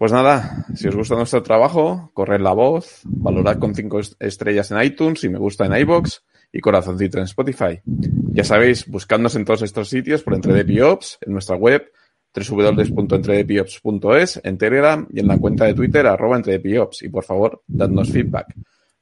Pues 0.00 0.12
nada, 0.12 0.64
si 0.74 0.88
os 0.88 0.96
gusta 0.96 1.14
nuestro 1.14 1.42
trabajo, 1.42 2.10
corred 2.14 2.40
la 2.40 2.54
voz, 2.54 3.02
valorad 3.04 3.58
con 3.58 3.74
cinco 3.74 4.00
estrellas 4.18 4.70
en 4.70 4.82
iTunes 4.82 5.22
y 5.24 5.28
me 5.28 5.38
gusta 5.38 5.66
en 5.66 5.76
iBox 5.76 6.24
y 6.52 6.60
corazoncito 6.60 7.18
en 7.18 7.24
Spotify. 7.24 7.82
Ya 7.84 8.44
sabéis, 8.44 8.86
buscadnos 8.86 9.36
en 9.36 9.44
todos 9.44 9.60
estos 9.60 9.90
sitios 9.90 10.22
por 10.22 10.32
EntredePiops, 10.32 11.18
en 11.20 11.34
nuestra 11.34 11.56
web 11.56 11.92
www.entredepiops.es, 12.34 14.40
en 14.42 14.56
Telegram 14.56 15.06
y 15.12 15.20
en 15.20 15.28
la 15.28 15.36
cuenta 15.36 15.66
de 15.66 15.74
Twitter 15.74 16.06
arroba 16.06 16.36
entredepiops. 16.36 17.02
Y 17.02 17.10
por 17.10 17.24
favor, 17.24 17.62
dadnos 17.66 18.10
feedback. 18.10 18.54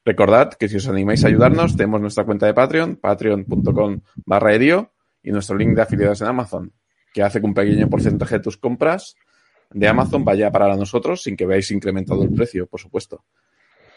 Recordad 0.03 0.53
que 0.53 0.67
si 0.67 0.75
os 0.75 0.89
animáis 0.89 1.23
a 1.23 1.29
ayudarnos, 1.29 1.77
tenemos 1.77 2.01
nuestra 2.01 2.25
cuenta 2.25 2.45
de 2.45 2.53
Patreon, 2.53 2.97
patreon.com 2.97 4.01
barra 4.25 4.53
y 4.55 5.31
nuestro 5.31 5.55
link 5.55 5.75
de 5.75 5.81
afiliados 5.81 6.19
en 6.19 6.27
Amazon 6.27 6.73
que 7.13 7.23
hace 7.23 7.39
que 7.39 7.45
un 7.45 7.53
pequeño 7.53 7.89
porcentaje 7.89 8.35
de 8.35 8.43
tus 8.43 8.57
compras 8.57 9.15
de 9.71 9.87
Amazon 9.87 10.25
vaya 10.25 10.51
para 10.51 10.75
nosotros 10.75 11.21
sin 11.23 11.35
que 11.35 11.45
veáis 11.45 11.71
incrementado 11.71 12.23
el 12.23 12.31
precio, 12.31 12.67
por 12.67 12.79
supuesto. 12.79 13.23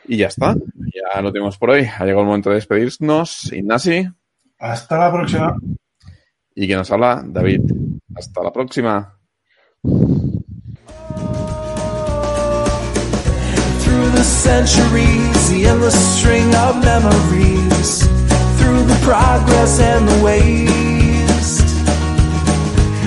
Y 0.07 0.17
ya 0.17 0.27
está, 0.27 0.55
ya 0.55 1.21
lo 1.21 1.33
tenemos 1.33 1.57
por 1.59 1.71
hoy. 1.71 1.81
Ha 1.83 2.05
llegado 2.05 2.21
el 2.23 2.27
momento 2.27 2.51
de 2.51 2.57
despedirnos. 2.57 3.53
Ignasi. 3.53 4.09
Hasta 4.59 4.99
la 4.99 5.13
próxima. 5.13 5.57
Y 6.55 6.67
que 6.67 6.75
nos 6.75 6.91
habla 6.91 7.23
David. 7.25 7.61
Hasta 8.15 8.43
la 8.43 8.53
próxima. 8.53 9.17
Through 13.85 14.11
the 14.13 14.25
centuries, 14.25 15.51
the 15.51 15.67
endless 15.67 15.95
string 16.19 16.55
of 16.55 16.77
memories, 16.85 18.07
through 18.59 18.85
the 18.87 18.99
progress 19.05 19.81
and 19.81 20.09
the 20.09 20.23